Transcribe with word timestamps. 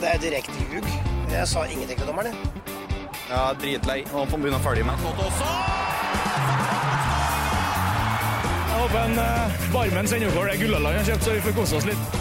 Det 0.00 0.08
er 0.08 0.20
direkte 0.20 0.52
ljug. 0.72 0.86
Jeg 1.30 1.48
sa 1.48 1.64
ingenting 1.68 1.98
til 1.98 2.06
dommeren. 2.08 2.36
Ja, 3.28 3.52
dritlei. 3.60 4.00
Han 4.08 4.30
får 4.30 4.38
begynne 4.40 4.56
å 4.56 4.64
følge 4.64 4.86
med. 4.88 5.02
Jeg 8.70 8.78
håper 8.80 8.98
en 9.02 9.20
uh, 9.20 9.58
Barmen 9.74 10.08
sender 10.08 10.32
over 10.32 10.48
det 10.48 10.56
Gullaland 10.62 10.96
har 11.02 11.04
kjøpt, 11.10 11.26
så 11.26 11.34
vi 11.36 11.42
får 11.44 11.54
kose 11.58 11.76
oss 11.76 11.88
litt. 11.90 12.16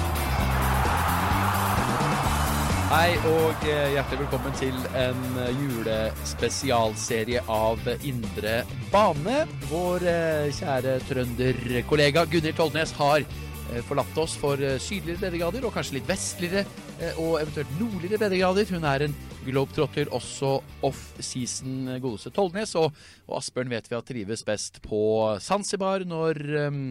Hei 2.89 3.13
og 3.29 3.63
eh, 3.69 3.91
hjertelig 3.93 4.23
velkommen 4.23 4.55
til 4.57 4.73
en 4.97 5.19
eh, 5.37 5.51
julespesialserie 5.61 7.43
av 7.53 7.77
Indre 8.01 8.55
bane. 8.89 9.43
Vår 9.69 10.07
eh, 10.09 10.47
kjære 10.57 10.95
trønderkollega 11.05 12.25
Gunhild 12.33 12.57
Tolnes 12.57 12.95
har 12.97 13.21
eh, 13.21 13.83
forlatt 13.85 14.17
oss 14.17 14.33
for 14.41 14.57
eh, 14.57 14.81
sydligere 14.81 15.21
breddegrader, 15.21 15.69
og 15.69 15.77
kanskje 15.77 15.99
litt 15.99 16.09
vestligere 16.09 16.65
eh, 16.65 16.88
og 17.17 17.37
eventuelt 17.39 17.71
nordligere 17.79 18.19
breddegrader. 18.19 18.71
Hun 18.73 18.87
er 18.87 19.05
en 19.05 19.13
globetrotter, 19.45 20.09
også 20.15 20.57
off-season 20.85 21.93
eh, 21.93 22.01
godeste 22.03 22.31
Tollnes. 22.35 22.75
Og, 22.79 22.91
og 23.27 23.37
Asbjørn 23.39 23.71
vet 23.71 23.87
vi 23.89 23.97
at 23.97 24.09
trives 24.09 24.43
best 24.47 24.81
på 24.83 25.01
Zanzibar 25.43 26.03
når 26.07 26.41
um, 26.67 26.81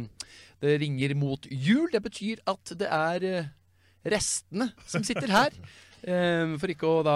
det 0.62 0.78
ringer 0.82 1.14
mot 1.18 1.44
jul. 1.50 1.90
Det 1.92 2.02
betyr 2.04 2.42
at 2.48 2.72
det 2.80 2.88
er 2.88 3.28
eh, 3.28 3.52
restene 4.08 4.72
som 4.86 5.04
sitter 5.06 5.30
her. 5.32 5.58
Eh, 5.98 6.52
For 6.62 6.70
ikke 6.70 6.86
å 6.86 6.98
da 7.02 7.14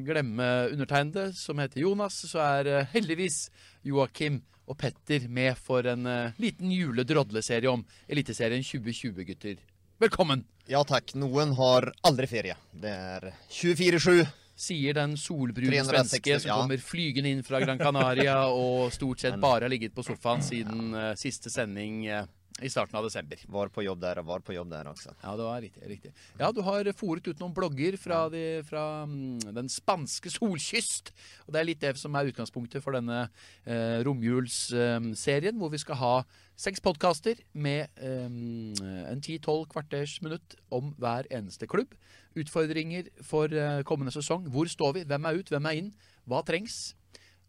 glemme 0.00 0.46
undertegnede, 0.70 1.34
som 1.36 1.58
heter 1.60 1.82
Jonas, 1.82 2.22
så 2.30 2.40
er 2.40 2.70
eh, 2.72 2.86
heldigvis 2.94 3.50
Joakim 3.84 4.38
og 4.64 4.78
Petter 4.80 5.26
med 5.28 5.58
for 5.60 5.84
en 5.92 6.08
eh, 6.08 6.38
liten 6.40 6.72
juledrodleserie 6.72 7.68
om 7.68 7.84
Eliteserien 8.08 8.64
2020, 8.64 9.26
gutter. 9.28 9.60
Velkommen! 10.02 10.40
Ja 10.66 10.80
takk. 10.82 11.12
Noen 11.14 11.52
har 11.54 11.92
aldri 12.02 12.26
ferie. 12.26 12.56
Det 12.74 12.90
er 12.90 13.28
24-7. 13.46 14.24
Sier 14.58 14.96
den 14.98 15.14
solbrune 15.18 15.70
360, 15.70 15.90
svenske 15.90 16.38
som 16.42 16.50
ja. 16.50 16.56
kommer 16.58 16.82
flygende 16.82 17.30
inn 17.30 17.44
fra 17.46 17.60
Gran 17.62 17.78
Canaria 17.78 18.40
og 18.64 18.90
stort 18.94 19.22
sett 19.22 19.38
bare 19.42 19.68
har 19.68 19.70
ligget 19.70 19.94
på 19.94 20.02
sofaen 20.06 20.42
siden 20.42 20.90
uh, 20.98 21.12
siste 21.18 21.50
sending 21.50 22.08
Uh, 22.10 22.24
i 22.62 22.70
starten 22.70 22.94
av 22.98 23.02
desember. 23.02 23.40
Var 23.50 23.70
på 23.74 23.82
jobb 23.82 23.98
der 24.02 24.20
og 24.22 24.28
var 24.28 24.42
på 24.46 24.54
jobb 24.54 24.68
der 24.70 24.86
også. 24.86 25.10
Ja, 25.24 25.32
det 25.34 25.46
var 25.46 25.62
riktig. 25.62 25.88
riktig. 25.90 26.12
Ja, 26.38 26.52
du 26.54 26.60
har 26.62 26.86
foret 26.94 27.26
ut 27.26 27.40
noen 27.42 27.54
blogger 27.54 27.96
fra, 27.98 28.28
de, 28.30 28.62
fra 28.68 28.84
mm, 29.10 29.50
den 29.56 29.70
spanske 29.72 30.30
solkyst. 30.30 31.10
Og 31.48 31.54
det 31.54 31.60
er 31.60 31.66
litt 31.66 31.82
det 31.82 31.96
som 31.98 32.14
er 32.14 32.30
utgangspunktet 32.30 32.84
for 32.84 32.94
denne 32.94 33.24
eh, 33.66 33.98
romjulsserien, 34.06 35.58
hvor 35.58 35.72
vi 35.74 35.82
skal 35.82 35.98
ha 35.98 36.14
seks 36.60 36.82
podkaster 36.82 37.40
med 37.52 37.90
um, 37.98 38.74
en 39.10 39.20
10-12 39.20 39.64
kvarters 39.72 40.18
minutt 40.22 40.56
om 40.74 40.92
hver 41.02 41.26
eneste 41.34 41.66
klubb. 41.70 41.94
Utfordringer 42.38 43.10
for 43.26 43.50
uh, 43.50 43.82
kommende 43.86 44.14
sesong. 44.14 44.46
Hvor 44.52 44.70
står 44.70 44.98
vi? 44.98 45.06
Hvem 45.10 45.26
er 45.26 45.40
ut? 45.40 45.50
Hvem 45.50 45.70
er 45.70 45.80
inn? 45.80 45.90
Hva 46.30 46.44
trengs? 46.46 46.94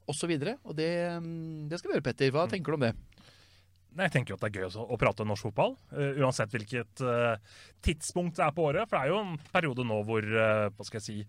Og 0.10 0.18
så 0.18 0.30
videre. 0.30 0.58
Og 0.66 0.78
det, 0.78 0.90
um, 1.18 1.68
det 1.70 1.80
skal 1.80 1.92
vi 1.92 2.00
gjøre, 2.00 2.08
Petter. 2.10 2.34
Hva 2.34 2.48
tenker 2.50 2.74
du 2.74 2.80
om 2.80 2.88
det? 2.88 2.96
Nei, 3.96 4.10
Jeg 4.10 4.16
tenker 4.18 4.34
jo 4.34 4.40
at 4.40 4.44
det 4.44 4.50
er 4.50 4.58
gøy 4.60 4.68
også, 4.68 4.88
å 4.92 4.98
prate 5.00 5.28
norsk 5.28 5.48
fotball, 5.48 5.78
uh, 5.96 6.18
uansett 6.20 6.52
hvilket 6.52 7.06
uh, 7.06 7.38
tidspunkt 7.86 8.42
det 8.42 8.44
er 8.44 8.56
på 8.58 8.66
året. 8.68 8.90
For 8.90 8.98
det 8.98 9.06
er 9.06 9.14
jo 9.14 9.22
en 9.22 9.38
periode 9.54 9.86
nå 9.88 10.02
hvor 10.08 10.26
uh, 10.34 10.68
hva 10.74 10.88
skal 10.88 11.00
jeg 11.00 11.06
si, 11.06 11.20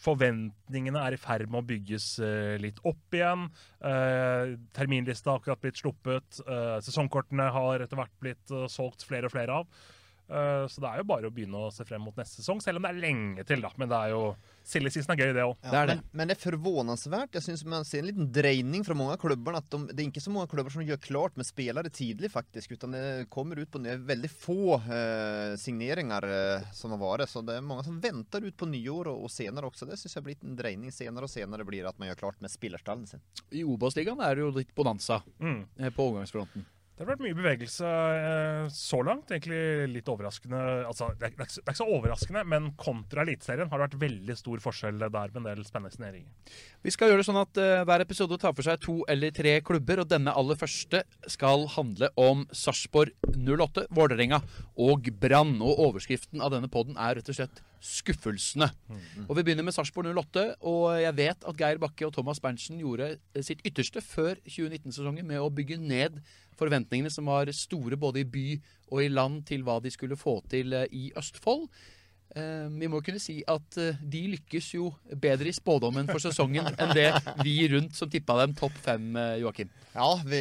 forventningene 0.00 1.02
er 1.02 1.16
i 1.16 1.20
ferd 1.20 1.50
med 1.50 1.62
å 1.62 1.66
bygges 1.66 2.08
eh, 2.22 2.54
litt 2.62 2.80
opp 2.86 3.16
igjen. 3.16 3.46
Uh, 3.80 4.56
terminlista 4.76 5.32
har 5.32 5.40
akkurat 5.40 5.62
blitt 5.62 5.80
sluppet. 5.80 6.40
eh, 6.46 6.78
sesongkortene 6.84 7.50
har 7.54 7.84
etter 7.84 7.98
hvert 7.98 8.18
blitt 8.22 8.52
eh, 8.52 8.66
solgt 8.72 9.06
flere 9.08 9.30
og 9.30 9.34
flere 9.34 9.60
av. 9.62 9.86
Eh, 10.26 10.64
så 10.70 10.82
det 10.82 10.90
er 10.90 11.00
jo 11.00 11.08
bare 11.08 11.28
å 11.30 11.34
begynne 11.34 11.66
å 11.66 11.72
se 11.74 11.86
frem 11.86 12.02
mot 12.02 12.16
neste 12.18 12.40
sesong, 12.40 12.60
selv 12.62 12.80
om 12.80 12.86
det 12.86 12.94
er 12.94 13.02
lenge 13.04 13.46
til. 13.46 13.62
da. 13.62 13.70
Men 13.78 13.92
det 13.92 13.98
er 13.98 14.14
jo, 14.14 14.22
silly 14.66 14.90
season 14.90 15.14
er 15.14 15.20
gøy, 15.22 15.32
det 15.36 15.44
òg. 15.46 15.52
Ja, 15.62 15.70
Det 15.70 15.78
er 15.80 15.86
det. 15.92 15.94
Men, 16.00 16.08
men 16.20 16.28
det 16.30 16.34
er 16.36 16.40
forvånansvärt. 16.42 17.36
Jeg 17.38 17.44
syns 17.46 17.62
man 17.70 17.84
ser 17.86 18.02
en 18.02 18.08
liten 18.10 18.30
dreining 18.34 18.82
fra 18.86 18.96
mange 18.98 19.14
av 19.14 19.20
klubbene. 19.22 19.60
At 19.62 19.68
de, 19.70 19.78
det 19.92 20.02
er 20.02 20.08
ikke 20.10 20.24
så 20.24 20.32
mange 20.34 20.50
klubber 20.50 20.74
som 20.74 20.82
gjør 20.82 20.98
klart 21.04 21.36
med 21.38 21.46
spillere 21.46 21.92
tidlig, 21.94 22.32
faktisk. 22.34 22.74
Utan 22.74 22.96
det 22.96 23.04
kommer 23.30 23.60
ut 23.62 23.70
på 23.70 23.78
det 23.84 23.94
veldig 24.08 24.30
få 24.32 24.58
eh, 24.82 25.54
signeringer 25.62 26.26
eh, 26.30 26.66
som 26.74 26.94
har 26.96 27.02
vært. 27.04 27.30
Så 27.30 27.44
det 27.46 27.60
er 27.60 27.66
mange 27.66 27.86
som 27.86 28.00
venter 28.02 28.44
ut 28.48 28.56
på 28.58 28.68
nyår 28.70 29.12
og, 29.14 29.24
og 29.28 29.32
senere 29.32 29.70
også. 29.70 29.86
Det 29.88 29.98
syns 30.00 30.16
jeg 30.16 30.22
har 30.22 30.28
blitt 30.30 30.44
en 30.46 30.58
dreining. 30.58 30.90
Senere 30.94 31.28
og 31.28 31.32
senere 31.32 31.66
blir 31.68 31.86
det 31.86 31.92
at 31.94 32.02
man 32.02 32.10
gjør 32.10 32.22
klart 32.26 32.42
med 32.44 32.52
spillerstallen 32.52 33.06
sin. 33.10 33.22
I 33.54 33.62
Obos-ligaen 33.66 34.20
er 34.26 34.34
det 34.34 34.46
jo 34.48 34.54
litt 34.58 34.74
bonanza 34.76 35.22
Mm. 35.38 35.62
eh, 35.78 35.90
på 35.94 36.10
overgangsfronten. 36.10 36.64
Det 36.96 37.04
har 37.04 37.10
vært 37.10 37.22
mye 37.26 37.36
bevegelse 37.36 37.88
eh, 37.92 38.68
så 38.72 39.02
langt. 39.04 39.28
Egentlig 39.28 39.90
litt 39.92 40.06
overraskende. 40.08 40.60
Altså, 40.88 41.10
det, 41.20 41.28
er, 41.28 41.34
ikke, 41.34 41.46
så- 41.52 41.84
er 41.84 41.90
overraskende, 41.92 42.44
men 42.48 42.70
kontra 42.80 43.20
Eliteserien 43.26 43.68
har 43.68 43.82
det 43.82 43.90
vært 43.90 43.98
veldig 44.06 44.36
stor 44.40 44.62
forskjell 44.64 45.02
der 45.04 45.12
med 45.12 45.36
en 45.42 45.48
del 45.50 45.60
spennende 45.68 45.92
signeringer. 45.92 46.56
Vi 46.80 46.94
skal 46.94 47.12
gjøre 47.12 47.20
det 47.20 47.28
sånn 47.28 47.42
at 47.42 47.60
eh, 47.60 47.82
hver 47.84 48.06
episode 48.06 48.38
tar 48.40 48.56
for 48.56 48.64
seg 48.64 48.80
to 48.80 48.96
eller 49.12 49.34
tre 49.36 49.58
klubber, 49.60 50.00
og 50.00 50.08
denne 50.08 50.32
aller 50.32 50.56
første 50.56 51.02
skal 51.28 51.66
handle 51.76 52.08
om 52.16 52.46
Sarpsborg 52.56 53.12
08, 53.36 53.90
Vålerenga 53.92 54.40
og 54.80 55.12
Brann. 55.20 55.58
Og 55.60 55.84
overskriften 55.90 56.40
av 56.40 56.56
denne 56.56 56.72
podden 56.72 56.96
er 56.96 57.20
rett 57.20 57.28
og 57.28 57.36
slett 57.42 57.60
skuffelsene. 57.82 58.68
Og 59.26 59.36
vi 59.36 59.44
begynner 59.46 59.66
med 59.66 59.74
Sarpsborg 59.74 60.08
08, 60.12 60.44
og 60.60 61.00
jeg 61.00 61.16
vet 61.16 61.46
at 61.48 61.60
Geir 61.60 61.80
Bakke 61.82 62.06
og 62.06 62.14
Thomas 62.16 62.40
Berntsen 62.40 62.80
gjorde 62.80 63.12
eh, 63.16 63.44
sitt 63.44 63.62
ytterste 63.66 64.02
før 64.04 64.36
2019-sesongen 64.46 65.26
med 65.26 65.42
å 65.42 65.52
bygge 65.52 65.78
ned 65.80 66.20
forventningene 66.56 67.12
som 67.12 67.28
var 67.28 67.50
store 67.52 67.98
både 68.00 68.22
i 68.22 68.28
by 68.28 68.46
og 68.92 69.02
i 69.02 69.10
land 69.12 69.42
til 69.48 69.64
hva 69.66 69.78
de 69.82 69.92
skulle 69.92 70.18
få 70.18 70.38
til 70.50 70.72
eh, 70.76 70.88
i 70.92 71.10
Østfold. 71.18 71.68
Eh, 72.34 72.66
vi 72.80 72.88
må 72.90 73.00
kunne 73.04 73.20
si 73.22 73.38
at 73.48 73.78
eh, 73.80 74.00
de 74.02 74.22
lykkes 74.34 74.72
jo 74.74 74.90
bedre 75.14 75.48
i 75.48 75.54
spådommen 75.56 76.08
for 76.10 76.22
sesongen 76.22 76.66
enn 76.74 76.94
det 76.96 77.08
vi 77.46 77.58
rundt 77.72 77.96
som 77.96 78.10
tippa 78.10 78.34
dem 78.42 78.56
topp 78.58 78.74
fem, 78.84 79.12
eh, 79.16 79.36
Joakim. 79.44 79.70
Ja, 79.96 80.08
vi, 80.26 80.40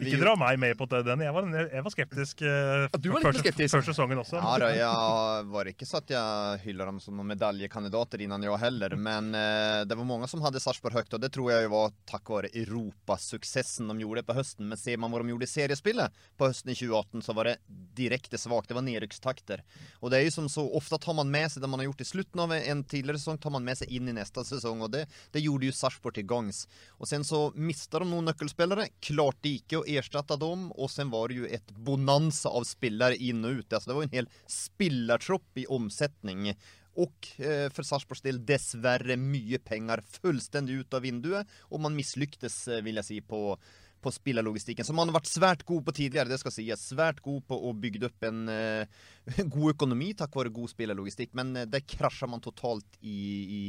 vi 0.00 0.12
Ikke 0.14 0.22
dra 0.22 0.32
meg 0.40 0.56
med 0.62 0.76
på 0.78 0.86
det, 0.88 1.02
den. 1.04 1.20
Jeg 1.26 1.34
var, 1.36 1.48
jeg 1.52 1.84
var 1.84 1.92
skeptisk 1.92 2.44
eh, 2.46 2.86
du 2.96 3.10
var 3.12 3.20
litt 3.20 3.28
før, 3.28 3.40
skeptisk. 3.42 3.74
før 3.74 3.84
sesongen 3.90 4.22
også. 4.22 4.38
Ja, 4.40 4.54
da, 4.62 4.70
jeg 4.72 5.48
var 5.52 5.68
ikke 5.68 5.88
så 5.88 6.00
at 6.00 6.12
jeg 6.14 6.62
hyller 6.64 6.88
dem 6.88 7.00
som 7.02 7.20
medaljekandidater 7.28 8.24
innan 8.24 8.46
jeg 8.46 8.56
heller. 8.62 8.96
Men 8.96 9.28
eh, 9.36 9.82
det 9.88 9.98
var 9.98 10.08
mange 10.08 10.30
som 10.30 10.40
hadde 10.44 10.62
Sarpsborg 10.62 10.96
høyt, 10.96 11.12
og 11.12 11.20
det 11.20 11.32
tror 11.34 11.52
jeg 11.52 11.66
jo 11.66 11.74
var 11.74 11.92
tack 12.08 12.32
være 12.32 12.52
europasuksessen 12.62 13.90
de 13.92 14.06
gjorde 14.06 14.24
på 14.28 14.38
høsten. 14.38 14.70
Men 14.70 14.80
ser 14.80 14.96
man 15.02 15.12
hvor 15.12 15.24
de 15.24 15.34
gjorde 15.34 15.48
i 15.50 15.52
seriespillet 15.52 16.24
på 16.40 16.48
høsten 16.48 16.72
i 16.72 16.78
2018 16.78 17.26
så 17.28 17.36
var 17.36 17.50
det 17.50 17.58
direkte 17.98 18.40
svagt. 18.40 18.70
Det 18.70 18.78
var 18.78 18.86
nedrykkstakter. 18.88 19.64
Og 20.00 20.12
det 20.12 20.22
er 20.22 20.28
jo 20.30 20.36
som 20.38 20.48
så, 20.52 20.64
ofta 20.80 21.00
tar 21.08 21.16
man 21.16 21.30
med 21.32 21.48
seg 21.48 21.64
det 21.64 21.70
man 21.72 21.80
har 21.80 21.88
gjort 21.88 22.02
i 22.04 22.08
slutten 22.08 22.42
av 22.44 22.52
en 22.52 22.82
tidligere 22.84 23.20
sesong, 23.20 23.38
tar 23.40 23.54
man 23.54 23.64
med 23.64 23.78
seg 23.80 23.92
inn 23.96 24.10
i 24.10 24.16
neste 24.18 24.44
sesong. 24.44 24.82
og 24.84 24.92
det, 24.92 25.06
det 25.32 25.40
gjorde 25.44 25.70
jo 25.70 25.76
Sarpsborg 25.76 26.20
i 26.20 26.26
gangs. 26.28 26.66
Og 27.00 27.08
sen 27.08 27.24
så 27.24 27.46
mista 27.56 28.02
de 28.02 28.10
noen 28.10 28.28
nøkkelspillere, 28.28 28.90
klarte 29.04 29.54
ikke 29.54 29.80
å 29.80 29.86
erstatte 29.88 30.36
dem, 30.40 30.68
og 30.76 30.92
sen 30.92 31.12
var 31.14 31.32
det 31.32 31.40
jo 31.40 31.48
et 31.48 31.72
bonanza 31.72 32.52
av 32.52 32.68
spillere 32.68 33.16
inn 33.16 33.40
og 33.48 33.62
ut. 33.62 33.72
Altså, 33.72 33.88
det 33.88 33.96
var 33.96 34.08
en 34.08 34.18
hel 34.18 34.30
spillertropp 34.52 35.64
i 35.64 35.68
omsetning. 35.78 36.52
Og 36.98 37.32
eh, 37.38 37.68
for 37.72 37.86
Sarpsborgs 37.86 38.24
del 38.24 38.40
dessverre 38.46 39.16
mye 39.20 39.60
penger 39.62 40.02
fullstendig 40.18 40.82
ut 40.82 40.96
av 40.98 41.04
vinduet, 41.06 41.58
og 41.70 41.84
man 41.84 41.96
mislyktes, 41.96 42.64
eh, 42.68 42.82
vil 42.84 42.98
jeg 43.00 43.08
si, 43.08 43.20
på 43.22 43.54
på 44.02 44.12
spillerlogistikken, 44.14 44.86
som 44.86 44.98
han 45.00 45.10
har 45.10 45.18
vært 45.18 45.30
svært 45.30 45.64
god 45.68 45.84
på 45.86 45.94
tidligere, 45.96 46.30
det 46.30 46.38
skal 46.40 46.54
sies. 46.54 46.84
Svært 46.92 47.20
god 47.24 47.42
på 47.48 47.58
å 47.68 47.72
bygge 47.76 48.06
opp 48.08 48.26
en 48.28 48.44
uh, 48.50 49.02
god 49.54 49.74
økonomi 49.74 50.12
takk 50.18 50.38
være 50.38 50.54
god 50.54 50.72
spillerlogistikk, 50.72 51.34
men 51.38 51.52
uh, 51.56 51.66
det 51.68 51.84
krasja 51.90 52.28
man 52.30 52.42
totalt 52.44 52.98
i, 53.00 53.18
i 53.58 53.62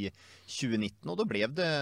2019, 0.45 1.09
og 1.09 1.19
da 1.19 1.27
ble 1.29 1.43
det 1.57 1.73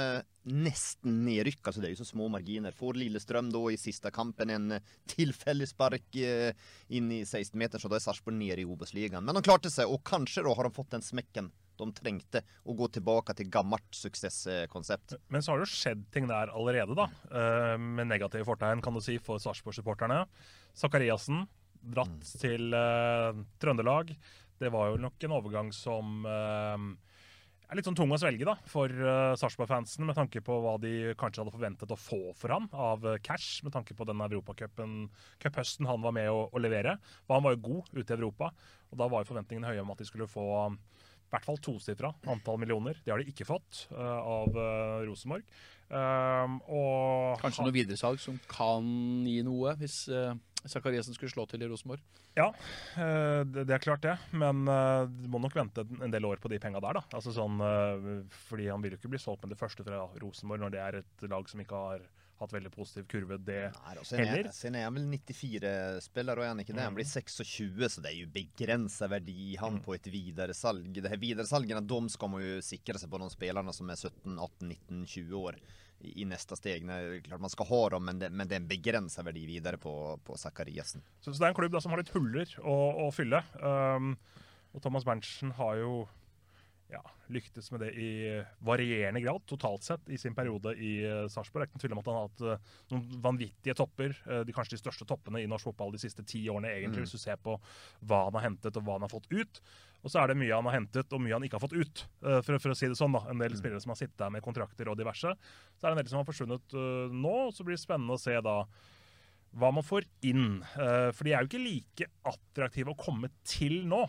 nesten 0.47 1.21
nedrykk. 1.25 1.61
Altså, 1.65 1.83
det 1.83 1.89
er 1.89 1.95
jo 1.97 2.01
så 2.05 2.11
små 2.13 2.29
marginer. 2.31 2.75
Får 2.75 2.99
Lillestrøm 3.01 3.51
da 3.51 3.63
i 3.73 3.79
siste 3.81 4.13
kampen 4.15 4.53
en 4.53 4.77
tilfeldig 5.11 5.67
spark 5.69 6.19
uh, 6.23 6.51
inn 6.87 7.13
i 7.19 7.23
16-meter, 7.25 7.83
så 7.83 7.91
da 7.91 7.99
er 7.99 8.05
Sarpsborg 8.07 8.39
nede 8.39 8.63
i 8.63 8.69
Obos-ligaen. 8.69 9.25
Men 9.27 9.39
han 9.39 9.47
klarte 9.47 9.73
seg, 9.73 9.91
og 9.91 10.05
kanskje 10.07 10.47
da 10.47 10.55
har 10.55 10.69
han 10.69 10.75
fått 10.75 10.95
den 10.95 11.05
smekken 11.05 11.51
de 11.81 11.89
trengte 11.97 12.43
å 12.65 12.75
gå 12.77 12.89
tilbake 12.97 13.35
til 13.37 13.51
gammelt 13.53 13.87
suksesskonsept. 13.95 15.17
Men 15.33 15.43
så 15.43 15.53
har 15.53 15.61
det 15.61 15.67
jo 15.67 15.75
skjedd 15.75 16.07
ting 16.13 16.27
der 16.29 16.53
allerede, 16.53 16.97
da. 16.97 17.07
Eh, 17.29 17.75
med 17.77 18.09
negative 18.09 18.47
fortegn, 18.47 18.83
kan 18.83 18.97
du 18.97 19.03
si, 19.03 19.17
for 19.23 19.41
Sarpsborg-supporterne. 19.43 20.23
Zakariassen 20.77 21.45
dratt 21.81 22.13
mm. 22.13 22.37
til 22.41 22.73
uh, 22.75 23.33
Trøndelag. 23.61 24.13
Det 24.57 24.71
var 24.73 24.91
jo 24.91 25.01
nok 25.01 25.23
en 25.23 25.35
overgang 25.37 25.69
som 25.75 26.25
uh, 26.25 26.77
er 27.67 27.77
litt 27.77 27.87
sånn 27.87 27.97
tung 27.97 28.13
å 28.13 28.19
svelge 28.19 28.47
da, 28.47 28.55
for 28.69 28.91
uh, 28.91 29.35
Sarpsborg-fansen, 29.39 30.05
med 30.07 30.17
tanke 30.17 30.41
på 30.45 30.59
hva 30.63 30.77
de 30.81 31.13
kanskje 31.19 31.43
hadde 31.43 31.55
forventet 31.55 31.93
å 31.93 31.99
få 31.99 32.21
for 32.37 32.53
ham 32.55 32.69
av 32.73 33.05
cash, 33.25 33.61
med 33.65 33.75
tanke 33.75 33.95
på 33.97 34.07
den 34.07 34.23
europacup-høsten 34.27 35.89
han 35.89 36.03
var 36.05 36.15
med 36.17 36.31
å, 36.33 36.47
å 36.49 36.63
levere. 36.63 36.97
For 37.25 37.37
han 37.37 37.47
var 37.47 37.57
jo 37.57 37.65
god 37.69 37.91
ute 37.93 38.07
i 38.09 38.17
Europa, 38.17 38.51
og 38.91 39.01
da 39.01 39.09
var 39.11 39.23
jo 39.23 39.31
forventningene 39.33 39.73
høye 39.73 39.83
om 39.83 39.93
at 39.93 40.01
de 40.01 40.09
skulle 40.09 40.29
få 40.31 40.47
i 41.27 41.33
hvert 41.33 41.47
fall 41.47 41.57
tosifra 41.59 42.13
antall 42.31 42.59
millioner. 42.61 42.99
Det 43.03 43.11
har 43.11 43.19
de 43.19 43.31
ikke 43.31 43.47
fått 43.47 43.87
uh, 43.91 44.19
av 44.23 44.55
uh, 44.55 45.03
Rosenborg. 45.07 45.43
Um, 45.87 46.59
Kanskje 47.41 47.65
noe 47.65 47.75
videresalg 47.75 48.21
som 48.23 48.37
kan 48.51 48.87
gi 49.27 49.41
noe, 49.43 49.73
hvis 49.79 50.05
uh, 50.07 50.31
Sakariassen 50.63 51.15
skulle 51.15 51.31
slå 51.33 51.43
til 51.51 51.63
i 51.63 51.67
Rosenborg? 51.67 52.03
Ja, 52.37 52.47
uh, 52.53 53.43
det, 53.43 53.65
det, 53.67 53.75
er 53.75 53.83
klart 53.83 54.05
det. 54.07 54.15
Men 54.39 54.63
du 54.63 55.27
må 55.33 55.43
nok 55.43 55.57
vente 55.59 55.83
en 55.99 56.15
del 56.15 56.27
år 56.29 56.39
på 56.39 56.51
de 56.53 56.61
penga 56.63 56.79
der, 56.83 57.01
da. 57.01 57.03
Altså 57.19 57.35
sånn, 57.35 57.59
fordi 58.47 58.71
han 58.71 58.83
vil 58.83 58.95
jo 58.95 59.01
ikke 59.01 59.11
bli 59.17 59.21
solgt 59.21 59.43
med 59.43 59.55
det 59.55 59.59
første 59.59 59.83
fra 59.87 60.05
Rosenborg 60.23 60.63
når 60.63 60.75
det 60.77 60.83
er 60.85 61.01
et 61.01 61.27
lag 61.27 61.51
som 61.51 61.63
ikke 61.63 61.83
har 61.89 62.07
hatt 62.39 62.53
veldig 62.53 62.71
positiv 62.73 63.07
kurve, 63.09 63.37
det 63.41 63.59
Nei, 63.73 63.95
heller. 64.19 64.49
Sen 64.53 64.77
er 64.77 64.85
han 64.85 64.97
vel 64.97 65.07
94-spiller, 65.09 66.37
og 66.37 66.45
er 66.45 66.51
han 66.51 66.61
ikke 66.63 66.75
det? 66.75 66.85
Han 66.85 66.97
blir 66.97 67.07
26, 67.09 67.89
så 67.93 68.03
det 68.03 68.11
er 68.11 68.19
jo 68.19 68.29
begrensa 68.33 69.09
verdi 69.11 69.55
han 69.61 69.79
mm. 69.79 69.81
på 69.85 69.95
et 69.97 70.09
videresalg. 70.13 70.91
Det 70.93 71.11
her 71.11 71.21
videresalgene, 71.21 71.81
de 71.89 71.99
skal 72.13 72.31
man 72.33 72.45
jo 72.45 72.61
sikre 72.65 73.01
seg 73.01 73.11
på 73.11 73.21
de 73.23 73.29
spillerne 73.33 73.73
som 73.75 73.89
er 73.89 73.99
17, 73.99 74.37
18, 74.37 74.73
19, 74.75 75.03
20 75.15 75.41
år 75.41 75.59
i, 75.99 76.13
i 76.21 76.27
neste 76.29 76.57
steg. 76.59 76.85
Klart 77.25 77.43
man 77.43 77.53
skal 77.53 77.69
ha 77.71 77.81
dem, 77.95 78.05
men 78.09 78.21
det, 78.21 78.31
men 78.33 78.49
det 78.49 78.57
er 78.57 78.63
en 78.63 78.69
begrensa 78.69 79.25
verdi 79.25 79.47
videre 79.49 79.81
på, 79.81 79.93
på 80.27 80.37
Zakariassen. 80.37 81.05
Så, 81.19 81.31
så, 81.31 81.39
det 81.39 81.49
er 81.49 81.55
en 81.55 81.59
klubb 81.61 81.73
da, 81.73 81.81
som 81.83 81.95
har 81.95 82.03
litt 82.03 82.13
huller 82.15 82.57
å, 82.61 82.77
å 83.07 83.09
fylle. 83.15 83.41
Um, 83.61 84.13
og 84.75 84.83
Thomas 84.83 85.07
Berntsen 85.07 85.55
har 85.57 85.81
jo 85.81 85.93
ja, 86.87 87.01
lyktes 87.27 87.71
med 87.71 87.81
det 87.83 87.89
i 87.99 88.09
varierende 88.63 89.21
grad 89.21 89.43
totalt 89.45 89.83
sett 89.83 90.09
i 90.09 90.17
sin 90.17 90.35
periode 90.35 90.71
i 90.79 90.91
uh, 91.03 91.25
Sarpsborg. 91.31 91.65
Det 91.65 91.65
er 91.65 91.67
ikke 91.67 91.75
noen 91.75 91.83
tvil 91.83 91.95
om 91.95 92.01
at 92.01 92.07
han 92.09 92.17
har 92.17 92.27
hatt 92.29 92.43
uh, 92.45 92.77
noen 92.93 93.19
vanvittige 93.25 93.75
topper. 93.75 94.15
Uh, 94.23 94.39
de 94.47 94.55
Kanskje 94.55 94.77
de 94.77 94.81
største 94.81 95.07
toppene 95.07 95.41
i 95.43 95.49
norsk 95.51 95.67
fotball 95.67 95.91
de 95.95 96.01
siste 96.01 96.23
ti 96.27 96.45
årene, 96.47 96.71
egentlig, 96.71 97.03
mm. 97.03 97.07
hvis 97.07 97.17
du 97.17 97.23
ser 97.23 97.39
på 97.43 97.57
hva 98.07 98.23
han 98.29 98.39
har 98.39 98.47
hentet 98.47 98.79
og 98.79 98.87
hva 98.87 98.95
han 98.95 99.07
har 99.07 99.11
fått 99.11 99.27
ut. 99.33 99.59
Og 100.05 100.13
så 100.13 100.21
er 100.21 100.31
det 100.31 100.37
mye 100.39 100.55
han 100.55 100.69
har 100.69 100.77
hentet 100.77 101.11
og 101.11 101.23
mye 101.23 101.35
han 101.35 101.47
ikke 101.47 101.59
har 101.59 101.65
fått 101.65 101.75
ut, 101.75 102.03
uh, 102.23 102.39
for, 102.39 102.55
for, 102.55 102.71
å 102.71 102.79
si 102.79 102.87
det 102.87 102.99
sånn. 102.99 103.17
da. 103.17 103.25
En 103.33 103.43
del 103.43 103.57
mm. 103.57 103.59
spillere 103.59 103.83
som 103.83 103.91
har 103.91 103.99
sittet 103.99 104.19
der 104.21 104.31
med 104.37 104.45
kontrakter 104.45 104.91
og 104.91 104.99
diverse. 104.99 105.33
Så 105.75 105.81
er 105.81 105.89
det 105.89 105.97
en 105.97 106.03
del 106.05 106.13
som 106.13 106.21
har 106.21 106.29
forsvunnet 106.29 106.77
nå, 107.11 107.33
og 107.49 107.51
så 107.55 107.67
blir 107.67 107.75
det 107.75 107.83
spennende 107.83 108.15
å 108.15 108.21
se 108.21 108.37
da 108.45 108.61
hva 109.57 109.73
man 109.73 109.83
får 109.85 110.05
inn. 110.27 110.59
for 111.15 111.25
de 111.25 111.31
er 111.33 111.41
jo 111.41 111.47
ikke 111.47 111.61
like 111.63 112.07
attraktive 112.29 112.91
å 112.91 112.99
komme 112.99 113.31
til 113.47 113.79
nå 113.89 114.03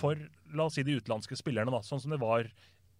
for 0.00 0.20
la 0.54 0.68
oss 0.68 0.78
si 0.78 0.84
de 0.86 0.96
utenlandske 0.98 1.36
spillerne, 1.38 1.72
da, 1.74 1.82
sånn 1.84 2.00
som 2.02 2.14
det 2.14 2.20
var 2.22 2.48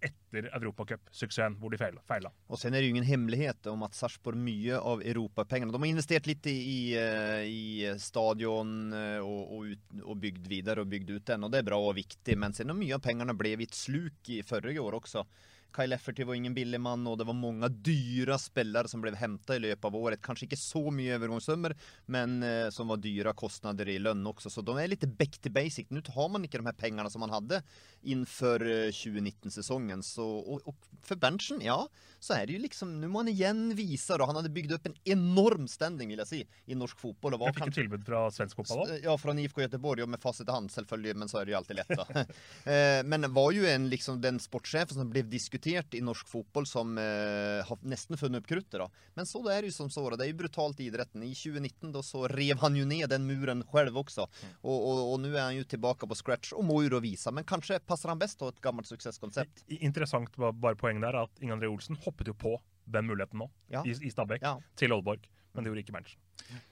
etter 0.04 0.48
Europacup-suksessen, 0.52 1.56
hvor 1.60 1.72
de 1.72 1.78
feila. 1.80 2.30
Og 2.52 2.60
sen 2.60 2.74
er 2.74 2.82
det 2.82 2.88
jo 2.88 2.94
ingen 2.94 3.06
hemmelighet 3.08 3.68
om 3.70 3.86
at 3.86 3.96
Sarpsborg 3.96 4.36
mye 4.36 4.76
av 4.76 5.00
europapengene 5.00 5.72
De 5.72 5.80
har 5.80 5.88
investert 5.88 6.28
litt 6.28 6.46
i, 6.50 6.56
i, 6.58 6.80
eh, 6.98 7.46
i 7.48 7.94
stadion 8.02 8.92
eh, 8.92 9.20
og, 9.22 9.40
og, 9.56 9.72
ut, 9.72 9.96
og, 10.02 10.18
bygd 10.20 10.50
videre 10.50 10.84
og 10.84 10.92
bygd 10.92 11.14
ut 11.14 11.26
den, 11.32 11.46
og 11.46 11.54
det 11.54 11.62
er 11.62 11.68
bra 11.70 11.80
og 11.80 11.96
viktig. 11.96 12.36
Men 12.40 12.56
sen 12.56 12.74
mye 12.76 12.98
av 12.98 13.04
pengene 13.04 13.36
ble 13.38 13.54
et 13.64 13.78
sluk 13.78 14.32
i 14.34 14.42
forrige 14.46 14.82
år 14.82 14.98
også. 15.00 15.24
Kyle 15.74 15.90
Lefferty 15.90 16.24
var 16.24 16.38
ingen 16.38 16.54
billig 16.54 16.78
mann, 16.80 17.06
og 17.10 17.18
det 17.18 17.26
var 17.26 17.36
mange 17.36 17.68
dyre 17.84 18.38
spillere 18.38 18.90
som 18.90 19.02
ble 19.02 19.14
hentet 19.18 19.56
i 19.56 19.62
løpet 19.64 19.88
av 19.88 19.98
året. 19.98 20.22
Kanskje 20.22 20.46
ikke 20.48 20.60
så 20.60 20.82
mye 20.94 21.16
overgangssummer, 21.18 21.74
men 22.14 22.36
eh, 22.46 22.68
som 22.74 22.92
var 22.92 23.02
dyre 23.02 23.34
kostnader 23.36 23.90
i 23.90 23.98
lønn 24.02 24.22
også. 24.30 24.52
Så 24.52 24.62
de 24.64 24.76
er 24.78 24.92
litt 24.92 25.06
back 25.18 25.40
to 25.42 25.50
basic. 25.50 25.90
Nå 25.90 26.04
har 26.14 26.30
man 26.30 26.46
ikke 26.46 26.60
de 26.62 26.68
her 26.68 26.78
pengene 26.78 27.10
som 27.10 27.24
man 27.24 27.34
hadde 27.34 27.60
innenfor 28.04 28.62
2019-sesongen. 28.94 30.04
Og, 30.22 30.62
og, 30.70 30.88
for 31.04 31.18
Berntsen, 31.20 31.62
ja, 31.64 31.80
så 32.22 32.38
er 32.38 32.46
det 32.46 32.56
jo 32.56 32.62
liksom 32.62 32.94
Nå 33.00 33.08
må 33.10 33.24
han 33.24 33.32
igjen 33.32 33.64
vise 33.76 34.14
det. 34.14 34.28
Han 34.28 34.38
hadde 34.38 34.52
bygd 34.54 34.76
opp 34.76 34.86
en 34.88 34.96
enorm 35.16 35.66
standing, 35.70 36.12
vil 36.12 36.22
jeg 36.22 36.30
si, 36.30 36.42
i 36.70 36.78
norsk 36.78 37.00
fotball. 37.02 37.34
jeg 37.48 37.58
fikk 37.58 37.72
et 37.72 37.78
tilbud 37.80 38.06
fra 38.06 38.22
svensk 38.34 38.62
fotball 38.62 38.84
òg? 38.84 38.94
Ja, 39.02 39.16
fra 39.18 39.34
IFK 39.34 39.64
Göteborg, 39.66 40.04
og 40.06 40.14
med 40.14 40.22
fasit 40.22 40.46
i 40.46 40.54
han 40.54 40.70
selvfølgelig, 40.70 41.18
men 41.18 41.32
så 41.32 41.40
er 41.40 41.48
det 41.48 41.56
jo 41.56 41.60
alltid 41.62 41.82
lett, 41.82 41.96
da. 41.98 42.24
Eh, 42.64 43.00
men 43.04 43.26
var 43.34 43.50
jo 43.52 43.64
en, 43.68 43.88
liksom, 43.90 44.20
den 44.22 44.38
sportssjefen 44.40 44.96
som 44.96 45.08
ble 45.10 45.24
diskutert 45.28 45.63
diskutert 45.64 45.94
i 45.94 46.00
norsk 46.00 46.28
fotball 46.28 46.66
som 46.66 46.98
eh, 46.98 47.64
har 47.66 47.78
nesten 47.82 48.16
funnet 48.16 48.42
opp 48.42 48.48
kruttet. 48.48 48.78
da. 48.78 48.88
Men 49.14 49.26
så 49.26 49.42
det 49.42 49.54
er 49.54 49.62
det 49.62 49.72
jo 49.72 49.76
som 49.76 49.90
så, 49.90 50.04
det 50.16 50.24
er 50.24 50.32
jo 50.32 50.38
brutalt 50.42 50.80
i 50.80 50.88
idretten. 50.88 51.22
I 51.22 51.34
2019 51.34 51.92
da 51.92 52.02
så 52.02 52.26
rev 52.28 52.58
han 52.60 52.76
jo 52.76 52.84
ned 52.84 53.08
den 53.10 53.26
muren 53.26 53.64
selv 53.72 53.96
også. 53.96 54.28
Og, 54.62 54.76
og, 54.76 55.00
og 55.14 55.20
nå 55.22 55.32
er 55.32 55.48
han 55.48 55.56
jo 55.56 55.64
tilbake 55.64 56.06
på 56.06 56.18
scratch 56.18 56.52
og 56.54 56.66
må 56.68 56.82
jo 56.84 56.94
da 56.96 57.00
vise. 57.04 57.32
Men 57.32 57.44
kanskje 57.48 57.80
passer 57.80 58.12
han 58.12 58.20
best 58.20 58.38
til 58.38 58.52
et 58.52 58.60
gammelt 58.64 58.90
suksesskonsept. 58.90 59.64
Interessant 59.80 60.36
bare 60.36 60.76
poeng 60.78 61.00
der 61.02 61.24
at 61.24 61.42
Inge 61.42 61.56
André 61.56 61.72
Olsen 61.72 61.98
hoppet 62.04 62.28
jo 62.28 62.36
på 62.36 62.58
den 62.84 63.08
muligheten 63.08 63.40
nå, 63.40 63.48
ja. 63.72 63.80
i, 63.86 63.94
i 63.94 64.12
Stabæk, 64.12 64.44
ja. 64.44 64.58
til 64.76 64.92
Oldborg. 64.92 65.24
Men 65.54 65.64
det 65.64 65.70
gjorde 65.70 65.84
ikke 65.86 65.96
Berntsen. 65.96 66.64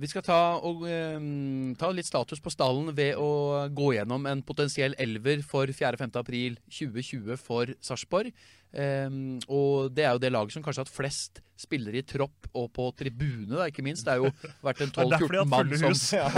Vi 0.00 0.08
skal 0.08 0.22
ta, 0.24 0.56
og, 0.64 0.86
um, 0.88 1.74
ta, 1.76 1.90
litt 1.92 2.08
status 2.08 2.40
på 2.40 2.52
stallen 2.52 2.88
ved 2.96 3.18
å 3.20 3.66
gå 3.68 3.90
gjennom 3.98 4.24
en 4.30 4.40
potensiell 4.40 4.94
elver 4.96 5.42
for 5.44 5.68
4.-5. 5.68 6.14
april 6.16 6.56
2020 6.72 7.36
for 7.36 7.74
Sarpsborg. 7.84 8.32
Um, 8.70 9.40
og 9.50 9.90
det 9.94 10.04
er 10.06 10.14
jo 10.14 10.22
det 10.22 10.30
laget 10.30 10.54
som 10.54 10.62
kanskje 10.62 10.84
har 10.84 10.86
hatt 10.86 10.94
flest 10.94 11.40
spillere 11.60 12.00
i 12.00 12.04
tropp 12.06 12.48
og 12.56 12.70
på 12.74 12.86
tribune, 12.96 13.50
da, 13.52 13.66
ikke 13.68 13.82
minst. 13.84 14.06
Det 14.06 14.14
har 14.14 14.22
jo 14.22 14.30
vært 14.64 14.82
en 14.84 14.92
12-14 14.96 15.50
mann 15.50 15.74
som 15.80 15.96
ja. 16.18 16.28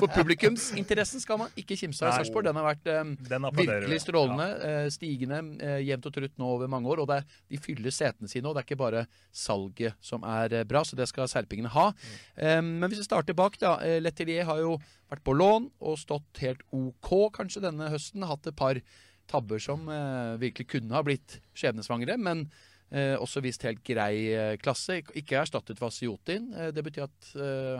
For 0.00 0.08
publikumsinteressen 0.14 1.22
skal 1.22 1.40
man 1.42 1.52
ikke 1.58 1.76
kimse 1.78 2.04
av 2.04 2.14
i 2.14 2.20
Sarpsborg. 2.20 2.48
Den 2.48 2.60
har 2.60 2.68
vært 2.70 2.90
um, 3.02 3.14
Den 3.28 3.48
virkelig 3.58 4.00
strålende. 4.06 4.48
Ja. 4.48 4.84
Uh, 4.86 4.90
stigende 4.94 5.42
uh, 5.60 5.78
jevnt 5.84 6.08
og 6.08 6.16
trutt 6.16 6.36
nå 6.40 6.52
over 6.56 6.70
mange 6.72 6.92
år. 6.92 7.02
Og 7.04 7.14
er, 7.18 7.26
de 7.52 7.60
fyller 7.62 7.94
setene 7.94 8.30
sine, 8.30 8.46
og 8.48 8.56
det 8.56 8.62
er 8.62 8.68
ikke 8.70 8.80
bare 8.80 9.06
salget 9.34 9.98
som 10.04 10.24
er 10.26 10.60
uh, 10.60 10.66
bra, 10.68 10.84
så 10.86 10.98
det 10.98 11.08
skal 11.10 11.30
serpingene 11.30 11.72
ha. 11.76 11.90
Um, 12.38 12.76
men 12.80 12.88
hvis 12.88 13.02
vi 13.02 13.08
starter 13.10 13.36
bak, 13.36 13.58
da. 13.60 13.76
Letelier 14.00 14.48
har 14.48 14.62
jo 14.62 14.76
vært 15.10 15.22
på 15.26 15.34
lån 15.36 15.68
og 15.86 15.98
stått 16.00 16.40
helt 16.42 16.64
OK 16.74 17.12
kanskje 17.36 17.62
denne 17.68 17.90
høsten. 17.92 18.24
Hatt 18.26 18.48
et 18.48 18.56
par 18.58 18.80
tabber 19.30 19.62
som 19.62 19.88
eh, 19.92 20.36
virkelig 20.42 20.68
kunne 20.76 20.96
ha 20.96 21.02
blitt 21.06 21.38
skjebnesvangre, 21.56 22.16
men 22.20 22.46
eh, 22.90 23.14
også 23.18 23.42
vist 23.44 23.66
helt 23.66 23.82
grei 23.86 24.28
eh, 24.32 24.56
klasse. 24.62 25.00
Ikke 25.18 25.40
erstattet 25.40 25.80
Vasiotin. 25.82 26.52
Eh, 26.54 26.72
det 26.74 26.84
betyr 26.86 27.08
at 27.08 27.32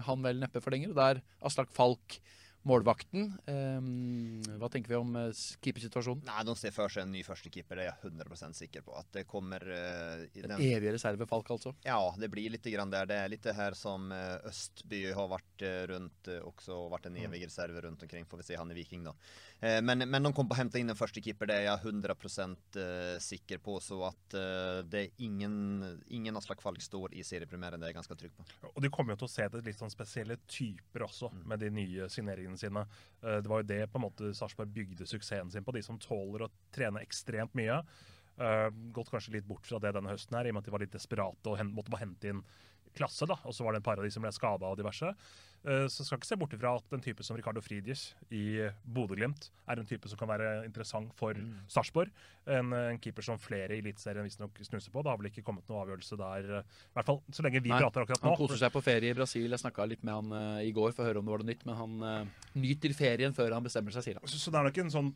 han 0.07 0.25
vel 0.25 0.43
neppe 0.43 0.63
forlenger. 0.65 0.93
Og 0.93 0.99
det 0.99 1.09
er 1.11 1.23
Aslak 1.47 1.73
Falk 1.77 2.19
målvakten. 2.67 3.29
Um, 3.47 4.43
hva 4.61 4.69
tenker 4.73 4.93
vi 4.93 4.99
om 4.99 5.15
uh, 5.19 5.29
keepersituasjonen? 5.63 6.25
Nei, 6.27 6.43
De 6.49 6.55
ser 6.59 6.75
for 6.75 6.93
seg 6.93 7.07
en 7.07 7.13
ny 7.15 7.23
førstekeeper, 7.27 7.79
det 7.79 7.87
er 7.87 7.93
jeg 7.93 8.13
100 8.13 8.57
sikker 8.59 8.85
på. 8.87 8.95
At 8.99 9.11
det 9.15 9.27
kommer 9.31 9.63
uh, 9.63 10.25
En 10.27 10.51
den... 10.51 10.65
evig 10.67 10.95
reservefalk, 10.97 11.53
altså? 11.55 11.75
Ja, 11.87 12.01
det 12.19 12.31
blir 12.33 12.51
litt 12.53 12.67
grann 12.67 12.93
der. 12.93 13.09
Det 13.09 13.19
er 13.21 13.31
litt 13.33 13.47
det 13.47 13.55
her 13.57 13.77
som 13.79 14.11
uh, 14.11 14.39
Østby 14.51 15.05
har 15.17 15.31
vært 15.31 15.67
rundt 15.91 16.29
også, 16.43 16.75
og 16.77 16.91
vært 16.93 17.07
en 17.09 17.17
evig 17.17 17.47
reserve 17.47 17.81
rundt 17.85 18.03
omkring. 18.05 18.27
Får 18.29 18.43
vi 18.43 18.49
se 18.51 18.59
han 18.59 18.73
i 18.73 18.77
Viking, 18.77 19.07
da. 19.07 19.15
men, 19.81 20.05
men 20.05 20.27
de 20.27 20.33
kommer 20.37 20.51
på 20.51 20.57
å 20.57 20.59
hente 20.59 20.81
inn 20.81 20.93
en 20.93 20.99
førstekeeper, 20.99 21.49
det 21.49 21.57
er 21.63 21.65
jeg 21.71 21.95
100 21.95 23.23
sikker 23.25 23.63
på. 23.65 23.79
Så 23.81 24.03
at 24.05 24.37
det 24.91 25.01
er 25.01 25.25
ingen, 25.25 25.57
ingen 26.13 26.37
Aslak 26.37 26.61
Falk 26.61 26.85
står 26.85 27.17
i 27.17 27.25
seriepremieren, 27.25 27.81
det 27.81 27.89
er 27.89 27.95
jeg 27.95 27.99
ganske 28.03 28.19
trygg 28.21 28.37
på. 28.37 28.45
Og 28.75 28.85
de 28.85 28.93
kommer 28.93 29.17
jo 29.17 29.23
til 29.23 29.31
å 29.31 29.33
se 29.33 29.49
det 29.55 29.65
litt 29.65 29.81
sånn 29.81 29.95
spesielle 29.95 30.37
typer 30.45 31.07
også, 31.09 31.33
mm. 31.33 31.43
med 31.49 31.65
de 31.65 31.73
nye 31.79 32.11
signeringene 32.13 32.56
sine. 32.61 32.85
Eh, 33.23 33.41
det 33.45 33.51
var 33.53 33.63
jo 33.63 33.71
det 33.71 33.83
på 33.93 34.01
en 34.01 34.07
måte 34.07 34.35
Sarpsborg 34.37 34.73
bygde 34.75 35.09
suksessen 35.09 35.53
sin 35.53 35.67
på. 35.67 35.75
De 35.77 35.85
som 35.85 36.01
tåler 36.03 36.47
å 36.47 36.53
trene 36.75 37.05
ekstremt 37.05 37.57
mye. 37.59 37.81
Uh, 38.37 38.69
gått 38.93 39.09
kanskje 39.09 39.39
litt 39.39 39.47
bort 39.49 39.65
fra 39.65 39.79
det 39.81 39.95
denne 39.97 40.11
høsten, 40.13 40.37
her, 40.37 40.45
i 40.45 40.51
og 40.53 40.59
med 40.59 40.61
at 40.61 40.67
de 40.69 40.73
var 40.75 40.83
litt 40.83 40.93
desperate 40.93 41.49
og 41.49 41.71
måtte 41.71 41.89
bare 41.89 42.03
hente 42.03 42.29
inn 42.29 42.43
klasse, 42.97 43.29
da, 43.29 43.37
og 43.45 43.53
så 43.55 43.65
var 43.67 43.77
det 43.77 43.83
et 43.85 43.89
par 43.91 44.01
av 44.01 44.07
de 44.07 44.11
som 44.15 44.25
ble 44.25 44.33
skada 44.35 44.67
og 44.73 44.79
diverse. 44.81 45.13
Eh, 45.67 45.87
Så 45.91 46.05
skal 46.07 46.21
ikke 46.21 46.29
se 46.29 46.37
bort 46.39 46.53
ifra 46.55 46.77
at 46.79 46.93
en 46.95 47.01
type 47.03 47.25
som 47.27 47.35
Ricardo 47.37 47.61
Fridis 47.65 48.15
i 48.31 48.69
Bodø-Glimt 48.87 49.49
er 49.67 49.81
en 49.83 49.89
type 49.89 50.07
som 50.09 50.19
kan 50.21 50.29
være 50.31 50.65
interessant 50.69 51.11
for 51.19 51.35
Mm. 51.35 51.57
Sarpsborg. 51.69 52.11
En, 52.47 52.71
en 52.73 52.99
keeper 53.03 53.23
som 53.27 53.39
flere 53.43 53.75
i 53.75 53.81
Eliteserien 53.83 54.23
visstnok 54.29 54.57
snuser 54.63 54.93
på. 54.95 55.03
Det 55.03 55.11
har 55.11 55.19
vel 55.19 55.31
ikke 55.33 55.43
kommet 55.43 55.67
noen 55.69 55.83
avgjørelse 55.83 56.17
der, 56.21 56.51
eh, 56.61 56.63
i 56.87 56.95
hvert 56.95 57.07
fall 57.11 57.21
så 57.35 57.43
lenge 57.43 57.63
vi 57.65 57.73
Nei, 57.75 57.81
prater 57.83 58.05
akkurat 58.07 58.23
nå. 58.23 58.29
Han 58.31 58.39
koser 58.39 58.63
seg 58.63 58.73
på 58.77 58.85
ferie 58.87 59.11
i 59.11 59.19
Brasil. 59.19 59.51
Jeg 59.51 59.59
snakka 59.65 59.89
litt 59.91 60.05
med 60.07 60.15
han 60.15 60.31
uh, 60.33 60.63
i 60.63 60.71
går 60.77 60.95
for 60.95 61.03
å 61.03 61.09
høre 61.11 61.19
om 61.19 61.27
det 61.27 61.35
var 61.35 61.43
noe 61.43 61.51
nytt, 61.51 61.67
men 61.67 61.77
han 61.83 61.99
uh, 62.03 62.47
nyter 62.55 62.95
ferien 62.95 63.35
før 63.35 63.53
han 63.59 63.67
bestemmer 63.67 63.91
seg, 63.97 64.07
sier 64.07 64.21
han. 64.23 64.31
Så, 64.31 64.39
så 64.39 64.55
det 64.55 64.63
er 64.63 64.71
nok 64.71 64.79
en 64.87 64.95
sånn 64.95 65.11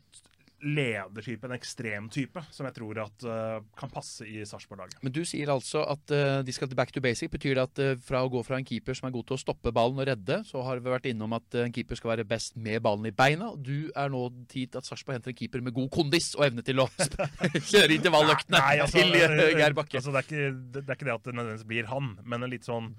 ledertype, 0.61 1.47
en 1.47 1.55
ekstremtype, 1.55 2.43
som 2.53 2.67
jeg 2.67 2.75
tror 2.75 2.99
at 3.03 3.25
uh, 3.25 3.63
kan 3.77 3.91
passe 3.91 4.25
i 4.27 4.43
Sarpsborg-laget. 4.47 4.99
Men 5.01 5.13
du 5.15 5.21
sier 5.27 5.49
altså 5.53 5.83
at 5.89 6.13
uh, 6.13 6.41
de 6.45 6.55
skal 6.55 6.69
til 6.69 6.77
back 6.77 6.93
to 6.93 7.03
basic. 7.03 7.31
Betyr 7.33 7.57
det 7.57 7.63
at 7.65 7.81
uh, 7.81 7.93
fra 8.05 8.21
å 8.25 8.31
gå 8.31 8.43
fra 8.45 8.59
en 8.59 8.67
keeper 8.67 8.97
som 8.97 9.09
er 9.09 9.15
god 9.15 9.29
til 9.29 9.37
å 9.37 9.41
stoppe 9.41 9.73
ballen 9.75 10.01
og 10.01 10.07
redde, 10.09 10.41
så 10.47 10.63
har 10.67 10.81
vi 10.81 10.93
vært 10.93 11.09
innom 11.11 11.33
at 11.37 11.59
en 11.63 11.73
keeper 11.73 11.99
skal 11.99 12.13
være 12.13 12.27
best 12.29 12.57
med 12.61 12.81
ballen 12.85 13.09
i 13.09 13.13
beina. 13.15 13.51
Du 13.57 13.89
er 13.89 14.11
nå 14.13 14.27
tid 14.51 14.77
at 14.77 14.87
Sarpsborg 14.87 15.17
henter 15.17 15.33
en 15.33 15.39
keeper 15.39 15.65
med 15.65 15.75
god 15.77 15.89
kondis 15.93 16.33
og 16.37 16.45
evne 16.49 16.65
til 16.65 16.83
å 16.83 16.89
kjøre 17.71 17.97
intervalløktene 17.97 18.59
Nei, 18.59 18.75
altså, 18.83 19.01
til 19.01 19.57
Geir 19.57 19.77
Bakke. 19.77 19.97
Altså, 19.97 20.13
det, 20.13 20.21
er 20.21 20.29
ikke, 20.29 20.51
det, 20.61 20.85
det 20.85 20.87
er 20.87 20.99
ikke 20.99 21.09
det 21.09 21.17
at 21.17 21.25
det 21.25 21.35
nødvendigvis 21.37 21.71
blir 21.73 21.89
han, 21.91 22.13
men 22.25 22.45
en 22.45 22.53
litt 22.53 22.69
sånn 22.69 22.93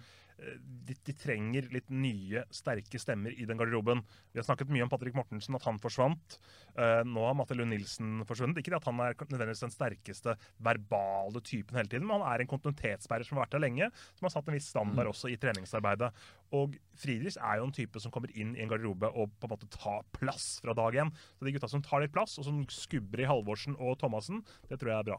de, 0.89 0.97
de 1.07 1.15
trenger 1.17 1.69
litt 1.73 1.91
nye, 1.93 2.43
sterke 2.55 3.01
stemmer 3.01 3.35
i 3.37 3.47
den 3.49 3.61
garderoben. 3.61 4.03
Vi 4.33 4.41
har 4.41 4.47
snakket 4.47 4.73
mye 4.73 4.85
om 4.85 4.91
Patrick 4.93 5.17
Mortensen, 5.19 5.57
at 5.59 5.67
han 5.69 5.81
forsvant. 5.83 6.39
Uh, 6.77 7.01
nå 7.07 7.25
har 7.27 7.37
Matte 7.39 7.57
Lund 7.59 7.73
Nilsen 7.75 8.25
forsvunnet. 8.29 8.59
Ikke 8.61 8.75
det 8.75 8.81
at 8.81 8.89
han 8.91 9.01
er 9.05 9.17
nødvendigvis 9.23 9.65
den 9.67 9.75
sterkeste 9.75 10.37
verbale 10.63 11.43
typen 11.45 11.79
hele 11.79 11.91
tiden, 11.93 12.09
men 12.09 12.21
han 12.21 12.29
er 12.33 12.45
en 12.45 12.53
kontinuitetsbærer 12.53 13.29
som 13.29 13.39
har 13.39 13.47
vært 13.47 13.57
der 13.57 13.67
lenge, 13.67 13.91
som 14.19 14.29
har 14.29 14.35
satt 14.37 14.51
en 14.51 14.59
viss 14.59 14.71
standard 14.73 15.07
Mm. 15.07 15.13
også 15.13 15.31
i 15.33 15.39
treningsarbeidet. 15.41 16.13
Og 16.53 16.77
Friedrichs 17.01 17.39
er 17.41 17.59
jo 17.59 17.67
en 17.67 17.75
type 17.75 18.01
som 18.03 18.13
kommer 18.13 18.33
inn 18.37 18.53
i 18.55 18.63
en 18.63 18.71
garderobe 18.71 19.09
og 19.17 19.33
på 19.41 19.49
en 19.49 19.53
måte 19.55 19.69
tar 19.73 20.05
plass 20.15 20.59
fra 20.63 20.75
dag 20.77 20.99
én. 21.01 21.13
Så 21.39 21.47
de 21.47 21.55
gutta 21.55 21.71
som 21.71 21.83
tar 21.85 22.05
litt 22.05 22.13
plass, 22.15 22.37
og 22.39 22.47
som 22.47 22.61
skubber 22.71 23.23
i 23.23 23.29
Halvorsen 23.29 23.79
og 23.79 23.97
Thomassen, 24.03 24.43
det 24.69 24.79
tror 24.81 24.93
jeg 24.93 24.99
er 24.99 25.09
bra. 25.09 25.19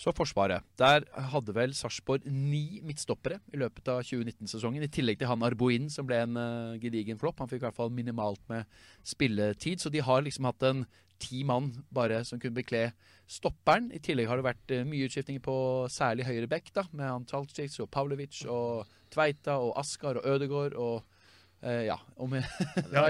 Så 0.00 0.14
Forsvaret. 0.16 0.64
Der 0.80 1.04
hadde 1.32 1.54
vel 1.56 1.76
Sarpsborg 1.76 2.24
ni 2.24 2.80
midtstoppere 2.86 3.42
i 3.52 3.60
løpet 3.60 3.92
av 3.92 4.00
2019-sesongen. 4.08 4.86
I 4.86 4.92
tillegg 4.92 5.20
til 5.20 5.30
han 5.30 5.44
Arboin, 5.46 5.90
som 5.92 6.08
ble 6.08 6.22
en 6.24 6.40
eh, 6.40 6.80
gedigen 6.82 7.20
flopp. 7.20 7.44
Han 7.44 7.52
fikk 7.52 7.62
i 7.62 7.68
hvert 7.68 7.78
fall 7.78 7.92
minimalt 7.94 8.42
med 8.50 8.64
spilletid. 9.06 9.84
Så 9.84 9.92
de 9.92 10.02
har 10.04 10.24
liksom 10.24 10.48
hatt 10.48 10.64
en 10.66 10.84
ti 11.20 11.44
mann 11.46 11.70
bare 11.94 12.22
som 12.24 12.40
kunne 12.40 12.56
bekle 12.56 12.88
stopperen. 13.30 13.90
I 13.94 14.00
tillegg 14.02 14.30
har 14.30 14.40
det 14.40 14.48
vært 14.48 14.74
eh, 14.74 14.88
mye 14.88 15.06
utskiftninger 15.06 15.44
på 15.44 15.56
særlig 15.92 16.26
høyre 16.28 16.50
bekk, 16.50 16.72
da, 16.76 16.86
med 16.90 17.12
Antalcic 17.12 17.78
og 17.82 17.90
Pavlovic 17.92 18.42
og 18.50 18.90
Tveita 19.12 19.60
og 19.62 19.76
Askar 19.80 20.18
og 20.20 20.26
Ødegård 20.26 20.74
og 20.78 21.02
eh, 21.62 21.84
ja, 21.86 21.96
om 22.18 22.34
jeg 22.34 22.46
Ja? 22.96 23.04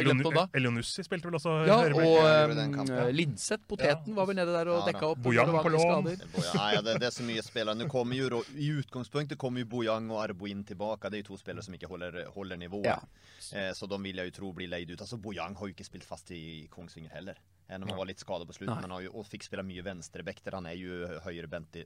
Elionussi 0.56 1.04
spilte 1.06 1.28
vel 1.28 1.38
også 1.38 1.54
Ja, 1.68 1.78
og 1.88 2.02
Ja, 2.02 2.42
um, 2.50 2.74
kampen. 2.74 3.00
Linseth, 3.16 3.64
poteten, 3.68 4.12
var 4.16 4.28
vel 4.28 4.40
nede 4.40 4.52
der 4.56 4.72
og 4.72 4.82
Ja, 4.82 4.90
dekka 4.90 5.12
opp. 5.14 5.22
Bojang 5.24 5.52
på 5.56 5.72
lån. 5.76 6.10
Nei, 6.10 6.72
det, 6.86 6.98
det 7.00 7.08
er 7.08 7.14
så 7.16 7.26
mye 7.26 7.44
spillere. 7.46 7.76
Nå 7.78 7.88
kommer 7.92 8.20
jo, 8.20 8.42
i 8.56 8.72
utgangspunktet 8.82 9.40
kommer 9.40 9.64
jo 9.64 9.70
Bojang 9.72 10.10
og 10.12 10.20
Arboin 10.24 10.66
tilbake. 10.68 11.08
Det 11.08 11.20
er 11.20 11.24
jo 11.24 11.30
to 11.32 11.40
spillere 11.40 11.64
som 11.64 11.76
ikke 11.78 11.88
holder, 11.92 12.26
holder 12.34 12.60
nivået. 12.60 12.90
Ja. 12.92 12.98
Eh, 13.56 13.72
så 13.76 13.88
de 13.88 14.00
vil 14.04 14.20
jeg 14.20 14.32
jo 14.32 14.36
tro 14.40 14.52
blir 14.56 14.68
leid 14.72 14.92
ut. 14.92 15.00
Altså, 15.00 15.20
Bojang 15.20 15.56
har 15.56 15.70
jo 15.70 15.76
ikke 15.76 15.88
spilt 15.88 16.08
fast 16.08 16.32
i 16.36 16.66
Kongsvinger 16.72 17.16
heller. 17.16 17.40
Även 17.70 17.82
om 17.82 17.88
han 17.88 17.98
var 17.98 18.06
litt 18.06 18.18
skada 18.18 18.46
på 18.46 18.52
slutten, 18.52 18.80
Men 18.80 18.90
han 18.90 19.04
jo, 19.04 19.10
och 19.14 19.26
fick 19.26 19.42
spela 19.42 19.62
mycket 19.62 19.84
vänsterback 19.84 20.40
där 20.44 20.52
han 20.52 20.66
er 20.66 20.74
jo 20.74 21.06
høyrebent 21.22 21.76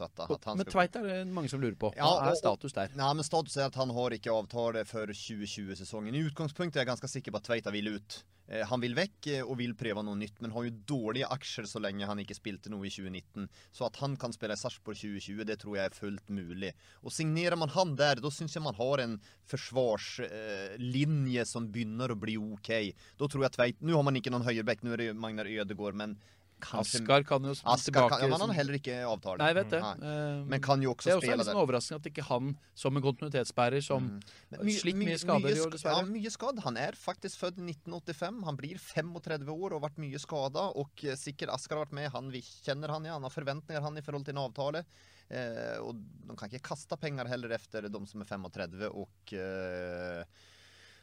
att 0.00 0.44
han 0.44 0.56
Men 0.56 0.66
Tveit 0.66 0.96
er 0.96 1.02
det 1.04 1.24
mange 1.28 1.48
som 1.52 1.60
lurer 1.60 1.76
på. 1.76 1.90
Hva 1.92 2.00
Ja, 2.00 2.30
er 2.30 2.38
status 2.40 2.72
der? 2.72 2.88
Nei, 2.96 3.10
men 3.14 3.24
status 3.24 3.58
er 3.60 3.68
at 3.68 3.76
han 3.76 3.92
har 3.92 4.16
ikke 4.16 4.32
avtale 4.32 4.86
for 4.88 5.12
2020-sesongen. 5.12 6.16
I 6.16 6.24
utgangspunktet 6.30 6.80
er 6.80 6.86
jeg 6.86 6.92
ganske 6.94 7.12
sikker 7.12 7.36
på 7.36 7.42
at 7.42 7.50
Tveita 7.50 7.74
vil 7.76 7.92
ut. 7.98 8.22
Eh, 8.50 8.66
han 8.66 8.82
vil 8.82 8.96
vekk 8.98 9.28
eh, 9.30 9.42
og 9.44 9.60
vil 9.60 9.76
prøve 9.78 10.02
noe 10.02 10.18
nytt, 10.18 10.40
men 10.42 10.50
har 10.54 10.66
jo 10.66 10.72
dårlige 10.90 11.28
aksjer 11.30 11.68
så 11.70 11.82
lenge 11.82 12.08
han 12.08 12.18
ikke 12.22 12.34
spilte 12.34 12.72
noe 12.72 12.88
i 12.88 12.90
2019. 12.90 13.46
Så 13.70 13.86
at 13.86 14.00
han 14.02 14.16
kan 14.20 14.34
spille 14.34 14.56
i 14.58 14.60
Sarpsborg 14.60 14.98
2020, 14.98 15.44
det 15.46 15.60
tror 15.62 15.78
jeg 15.78 15.86
er 15.86 15.94
fullt 15.96 16.32
mulig. 16.34 16.72
Og 17.04 17.14
signerer 17.14 17.58
man 17.60 17.70
han 17.76 17.94
der, 18.00 18.22
da 18.22 18.32
syns 18.34 18.56
jeg 18.56 18.64
man 18.66 18.78
har 18.78 19.04
en 19.04 19.16
forsvarslinje 19.50 21.44
eh, 21.44 21.48
som 21.48 21.70
begynner 21.70 22.10
å 22.10 22.18
bli 22.18 22.36
ok. 22.40 22.72
Da 23.20 23.30
tror 23.30 23.46
jeg 23.46 23.54
Tveit 23.54 23.86
Nå 23.86 23.94
har 23.96 24.06
man 24.06 24.18
ikke 24.18 24.34
noen 24.34 24.46
høyreback, 24.46 24.82
nå 24.82 24.94
er 24.94 25.04
det 25.04 25.14
Magnar 25.18 25.48
Ødegaard, 25.50 25.96
men 25.98 26.18
kanskje 26.62 27.00
Askar 27.00 27.24
kan 27.28 27.46
jo 27.48 27.52
Askar 27.54 27.84
tilbake 27.84 28.10
kan, 28.12 28.22
ja, 28.24 28.28
men 28.30 28.42
han 28.44 28.52
har 28.52 28.58
heller 28.60 28.78
ikke 28.78 28.96
avtale. 29.08 29.38
Nei, 29.42 29.50
vet 29.58 29.70
det. 29.74 29.80
Nei. 29.84 30.10
Eh, 30.10 30.40
Men 30.52 30.64
kan 30.64 30.84
jo 30.84 30.94
også 30.94 31.16
spille 31.16 31.20
det 31.20 31.28
er 31.28 31.30
også 31.30 31.32
en 31.32 31.40
litt 31.40 31.48
sånn 31.48 31.56
der. 31.56 31.62
overraskende 31.64 32.00
at 32.00 32.08
ikke 32.10 32.26
han, 32.28 32.50
som 32.82 33.00
en 33.00 33.04
kontinuitetsbærer, 33.04 33.84
som 33.84 34.06
mm. 34.06 34.18
mye- 34.60 34.76
slitt 34.80 35.00
mye 35.00 35.18
skader 35.22 35.46
mye 35.48 35.70
sk-. 35.70 35.86
Ja, 35.88 36.02
mye 36.08 36.34
skadd. 36.36 36.62
Han 36.66 36.80
er 36.80 36.98
faktisk 36.98 37.42
født 37.42 37.62
i 37.62 37.66
1985. 37.72 38.42
Han 38.48 38.60
blir 38.60 38.82
35 38.82 39.54
år 39.56 39.70
og 39.70 39.78
har 39.80 39.86
vært 39.88 40.02
mye 40.02 40.20
skada. 40.22 40.68
Og 40.80 41.06
eh, 41.06 41.18
sikkert 41.20 41.54
Askar 41.56 41.80
har 41.80 41.88
vært 41.88 41.98
med. 42.00 42.10
Han, 42.16 42.30
vi 42.34 42.44
kjenner 42.44 42.94
han, 42.94 43.08
ja. 43.08 43.16
Han 43.18 43.26
har 43.26 43.34
forventninger 43.34 43.82
han 43.82 43.98
i 43.98 44.04
forhold 44.06 44.28
til 44.28 44.36
en 44.36 44.44
avtale. 44.44 44.84
Eh, 45.30 45.76
og 45.78 45.94
de 45.94 46.34
kan 46.36 46.50
ikke 46.50 46.72
kaste 46.72 46.96
penger 46.98 47.28
heller 47.30 47.52
efter 47.54 47.86
de 47.86 48.00
som 48.10 48.22
er 48.24 48.30
35 48.32 48.88
og 48.90 49.34
eh, 49.38 50.24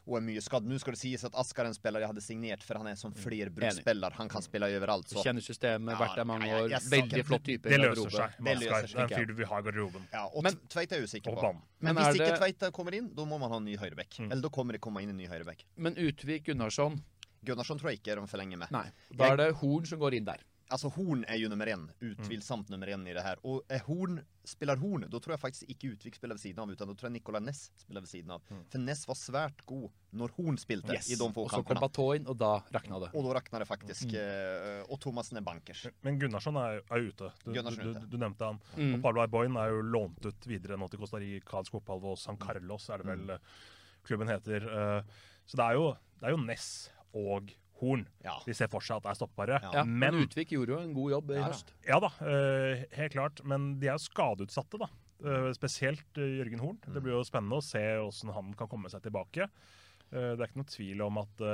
og 0.07 0.17
er 0.17 0.23
mye 0.23 0.41
skadd. 0.41 0.63
Nå 0.65 0.79
skal 0.79 0.93
det 0.95 0.99
sies 1.01 1.23
at 1.27 1.35
Askar 1.35 1.65
er 1.65 1.67
en 1.67 1.73
spiller 1.77 1.99
jeg 1.99 2.07
hadde 2.07 2.21
signert, 2.23 2.63
for 2.63 2.79
han 2.79 2.87
er 2.87 2.95
som 2.95 3.11
flerbruksspiller. 3.11 4.11
Han 4.17 4.29
kan 4.31 4.41
spille 4.45 4.69
overalt. 4.77 5.09
Så. 5.11 5.23
Kjenner 5.25 5.43
systemet, 5.43 5.91
Ja, 5.93 5.99
vært 5.99 6.15
der 6.15 6.25
mange 6.29 6.47
år. 6.47 6.69
Ja, 6.71 6.79
Veldig 6.79 7.23
flott 7.27 7.43
type. 7.43 7.69
Det 7.69 7.79
løser 7.81 8.09
seg. 8.15 8.37
Det 8.39 8.55
løser 8.61 8.87
seg, 8.87 8.95
Det 8.95 9.03
er 9.03 9.03
en 9.03 9.19
fyr 9.19 9.27
du 9.27 9.33
vil 9.33 9.45
ha 9.51 9.59
i 9.59 9.65
garderoben. 9.67 10.07
Ja, 10.13 10.25
og 10.33 10.43
Men- 10.43 10.59
Tveit 10.69 10.91
er 10.91 10.99
jeg 11.01 11.03
usikker 11.09 11.35
på. 11.35 11.53
Men, 11.53 11.95
Men 11.95 11.95
hvis 11.95 12.15
ikke 12.15 12.31
det- 12.31 12.39
Tveita 12.39 12.71
kommer 12.71 12.93
inn, 12.93 13.13
da 13.13 13.23
må 13.25 13.39
man 13.39 13.49
ha 13.51 13.57
en 13.57 13.65
ny 13.65 13.75
høyreback. 13.77 14.17
Mm. 14.19 14.31
Eller 14.31 14.41
da 14.41 14.49
kommer 14.49 14.71
det 14.73 14.81
komme 14.81 15.01
inn 15.01 15.09
en 15.09 15.17
ny 15.17 15.27
høyreback. 15.27 15.63
Men 15.77 15.95
Utvik 15.95 16.45
Gunnarsson, 16.45 17.01
Gunnarsson 17.45 17.77
tror 17.79 17.91
jeg 17.91 17.99
ikke 18.01 18.15
de 18.15 18.27
forlenger 18.27 18.57
med. 18.57 18.71
nei. 18.71 18.89
Da 19.15 19.31
er 19.33 19.37
det 19.37 19.55
Horn 19.55 19.85
som 19.85 19.99
går 19.99 20.13
inn 20.15 20.25
der. 20.25 20.39
Alltså 20.69 20.87
Horn 20.87 21.25
är 21.27 21.35
ju 21.35 21.49
nummer 21.49 21.67
en, 21.67 21.91
utvilsamt 21.99 22.69
nummer 22.69 22.87
en 22.87 23.07
i 23.07 23.13
det 23.13 23.21
här. 23.21 23.45
Och 23.45 23.63
är 23.67 23.79
Horn, 23.79 24.21
spelar 24.43 24.75
Horn, 24.75 25.05
då 25.09 25.19
tror 25.19 25.33
jag 25.33 25.39
faktiskt 25.39 25.63
ikke 25.63 25.87
Utvik 25.87 26.15
spelar 26.15 26.35
vid 26.35 26.41
sidan 26.41 26.63
av, 26.63 26.71
utan 26.71 26.87
då 26.87 26.95
tror 26.95 27.07
jag 27.07 27.13
Nicola 27.13 27.39
Ness 27.39 27.71
spelar 27.77 28.01
vid 28.01 28.09
siden 28.09 28.31
av. 28.31 28.41
For 28.69 28.79
Ness 28.79 29.07
var 29.07 29.15
svært 29.15 29.61
god 29.65 29.91
når 30.11 30.31
Horn 30.37 30.57
spilte 30.57 30.93
i 31.07 31.15
de 31.15 31.27
få 31.33 31.43
Og 31.45 31.51
så 31.51 31.63
kom. 31.63 31.79
Batå 31.81 32.07
inn, 32.15 32.27
og 32.27 32.37
da 32.39 32.51
rakna 32.75 32.99
det. 32.99 33.09
Og 33.13 33.23
da 33.27 33.33
rakna 33.39 33.59
det 33.59 33.67
faktisk. 33.69 34.11
Mm. 34.11 34.83
Og 34.89 34.99
Thomassen 35.03 35.37
er 35.37 35.45
bankers. 35.47 35.85
Men 36.03 36.19
Gunnarsson 36.19 36.55
er, 36.59 36.81
er 36.91 37.07
ute. 37.07 37.31
Du, 37.45 37.51
Gunnarsson 37.53 37.79
er 37.79 37.83
du, 37.83 37.91
ute. 37.91 38.03
du, 38.05 38.17
du 38.17 38.17
nevnte 38.25 38.51
han. 38.51 38.59
Mm. 38.75 38.95
Og 38.97 39.01
Pablo 39.07 39.21
Arboin 39.23 39.55
er 39.61 39.71
jo 39.75 39.81
lånt 39.81 40.25
ut 40.25 40.47
videre 40.51 40.77
nå 40.79 40.87
til 40.91 40.99
Costa 40.99 41.19
Rica, 41.23 41.63
fotball 41.71 42.03
og 42.13 42.19
San 42.19 42.37
Carlos, 42.41 42.89
er 42.89 43.03
det 43.03 43.07
vel 43.13 43.29
eh, 43.37 43.55
klubben 44.07 44.27
heter. 44.31 44.67
Eh, 44.67 45.23
Så 45.47 45.55
det 45.55 45.63
er 45.63 45.77
jo, 45.79 45.85
det 46.19 46.27
er 46.27 46.33
jo 46.35 46.43
Ness 46.43 46.89
og 47.15 47.53
Horn 47.79 48.05
Ja. 48.23 48.35
de 48.45 48.53
ser 48.53 48.67
for 48.71 48.81
seg 48.81 48.97
at 48.97 49.03
det 49.03 49.11
er 49.11 49.19
stoppbare. 49.25 49.59
Ja, 49.61 49.83
men 49.83 49.99
men 49.99 50.27
Utvik 50.27 50.49
gjorde 50.55 50.73
jo 50.75 50.79
en 50.83 50.93
god 50.93 51.11
jobb 51.11 51.31
i 51.31 51.39
Ja 51.39 51.47
høst. 51.49 51.73
Ja 51.87 51.99
da, 51.99 52.09
eh, 52.25 52.85
helt 52.97 53.13
klart. 53.13 53.43
Men 53.45 53.79
de 53.79 53.87
er 53.87 53.97
jo 53.97 54.05
skadeutsatte, 54.05 54.79
da. 54.79 54.87
Eh, 55.23 55.51
spesielt 55.57 56.17
eh, 56.17 56.37
Jørgen 56.39 56.59
Horn. 56.59 56.77
Det 56.85 57.01
blir 57.03 57.13
jo 57.17 57.23
spennende 57.23 57.57
å 57.57 57.63
se 57.63 57.79
hvordan 57.79 58.33
han 58.33 58.53
kan 58.53 58.67
komme 58.67 58.89
seg 58.89 59.01
tilbake. 59.01 59.47
Eh, 60.11 60.35
det 60.35 60.39
er 60.39 60.47
ikke 60.47 60.61
noe 60.63 60.73
tvil 60.73 61.01
om 61.05 61.17
at 61.17 61.45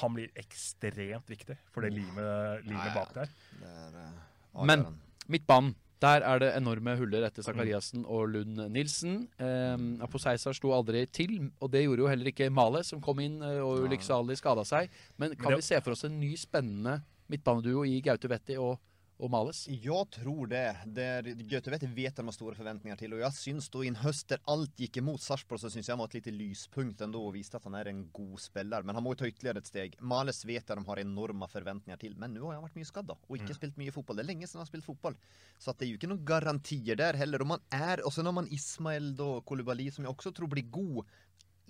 han 0.00 0.14
blir 0.16 0.30
ekstremt 0.40 1.28
viktig 1.28 1.56
for 1.70 1.82
det 1.84 1.92
limet, 1.92 2.64
limet 2.66 2.94
bak 2.96 3.12
der. 3.14 3.28
Det 3.60 3.72
eh, 3.94 4.64
Men- 4.64 4.86
Midtbanen. 5.28 5.74
Der 6.02 6.24
er 6.26 6.40
det 6.42 6.50
enorme 6.58 6.96
huller 6.98 7.24
etter 7.28 7.44
Zakariassen 7.46 8.02
og 8.04 8.28
Lund 8.32 8.58
Nilsen. 8.74 9.28
Um, 9.38 9.86
Aposeisa 10.04 10.52
sto 10.56 10.72
aldri 10.74 11.04
til, 11.06 11.36
og 11.62 11.70
det 11.72 11.84
gjorde 11.84 12.04
jo 12.04 12.10
heller 12.10 12.30
ikke 12.32 12.50
Male, 12.52 12.82
som 12.84 13.02
kom 13.04 13.22
inn 13.24 13.38
eh, 13.44 13.60
og 13.62 13.86
ulykksalig 13.86 14.36
skada 14.40 14.66
seg. 14.68 14.92
Men 15.20 15.36
kan 15.40 15.56
vi 15.56 15.64
se 15.64 15.78
for 15.80 15.94
oss 15.94 16.04
en 16.08 16.18
ny 16.20 16.34
spennende 16.40 16.98
midtbaneduo 17.32 17.86
i 17.88 18.00
Gaute 18.04 18.28
Vetti 18.28 18.58
og, 18.60 18.76
og 19.18 19.30
Males? 19.30 19.68
Jag 19.68 20.10
tror 20.10 20.46
det. 20.46 20.76
det 20.86 21.22
Göteborg 21.38 21.94
vet 21.94 22.16
de 22.16 22.26
har 22.26 22.32
store 22.32 22.56
forventninger 22.58 22.98
til. 22.98 23.14
Og 23.14 23.22
jeg 23.22 23.36
syns 23.38 23.68
da 23.70 23.82
i 23.84 23.90
en 23.92 23.98
høst 24.02 24.28
der 24.32 24.42
alt 24.50 24.74
gikk 24.80 24.98
imot 25.00 25.22
Sarpsborg 25.22 25.62
så 25.62 25.70
syns 25.70 25.88
jeg 25.88 25.94
han 25.94 26.02
var 26.02 26.10
et 26.10 26.18
lite 26.18 26.34
lyspunkt 26.34 27.00
ändå 27.04 27.22
og 27.22 27.36
viste 27.36 27.56
at 27.56 27.68
han 27.68 27.76
er 27.78 27.90
en 27.92 28.04
god 28.12 28.42
spiller. 28.42 28.82
Men 28.82 28.98
han 28.98 29.04
må 29.04 29.14
jo 29.14 29.20
ta 29.22 29.30
ytterligere 29.30 29.62
et 29.62 29.70
steg. 29.70 29.96
Males 30.00 30.42
vet 30.44 30.68
jag 30.68 30.78
de 30.78 30.86
har 30.88 31.02
enorme 31.02 31.48
forventninger 31.50 32.00
til, 32.00 32.16
Men 32.18 32.34
nå 32.34 32.46
har 32.46 32.58
han 32.58 32.66
varit 32.66 32.74
mycket 32.74 33.10
og 33.14 33.36
ikke 33.36 33.54
mm. 33.54 33.58
spilt 33.60 33.78
mye 33.78 33.94
fotball. 33.94 34.16
Det 34.16 34.24
er 34.24 34.32
lenge 34.32 34.46
siden 34.46 34.58
han 34.58 34.66
har 34.66 34.72
spilt 34.72 34.84
fotball, 34.84 35.16
Så 35.58 35.70
att 35.70 35.78
det 35.78 35.86
er 35.86 35.90
jo 35.90 35.98
ikke 35.98 36.10
noen 36.10 36.24
garantier 36.24 36.96
der 36.96 37.14
heller. 37.14 37.40
Og 37.40 37.46
man 37.46 37.60
är, 37.70 38.06
och 38.06 38.12
sen 38.12 38.26
har 38.26 38.32
man 38.32 38.48
Ismael 38.50 39.20
og 39.20 39.44
Kolubali, 39.44 39.90
som 39.90 40.04
jeg 40.04 40.10
også 40.10 40.30
tror 40.30 40.48
blir 40.48 40.70
god 40.70 41.04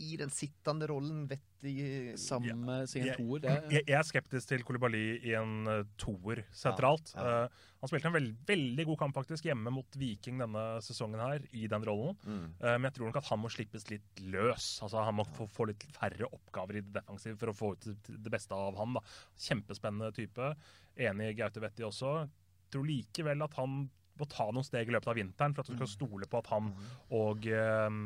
i 0.03 0.17
den 0.19 0.31
sittende 0.35 0.89
rollen. 0.91 1.25
Vettig. 1.31 2.19
Sammen 2.19 2.65
med 2.67 2.89
sin 2.91 3.07
Jeg- 3.07 3.17
toer. 3.17 3.41
Det 3.41 3.71
Jeg, 3.71 3.85
jeg 3.87 3.99
er 3.99 4.03
skeptisk 4.03 4.49
til 4.49 4.65
Kolibali 4.67 5.21
i 5.23 5.35
en 5.39 5.67
uh, 5.69 5.85
toer 5.97 6.45
sentralt. 6.53 7.13
Ja, 7.15 7.25
ja. 7.25 7.45
Uh, 7.45 7.49
han 7.81 7.89
spilte 7.89 8.09
en 8.09 8.17
veld, 8.17 8.37
veldig 8.47 8.87
god 8.87 8.99
kamp 8.99 9.15
faktisk 9.15 9.45
hjemme 9.45 9.71
mot 9.71 9.87
Viking 9.97 10.39
denne 10.41 10.65
sesongen 10.83 11.21
her, 11.21 11.41
i 11.53 11.67
den 11.69 11.85
rollen. 11.85 12.17
Mm. 12.25 12.45
Uh, 12.61 12.75
men 12.77 12.89
jeg 12.89 12.95
tror 12.99 13.07
nok 13.11 13.21
at 13.23 13.31
han 13.31 13.41
må 13.41 13.51
slippes 13.53 13.89
litt 13.91 14.21
løs. 14.21 14.81
Altså 14.83 15.05
Han 15.05 15.15
må 15.21 15.25
få, 15.25 15.47
få 15.47 15.69
litt 15.71 15.85
færre 15.97 16.27
oppgaver 16.31 16.77
i 16.81 16.85
det 16.85 16.95
defensive 17.01 17.39
for 17.39 17.53
å 17.53 17.57
få 17.57 17.73
ut 17.75 17.91
det, 18.09 18.31
beste 18.33 18.53
av 18.53 18.77
han. 18.81 18.95
da. 18.99 19.05
Kjempespennende 19.39 20.13
type. 20.17 20.55
Enig 20.97 21.31
i 21.33 21.37
Gaute 21.39 21.61
Vetti 21.61 21.85
også. 21.87 22.29
Tror 22.73 22.89
likevel 22.89 23.43
at 23.45 23.55
han 23.61 23.85
må 24.19 24.27
ta 24.31 24.47
noen 24.51 24.65
steg 24.67 24.89
i 24.89 24.95
løpet 24.95 25.11
av 25.11 25.19
vinteren 25.19 25.55
for 25.55 25.65
at 25.65 25.71
du 25.73 25.75
skal 25.75 25.91
stole 25.91 26.29
på 26.31 26.39
at 26.39 26.51
han 26.53 26.69
og 27.11 27.47
eh, 27.51 27.97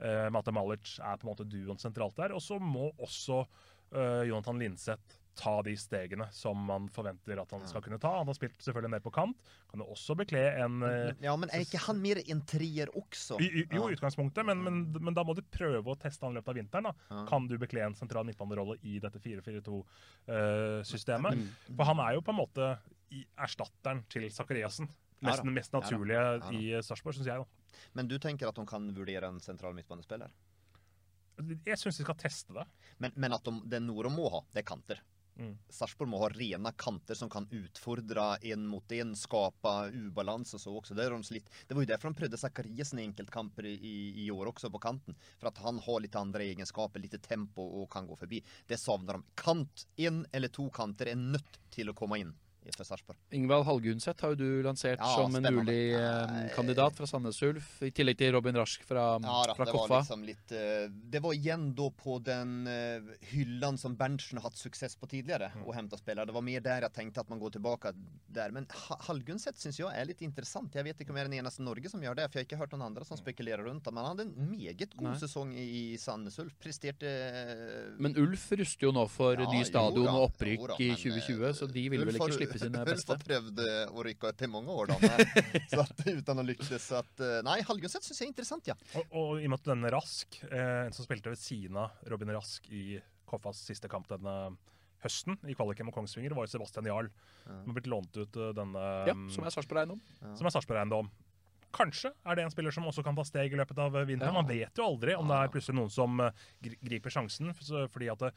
eh, 0.00 0.28
Mate 0.34 0.52
Malic 0.54 0.86
er 1.00 1.16
på 1.18 1.24
en 1.26 1.30
måte 1.32 1.46
duoen 1.48 1.78
sentralt 1.80 2.16
der. 2.18 2.32
Og 2.36 2.42
så 2.42 2.58
må 2.62 2.90
også 3.02 3.36
uh, 3.44 4.22
Jonathan 4.28 4.58
Linseth 4.60 5.02
ta 5.34 5.56
de 5.66 5.72
stegene 5.74 6.28
som 6.30 6.54
man 6.68 6.84
forventer 6.94 7.40
at 7.42 7.50
han 7.50 7.64
skal 7.66 7.82
kunne 7.82 7.98
ta. 8.02 8.12
Han 8.20 8.28
har 8.30 8.36
spilt 8.36 8.60
selvfølgelig 8.62 8.90
mer 8.92 9.02
på 9.02 9.10
kant. 9.14 9.36
Kan 9.70 9.80
jo 9.82 9.86
også 9.90 10.14
bekle 10.18 10.42
en 10.62 10.74
uh, 10.86 11.10
Ja, 11.24 11.34
men 11.40 11.48
er 11.50 11.60
ikke 11.66 11.80
han 11.88 11.98
mer 12.02 12.18
en 12.22 12.40
trier 12.46 12.88
også? 12.94 13.34
i, 13.42 13.48
jo, 13.64 13.82
i 13.88 13.92
utgangspunktet, 13.96 14.42
men, 14.46 14.58
men, 14.62 14.74
men 14.94 15.14
da 15.16 15.22
må 15.26 15.32
du 15.34 15.42
prøve 15.42 15.90
å 15.90 15.98
teste 15.98 16.22
han 16.26 16.32
i 16.34 16.36
løpet 16.38 16.52
av 16.54 16.58
vinteren. 16.60 16.86
da. 16.90 16.94
Kan 17.30 17.48
du 17.50 17.54
bekle 17.60 17.80
en 17.86 17.96
sentral 17.98 18.24
midtbanerolle 18.28 18.74
i 18.86 18.92
dette 19.02 19.18
4-4-2-systemet? 19.24 21.32
For 21.72 21.84
han 21.90 21.98
er 22.06 22.10
jo 22.18 22.22
på 22.26 22.32
en 22.34 22.40
måte 22.44 22.64
erstatteren 23.34 24.00
til 24.10 24.24
Zakariassen. 24.34 24.86
Ja 25.24 25.38
Mest, 25.46 25.72
naturlige 25.72 26.22
i 26.52 26.74
Sarpsborg, 26.84 27.14
syns 27.16 27.28
jeg. 27.30 27.38
da. 27.40 27.46
Men 27.92 28.10
du 28.10 28.18
tenker 28.18 28.50
at 28.50 28.58
de 28.58 28.66
kan 28.68 28.90
vurdere 28.96 29.30
en 29.30 29.40
sentral 29.42 29.76
midtbanespiller? 29.76 30.32
Jeg 31.66 31.80
syns 31.80 31.98
de 31.98 32.04
skal 32.06 32.18
teste 32.18 32.54
det. 32.54 32.66
Men, 33.02 33.14
men 33.18 33.34
at 33.34 33.44
de, 33.46 33.58
det 33.66 33.82
de 33.82 34.14
må 34.14 34.28
ha, 34.30 34.44
det 34.54 34.62
er 34.62 34.68
kanter. 34.68 35.02
Mm. 35.34 35.56
Sarpsborg 35.68 36.08
må 36.12 36.20
ha 36.22 36.28
rena 36.30 36.70
kanter 36.78 37.16
som 37.18 37.30
kan 37.30 37.48
utfordre 37.50 38.36
en 38.52 38.68
mot 38.70 38.92
en, 38.94 39.16
skape 39.18 39.72
ubalanse 39.90 40.54
og 40.54 40.62
så 40.62 40.74
også. 40.78 40.94
Det, 40.94 41.08
de 41.10 41.40
det 41.66 41.74
var 41.74 41.82
jo 41.82 41.90
derfor 41.90 42.12
de 42.12 42.20
prøvde 42.20 42.38
Zakariassen 42.38 43.00
i 43.02 43.08
enkeltkamper 43.08 43.66
i, 43.66 43.96
i, 44.24 44.28
år 44.30 44.52
også, 44.52 44.70
på 44.70 44.82
kanten. 44.82 45.18
For 45.40 45.50
at 45.50 45.58
han 45.64 45.82
har 45.82 46.04
litt 46.04 46.14
andre 46.18 46.46
egenskaper, 46.46 47.02
litt 47.02 47.18
tempo 47.26 47.66
og 47.82 47.90
kan 47.90 48.06
gå 48.06 48.18
forbi. 48.20 48.42
Det 48.70 48.78
savner 48.78 49.18
de. 49.18 49.34
Kant, 49.42 49.86
en 50.06 50.22
eller 50.32 50.54
to 50.54 50.68
kanter 50.74 51.10
er 51.10 51.18
nødt 51.18 51.58
til 51.74 51.90
å 51.90 51.98
komme 51.98 52.22
inn 52.22 52.34
for 52.72 52.84
Sarpsborg. 52.88 53.18
Ingvald 53.36 53.66
Hallgunset 53.68 54.20
har 54.24 54.32
jo 54.32 54.38
du 54.40 54.62
lansert 54.64 54.98
Ja, 54.98 55.10
som 55.18 55.34
en 55.36 55.44
mulig 55.54 55.92
eh, 55.92 56.48
kandidat 56.56 56.96
fra 56.96 57.06
Sandnes 57.06 57.42
Ulf, 57.44 57.82
i 57.84 57.90
tillegg 57.90 58.16
til 58.16 58.32
Robin 58.32 58.56
Rask 58.56 58.82
fra, 58.88 59.18
Ja 59.20 59.42
da, 59.50 59.54
fra 59.54 59.66
det 59.68 59.74
var 59.74 59.82
Koffa. 59.88 59.98
liksom 60.00 60.24
litt 60.24 60.52
eh, 60.56 60.88
Det 60.88 61.20
var 61.20 61.34
igjen 61.36 61.74
da 61.76 61.90
på 61.90 62.16
den 62.24 62.54
uh, 62.66 63.12
hyllan 63.34 63.76
som 63.78 63.96
Berntsen 63.96 64.38
har 64.40 64.48
hatt 64.48 64.56
suksess 64.56 64.96
på 64.96 65.06
tidligere, 65.10 65.50
å 65.66 65.74
hente 65.76 65.98
spillere. 66.00 66.24
Det 66.26 66.34
var 66.38 66.42
mer 66.46 66.60
der 66.64 66.86
jeg 66.88 66.92
tenkte 66.96 67.20
at 67.20 67.28
man 67.28 67.38
går 67.42 67.50
tilbake 67.58 67.92
der. 68.28 68.50
Men 68.50 68.66
Ha- 68.88 68.98
Hallgunset 69.08 69.58
syns 69.60 69.78
jeg 69.78 69.92
er 69.92 70.08
litt 70.08 70.22
interessant. 70.24 70.72
Jeg 70.74 70.84
vet 70.84 71.00
ikke 71.04 71.10
om 71.12 71.16
jeg 71.20 71.26
er 71.26 71.30
den 71.30 71.38
eneste 71.44 71.60
i 71.62 71.66
Norge 71.68 71.90
som 71.92 72.00
gjør 72.02 72.16
det, 72.16 72.30
for 72.30 72.38
jeg 72.40 72.46
har 72.46 72.48
ikke 72.48 72.60
hørt 72.64 72.72
noen 72.72 72.86
andre 72.88 73.04
som 73.04 73.16
spekulerer 73.20 73.62
rundt 73.68 73.84
det. 73.84 73.92
Men 73.94 74.04
han 74.06 74.16
hadde 74.16 74.26
en 74.30 74.50
meget 74.50 74.96
god 74.96 75.10
Nei. 75.12 75.18
sesong 75.20 75.52
i, 75.58 75.96
Sandnes 76.00 76.38
Ulf. 76.42 76.54
Presterte 76.62 77.06
eh, 77.08 77.92
Men 78.00 78.16
Ulf 78.18 78.48
ruster 78.56 78.88
jo 78.88 78.92
nå 78.94 79.04
for 79.10 79.34
Ja, 79.38 79.46
ny 79.50 79.60
jo 79.62 79.68
stadion 79.68 80.04
da, 80.08 80.14
og 80.14 80.20
jo 80.20 80.26
opprykk 80.30 80.64
men, 80.70 80.80
i 80.80 80.88
2020, 80.96 81.52
så 81.60 81.68
de 81.70 81.84
vil 81.92 82.00
vel 82.04 82.14
ikke 82.14 82.24
har- 82.24 82.32
slippe 82.54 82.70
sine 82.70 82.82
Ulf 82.82 82.90
beste. 82.92 83.14
har 83.16 83.24
prøvd 83.28 83.62
eh, 83.64 83.94
å 83.94 84.04
rykke 84.06 84.30
opp 84.30 84.44
i 84.46 84.50
mange 84.50 84.76
år, 84.78 84.92
da. 84.92 84.98
Men, 85.02 85.32
så 85.72 85.80
at, 85.84 86.04
uten 86.06 86.42
å 86.42 86.46
lykkes. 86.50 86.74
Så 86.86 87.00
at, 87.00 87.24
eh, 87.24 87.40
nei, 87.46 87.58
Hallgunset 87.68 88.06
syns 88.06 88.20
jeg 88.22 88.28
er 88.28 88.32
interessant, 88.34 88.70
ja. 88.70 88.76
Og, 89.00 89.04
og 89.10 89.32
i 89.42 89.48
og 89.48 89.54
med 89.54 89.60
at 89.60 89.72
denne 89.72 89.92
Rask, 89.94 90.38
eh, 90.50 90.84
en 90.86 90.96
som 90.96 91.06
spilte 91.06 91.32
ved 91.32 91.40
siden 91.42 91.80
av 91.82 92.06
Robin 92.12 92.32
Rask 92.36 92.70
i 92.70 93.00
Koffas 93.28 93.64
siste 93.66 93.90
kamp 93.90 94.08
denne 94.10 94.54
høsten, 95.04 95.36
i 95.44 95.54
kvaliken 95.56 95.88
mot 95.88 95.94
Kongsvinger, 95.96 96.32
var 96.36 96.46
jo 96.46 96.54
Sebastian 96.54 96.88
Jarl. 96.88 97.10
Som 97.44 97.68
har 97.68 97.76
blitt 97.76 97.90
lånt 97.92 98.16
ut 98.16 98.40
eh, 98.40 98.54
denne 98.56 98.88
Ja, 99.10 99.16
som 99.34 99.44
er 99.44 99.52
Sarpsborg 99.54 99.84
Eiendom. 99.84 100.00
som 100.32 100.48
er 100.48 100.54
Sarpsborg-eiendom. 100.54 101.12
Kanskje 101.74 102.12
er 102.22 102.38
det 102.38 102.44
en 102.46 102.52
spiller 102.54 102.70
som 102.74 102.86
også 102.86 103.02
kan 103.02 103.16
ta 103.18 103.24
steg 103.26 103.52
i 103.52 103.58
løpet 103.58 103.78
av 103.82 103.96
eh, 103.98 104.06
vinteren. 104.06 104.30
Ja. 104.30 104.42
Man 104.42 104.48
vet 104.50 104.78
jo 104.78 104.86
aldri 104.86 105.16
om 105.18 105.28
det 105.30 105.40
er 105.40 105.50
plutselig 105.52 105.76
noen 105.80 105.92
som 105.92 106.22
eh, 106.22 106.44
griper 106.62 107.12
sjansen. 107.12 107.50
Fordi 107.58 108.10
at 108.12 108.22
det, 108.22 108.30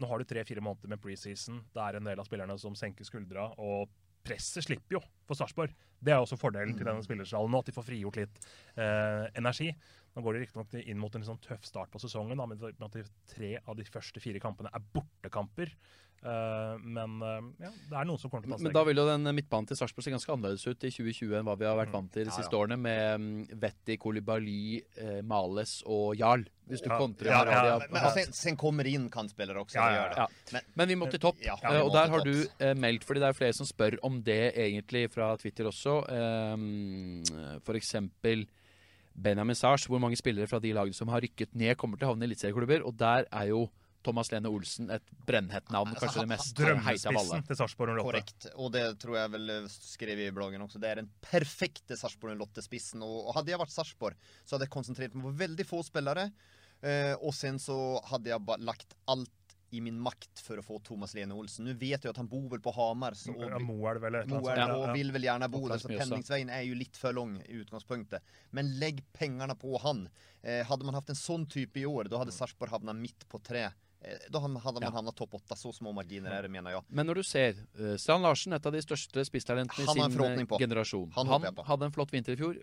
nå 0.00 0.08
har 0.10 0.20
du 0.20 0.26
tre-fire 0.28 0.62
måneder 0.64 0.90
med 0.90 1.02
preseason. 1.02 1.60
Det 1.74 1.82
er 1.82 1.98
en 1.98 2.08
del 2.08 2.20
av 2.20 2.26
spillerne 2.28 2.56
som 2.60 2.76
senker 2.78 3.06
skuldra. 3.06 3.50
Og 3.62 3.90
presset 4.24 4.66
slipper 4.66 4.98
jo 4.98 5.02
for 5.28 5.38
Sarpsborg. 5.38 5.74
Det 6.04 6.12
er 6.12 6.20
også 6.20 6.38
fordelen 6.40 6.76
til 6.76 6.88
denne 6.88 7.04
spillersalen 7.04 7.52
nå, 7.52 7.60
at 7.62 7.70
de 7.70 7.76
får 7.76 7.86
frigjort 7.86 8.18
litt 8.20 8.40
eh, 8.76 9.26
energi. 9.38 9.70
Nå 10.14 10.22
går 10.22 10.36
de 10.36 10.44
riktignok 10.44 10.74
inn 10.78 11.00
mot 11.02 11.14
en 11.16 11.24
litt 11.24 11.30
sånn 11.30 11.42
tøff 11.42 11.64
start 11.66 11.90
på 11.90 11.98
sesongen, 11.98 12.38
da, 12.38 12.46
med 12.46 12.62
at 12.62 12.94
de 12.94 13.02
tre 13.34 13.56
av 13.66 13.74
de 13.76 13.84
første 13.88 14.20
fire 14.22 14.38
kampene 14.42 14.70
er 14.70 14.82
bortekamper. 14.94 15.72
Uh, 16.24 16.78
men 16.80 17.18
uh, 17.20 17.42
ja, 17.60 17.68
det 17.90 17.96
er 18.00 18.06
noen 18.08 18.16
som 18.16 18.30
kommer 18.32 18.46
til 18.46 18.54
å 18.54 18.56
ta 18.56 18.64
Men 18.64 18.72
da 18.72 18.80
vil 18.88 18.96
jo 18.96 19.02
den 19.04 19.28
midtbanen 19.36 19.66
til 19.68 19.76
Sarpsborg 19.76 20.06
se 20.06 20.12
ganske 20.14 20.32
annerledes 20.32 20.62
ut 20.64 20.86
i 20.88 20.88
2020 20.94 21.34
enn 21.36 21.44
hva 21.44 21.56
vi 21.60 21.66
har 21.68 21.76
vært 21.76 21.92
vant 21.92 22.08
til 22.14 22.24
de 22.24 22.30
Ja, 22.30 22.36
siste 22.38 22.54
ja. 22.56 22.62
årene, 22.62 22.78
med 22.80 23.20
mm, 23.20 23.58
Vetti, 23.60 23.98
Kolibaly, 24.00 24.78
eh, 25.02 25.18
Males 25.20 25.74
og 25.84 26.14
Jarl. 26.16 26.46
Hvis 26.70 26.80
du 26.80 26.88
Ja, 26.88 26.96
kontrer 27.02 27.28
ja, 27.28 27.42
ja, 27.44 27.76
men- 27.82 27.92
Men 27.98 28.08
sen, 28.16 28.32
sen 28.32 28.56
kommer 28.56 28.88
inn 28.88 29.10
kantspillere 29.12 29.60
også. 29.66 29.76
Ja, 29.76 29.84
det 29.84 29.98
ja, 29.98 30.00
gjør 30.00 30.14
det. 30.14 30.16
ja. 30.22 30.54
Men, 30.56 30.62
Men 30.80 30.88
vi 30.94 30.96
må 31.02 31.10
til 31.12 31.20
topp, 31.26 31.44
Ja, 31.44 31.58
eh, 31.60 31.76
vi 31.76 31.84
og 31.84 31.92
der 31.98 32.08
har 32.14 32.24
du 32.24 32.34
eh, 32.40 32.72
meldt, 32.86 33.04
fordi 33.04 33.20
det 33.20 33.28
er 33.28 33.40
flere 33.42 33.52
som 33.60 33.68
spør 33.68 33.98
om 34.08 34.22
det 34.24 34.54
egentlig 34.54 35.10
fra 35.12 35.34
Twitter 35.36 35.68
også. 35.68 35.98
Eh, 36.08 37.60
for 37.68 37.74
eksempel 37.76 38.46
Benjamin 39.14 39.56
Sars, 39.56 39.86
hvor 39.86 40.02
mange 40.02 40.18
spillere 40.18 40.50
fra 40.50 40.60
de 40.62 40.72
lagene 40.74 40.96
som 40.96 41.10
har 41.12 41.22
rykket 41.24 41.54
ned, 41.54 41.76
kommer 41.78 42.00
til 42.00 42.08
å 42.08 42.12
havne 42.12 42.26
i 42.26 42.30
eliteserieklubber, 42.30 42.84
og 42.86 42.96
der 42.98 43.28
er 43.30 43.50
jo 43.52 43.66
Thomas 44.04 44.28
Lene 44.32 44.50
Olsen 44.52 44.90
et 44.92 45.04
brennhett 45.24 45.70
navn, 45.72 45.94
Altså, 45.94 46.04
kanskje 46.04 46.24
det 46.26 46.30
mest 46.34 46.58
heite 46.60 47.08
av 47.08 47.20
alle. 47.22 47.38
Til 47.48 47.58
Sarpsborg 47.60 47.94
08. 47.94 48.04
Korrekt. 48.04 48.48
Og 48.60 48.72
det 48.74 48.82
tror 49.00 49.16
jeg 49.16 49.32
vel 49.32 49.52
skrev 49.72 50.20
i 50.26 50.32
bloggen 50.34 50.64
også. 50.66 50.80
Det 50.82 50.90
er 50.90 51.00
den 51.00 51.08
perfekte 51.24 51.96
Sarpsborg 51.96 52.36
Lotte-spissen. 52.40 53.04
Og, 53.06 53.30
og 53.30 53.38
hadde 53.38 53.54
jeg 53.54 53.62
vært 53.62 53.72
Sarpsborg, 53.72 54.28
så 54.44 54.56
hadde 54.56 54.68
jeg 54.68 54.74
konsentrert 54.76 55.16
meg 55.16 55.30
på 55.30 55.32
veldig 55.40 55.66
få 55.68 55.80
spillere. 55.86 56.28
Eh, 56.84 57.14
og 57.16 57.32
sen 57.36 57.56
så 57.62 57.78
hadde 58.10 58.34
jeg 58.34 58.60
lagt 58.66 58.92
alt 59.08 59.32
i 59.74 59.80
min 59.82 59.96
makt 60.00 60.40
for 60.44 60.60
å 60.60 60.64
få 60.64 60.78
Thomas 60.86 61.14
Lene 61.16 61.34
Olsen. 61.36 61.66
Nå 61.66 61.74
vet 61.80 62.04
jeg 62.04 62.12
at 62.12 62.20
han 62.20 62.28
bor 62.30 62.46
vel 62.52 62.62
på 62.64 62.72
Hamar. 62.76 63.16
Så, 63.18 63.34
Ja, 63.34 63.58
Moelv 63.58 63.98
er 63.98 64.04
vel? 64.06 64.14
et 64.20 64.28
eller 64.28 64.40
noe 64.40 64.44
sånt. 64.46 64.60
Ja, 64.62 64.76
og 64.78 64.94
vil 64.94 65.10
vel 65.14 65.26
gjerne 65.26 65.48
bo 65.50 65.62
der, 65.68 65.82
så 65.82 65.90
pendlingsveien 65.92 66.50
er 66.54 66.62
jo 66.68 66.74
litt 66.78 66.96
for 67.00 67.16
lang 67.16 67.38
i 67.42 67.60
utgangspunktet. 67.62 68.22
Men 68.52 68.74
legg 68.80 69.02
pengene 69.16 69.56
på 69.58 69.78
han. 69.82 70.06
Eh, 70.42 70.62
hadde 70.68 70.84
man 70.86 70.94
hatt 70.94 71.10
en 71.10 71.18
sånn 71.18 71.48
type 71.50 71.80
i 71.80 71.86
år, 71.88 72.08
da 72.12 72.20
hadde 72.22 72.34
Sarpsborg 72.36 72.70
havnet 72.70 72.96
midt 72.96 73.26
på 73.28 73.42
tre. 73.42 73.70
Eh, 74.04 74.18
da 74.30 74.40
hadde 74.40 74.52
man 74.52 74.82
Ja. 74.82 74.90
havnet 74.90 75.16
topp 75.16 75.34
åtte. 75.40 75.56
Så 75.56 75.72
små 75.72 75.92
marginer 75.94 76.30
er 76.30 76.42
det, 76.42 76.50
mener 76.50 76.70
jeg. 76.70 76.82
Men 76.90 77.06
når 77.06 77.14
du 77.14 77.22
ser 77.22 77.54
uh, 77.80 77.96
Strand 77.96 78.22
Larsen, 78.22 78.52
et 78.52 78.66
av 78.66 78.72
de 78.72 78.82
største 78.84 79.24
spisstalentene 79.24 79.82
i 79.82 79.92
sin 79.92 80.02
eh, 80.04 80.58
generasjon, 80.58 81.10
Han 81.16 81.26
han, 81.26 81.54
hadde 81.64 81.84
en 81.88 81.92
flott 81.92 82.12
vinter 82.12 82.32
i 82.32 82.36
fjor. 82.36 82.60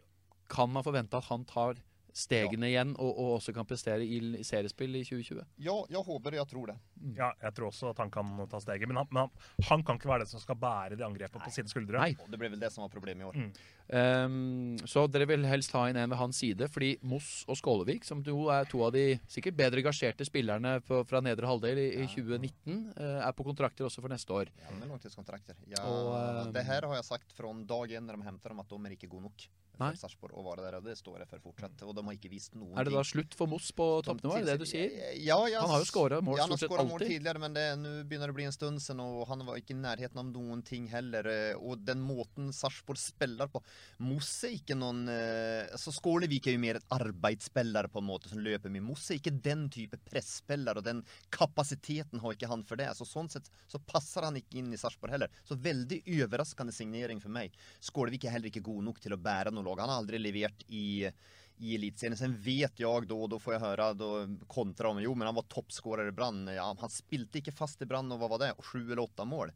Kan 0.47 0.69
man 0.71 0.83
forvente 0.83 1.17
at 1.17 1.25
han 1.25 1.45
tar 1.45 1.75
stegene 2.13 2.69
igjen, 2.71 2.93
og, 2.99 3.11
og 3.11 3.35
også 3.37 3.53
kan 3.55 3.67
prestere 3.67 4.03
i, 4.03 4.19
i 4.39 4.45
seriespill 4.47 4.95
i 4.99 5.03
2020? 5.07 5.43
Ja, 5.63 5.75
jeg 5.91 6.03
håper 6.07 6.37
jeg 6.37 6.47
tror 6.51 6.71
det. 6.73 6.77
Ja, 7.17 7.31
jeg 7.41 7.55
tror 7.57 7.69
også 7.71 7.91
at 7.93 8.01
han 8.03 8.11
kan 8.13 8.33
ta 8.51 8.59
steget. 8.63 8.87
Men 8.89 9.01
han, 9.01 9.09
men 9.11 9.23
han, 9.25 9.45
han 9.69 9.85
kan 9.87 9.99
ikke 9.99 10.11
være 10.11 10.25
den 10.25 10.31
som 10.33 10.43
skal 10.43 10.59
bære 10.59 10.97
det 10.99 11.07
angrepet 11.07 11.41
på 11.41 11.53
sine 11.53 11.71
skuldre. 11.71 12.01
Nei. 12.01 12.15
Det 12.15 12.39
ble 12.39 12.51
vel 12.53 12.61
det 12.61 12.71
som 12.73 12.85
var 12.85 12.91
problemet 12.93 13.25
i 13.25 13.29
år. 13.29 13.39
Mm. 13.39 13.51
Ehm, 13.91 14.77
så 14.87 15.03
dere 15.11 15.27
vil 15.27 15.43
helst 15.49 15.73
ha 15.75 15.83
inn 15.89 15.99
en 15.99 16.13
ved 16.13 16.19
hans 16.21 16.39
side, 16.39 16.67
fordi 16.71 16.93
Moss 17.11 17.43
og 17.51 17.57
Skålevik, 17.59 18.05
som 18.07 18.23
jo 18.23 18.45
er 18.53 18.67
to 18.71 18.83
av 18.85 18.93
de 18.95 19.17
sikkert 19.31 19.57
bedre 19.59 19.83
gasjerte 19.83 20.27
spillerne 20.27 20.77
på, 20.87 21.01
fra 21.09 21.19
nedre 21.23 21.49
halvdel 21.49 21.81
i, 21.81 21.87
i 21.99 22.07
2019, 22.07 22.77
uh, 22.95 23.17
er 23.27 23.33
på 23.35 23.47
kontrakter 23.47 23.87
også 23.87 24.03
for 24.03 24.13
neste 24.13 24.35
år. 24.35 24.51
Ja, 24.63 24.75
med 24.79 24.87
langtidskontrakter. 24.93 25.59
Ja, 25.73 25.83
Og, 25.83 26.13
eh, 26.15 26.53
det 26.55 26.63
her 26.67 26.87
har 26.87 27.01
jeg 27.01 27.09
sagt 27.09 27.35
fra 27.35 27.51
dag 27.51 27.97
én 27.97 28.07
når 28.07 28.21
de 28.21 28.29
henter 28.29 28.55
dem, 28.55 28.63
at 28.63 28.71
de 28.71 28.79
er 28.87 28.95
ikke 28.95 29.11
gode 29.11 29.27
nok 29.27 29.45
Nei. 29.81 29.89
for 29.95 30.01
Sarpsborg 30.03 30.37
å 30.37 30.43
være 30.45 30.65
der. 30.65 30.77
Og 30.79 30.87
det 30.87 30.95
står 30.99 31.23
jeg 31.23 31.29
for 31.31 31.43
fortsatt. 31.49 31.83
Og 31.87 31.95
de 31.97 32.03
har 32.05 32.17
ikke 32.17 32.31
vist 32.31 32.55
noen 32.55 32.77
Er 32.79 32.87
det 32.87 32.93
da 32.95 33.03
slutt 33.07 33.35
for 33.37 33.49
Moss 33.51 33.71
på 33.75 33.87
toppnivå, 34.05 34.35
er 34.37 34.45
det 34.45 34.55
det 34.55 34.65
du 34.65 34.69
sier? 34.69 34.93
Ja, 35.19 35.39
ja. 35.51 35.63
Han 35.65 35.73
har 35.73 35.83
jo 35.83 35.89
skåret 35.89 36.23
mål 36.25 36.39
ja, 36.39 36.47
stort 36.47 36.63
sett 36.63 36.71
skåret 36.71 36.89
mål 36.89 37.03
tidligere, 37.03 37.41
men 37.41 37.57
nå 37.81 37.93
begynner 38.05 38.29
det 38.31 38.35
å 38.35 38.39
bli 38.39 38.47
en 38.49 38.55
stund 38.55 38.83
siden, 38.83 39.01
og 39.03 39.25
han 39.31 39.43
var 39.47 39.59
ikke 39.61 39.75
i 39.75 39.81
nærheten 39.81 40.21
av 40.21 40.29
noen 40.31 40.63
ting 40.67 40.87
heller. 40.91 41.27
eh, 41.27 41.55
Og 41.59 41.83
den 41.87 42.03
måten 42.03 42.51
Sarpsborg 42.55 43.01
spiller 43.01 43.51
på 43.51 43.63
Mosse 44.01 44.49
er 44.49 44.55
ikke 44.57 44.77
noen 44.77 45.03
eh, 45.11 45.67
altså 45.71 45.93
Skålevik 45.95 46.47
er 46.47 46.55
jo 46.55 46.61
mer 46.63 46.79
et 46.79 46.93
arbeidsspiller 46.95 47.89
på 47.91 48.01
en 48.01 48.07
måte 48.07 48.31
som 48.31 48.41
løper 48.41 48.73
mye. 48.73 48.85
Mosse 48.85 49.13
er 49.13 49.21
ikke 49.21 49.35
den 49.45 49.67
type 49.73 49.99
presspiller, 50.07 50.79
og 50.79 50.87
den 50.87 51.03
kapasiteten 51.33 52.23
har 52.23 52.37
ikke 52.37 52.49
han 52.51 52.65
for 52.67 52.81
det. 52.81 52.89
Så 52.97 53.07
sånn 53.09 53.29
sett 53.31 53.51
så 53.71 53.81
passer 53.85 54.27
han 54.27 54.39
ikke 54.39 54.61
inn 54.61 54.71
i 54.73 54.79
Sarpsborg 54.81 55.17
heller. 55.17 55.41
Så 55.47 55.59
veldig 55.59 56.01
overraskende 56.21 56.75
signering 56.75 57.21
for 57.23 57.33
meg. 57.33 57.53
Skålevik 57.83 58.25
er 58.25 58.37
heller 58.37 58.51
ikke 58.51 58.65
god 58.65 58.89
nok 58.89 59.03
til 59.03 59.15
å 59.15 59.21
bære 59.21 59.53
noe 59.53 59.67
lag. 59.67 59.85
Han 59.85 59.93
har 59.93 60.03
aldri 60.03 60.21
levert 60.21 60.65
i 60.69 61.11
i 61.61 61.75
Eliteserien. 61.75 62.17
Sen 62.17 62.31
vet 62.41 62.79
jeg 62.81 63.07
da, 63.07 63.17
da 63.29 63.37
får 63.37 63.53
jeg 63.53 63.61
høre 63.61 63.89
da 63.93 64.07
kontra 64.49 64.89
om 64.89 65.01
jo, 65.01 65.13
men 65.13 65.29
han 65.29 65.37
var 65.37 65.45
toppskårer 65.51 66.09
i 66.09 66.15
Brann. 66.15 66.47
Ja, 66.49 66.71
han 66.73 66.93
spilte 66.93 67.37
ikke 67.37 67.53
fast 67.53 67.83
i 67.85 67.87
Brann, 67.89 68.09
og 68.09 68.17
hva 68.21 68.31
var 68.33 68.41
det? 68.41 68.55
Sju 68.65 68.79
eller 68.81 69.03
åtte 69.03 69.27
mål 69.29 69.53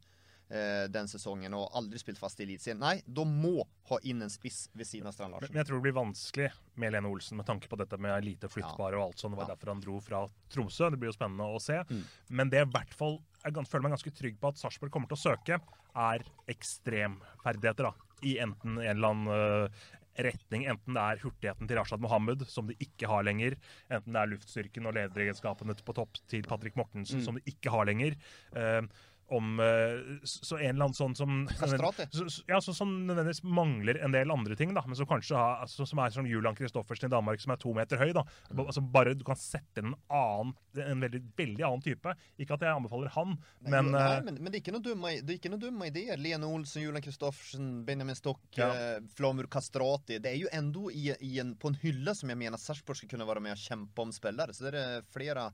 eh, 0.50 0.86
den 0.88 1.08
sesongen, 1.08 1.54
og 1.54 1.70
aldri 1.74 1.98
spilt 1.98 2.18
fast 2.18 2.40
i 2.40 2.44
Eliteserien. 2.44 2.78
Nei, 2.78 3.02
de 3.06 3.24
må 3.26 3.64
ha 3.90 3.98
inn 4.04 4.22
en 4.22 4.30
spiss 4.30 4.68
ved 4.74 4.86
siden 4.86 5.06
av 5.06 5.12
Strand 5.16 5.32
Larsen. 5.34 5.52
Men 5.52 5.62
jeg 5.64 5.66
tror 5.70 5.80
det 5.80 5.86
blir 5.88 5.96
vanskelig 6.00 6.50
med 6.76 6.92
Lene 6.92 7.08
Olsen 7.10 7.36
med 7.36 7.46
tanke 7.46 7.68
på 7.68 7.76
dette 7.80 7.98
med 7.98 8.24
lite 8.24 8.48
flyttbare 8.48 8.96
og 9.00 9.08
alt 9.08 9.18
sånt. 9.18 9.34
Det 9.34 9.40
var 9.42 9.48
Ja. 9.48 9.54
derfor 9.54 9.72
han 9.74 9.80
dro 9.80 10.00
fra 10.00 10.28
Tromsø. 10.50 10.90
Det 10.90 10.98
blir 10.98 11.10
jo 11.12 11.18
spennende 11.18 11.46
å 11.50 11.60
se. 11.60 11.82
Mm. 11.90 12.04
Men 12.30 12.50
det 12.50 12.62
i 12.66 12.70
hvert 12.70 12.94
fall 12.94 13.18
jeg 13.44 13.52
føler 13.54 13.82
meg 13.82 13.92
ganske 13.92 14.10
trygg 14.14 14.40
på 14.40 14.48
at 14.48 14.56
Sarpsborg 14.58 14.90
kommer 14.90 15.06
til 15.06 15.16
å 15.16 15.22
søke, 15.36 15.60
er 15.94 16.22
ekstremferdigheter. 16.48 17.84
da. 17.84 17.94
I 18.22 18.38
enten 18.42 18.78
en 18.78 18.96
eller 18.96 19.08
annen 19.08 19.28
uh, 19.28 19.68
retning. 20.16 20.64
Enten 20.66 20.96
det 20.96 21.02
er 21.02 21.20
hurtigheten 21.22 21.68
til 21.68 21.76
Rashad 21.76 22.00
Mohammed, 22.00 22.46
som 22.48 22.66
de 22.66 22.74
ikke 22.80 23.06
har 23.10 23.22
lenger. 23.28 23.56
Enten 23.92 24.12
det 24.16 24.22
er 24.22 24.30
luftstyrken 24.32 24.88
og 24.88 24.96
lederegenskapene 24.96 25.76
på 25.84 25.94
topp 25.98 26.16
til 26.32 26.42
Patrick 26.48 26.74
Mortensen, 26.80 27.20
Mm. 27.20 27.24
som 27.24 27.34
de 27.36 27.42
ikke 27.52 27.70
har 27.70 27.84
lenger. 27.86 28.16
Eh, 28.56 28.82
om 29.28 29.58
eh, 29.60 30.20
Så 30.24 30.58
en 30.60 30.68
eller 30.76 30.84
annen 30.86 30.94
sånn 30.94 31.16
som 31.18 31.46
Kastrat, 31.50 31.98
så- 32.14 32.44
Ja, 32.48 32.60
så, 32.60 32.74
som 32.74 32.92
nødvendigvis 33.08 33.42
mangler 33.42 33.98
en 34.04 34.12
del 34.12 34.30
andre 34.30 34.54
ting, 34.56 34.72
da, 34.74 34.82
men 34.86 34.94
som 34.96 35.06
kanskje 35.06 35.34
har, 35.36 35.62
altså, 35.64 35.86
som 35.86 35.98
er 35.98 36.10
som 36.14 36.26
Julian 36.26 36.54
Kristoffersen 36.54 37.10
i 37.10 37.14
Danmark, 37.14 37.40
som 37.40 37.52
er 37.52 37.56
to 37.56 37.74
meter 37.74 37.98
høy. 37.98 38.12
da. 38.12 38.22
mm. 38.52 38.64
Altså 38.66 38.80
bare 38.92 39.14
Du 39.16 39.24
kan 39.24 39.36
sette 39.36 39.82
inn 39.82 39.92
en 39.92 39.96
annen, 40.10 40.54
en 40.76 41.00
veldig, 41.00 41.22
veldig 41.36 41.64
annen 41.66 41.82
type. 41.82 42.14
Ikke 42.38 42.54
at 42.54 42.60
jeg 42.60 42.74
anbefaler 42.76 43.10
han, 43.16 43.36
men, 43.62 43.90
Nei, 43.92 44.16
eh, 44.16 44.22
men, 44.22 44.38
men 44.42 44.52
det 44.52 44.62
er 44.68 44.78
dumme, 44.80 45.14
det 45.26 45.30
er 45.34 45.38
ikke 45.40 45.50
noen 45.50 45.64
dumme 45.66 45.86
ideer. 45.90 46.16
Lene 46.20 46.46
Olsen, 46.46 46.82
Julian 46.82 47.02
Kristoffersen, 47.02 47.84
Benjamin 47.84 48.14
Stock, 48.14 48.40
Ja. 48.56 48.70
eh, 48.72 49.00
Flamur 49.16 49.48
Kastrati. 49.50 50.18
Det 50.22 50.32
er 50.32 50.38
jo 50.38 50.48
ändå 50.52 50.90
i, 50.92 51.10
i 51.20 51.38
en, 51.40 51.54
på 51.56 51.68
en 51.68 51.78
hylle 51.82 52.14
som 52.14 52.28
jeg 52.30 52.38
mener 52.38 52.58
Sarpsborg 52.58 52.96
skal 52.96 53.08
kunne 53.08 53.26
være 53.26 53.40
med 53.42 53.56
og 53.56 53.58
kjempe 53.58 54.02
om 54.06 54.12
spillere. 54.14 54.54
Så 54.54 54.70
det 54.70 54.74
er 54.80 55.02
flere 55.10 55.50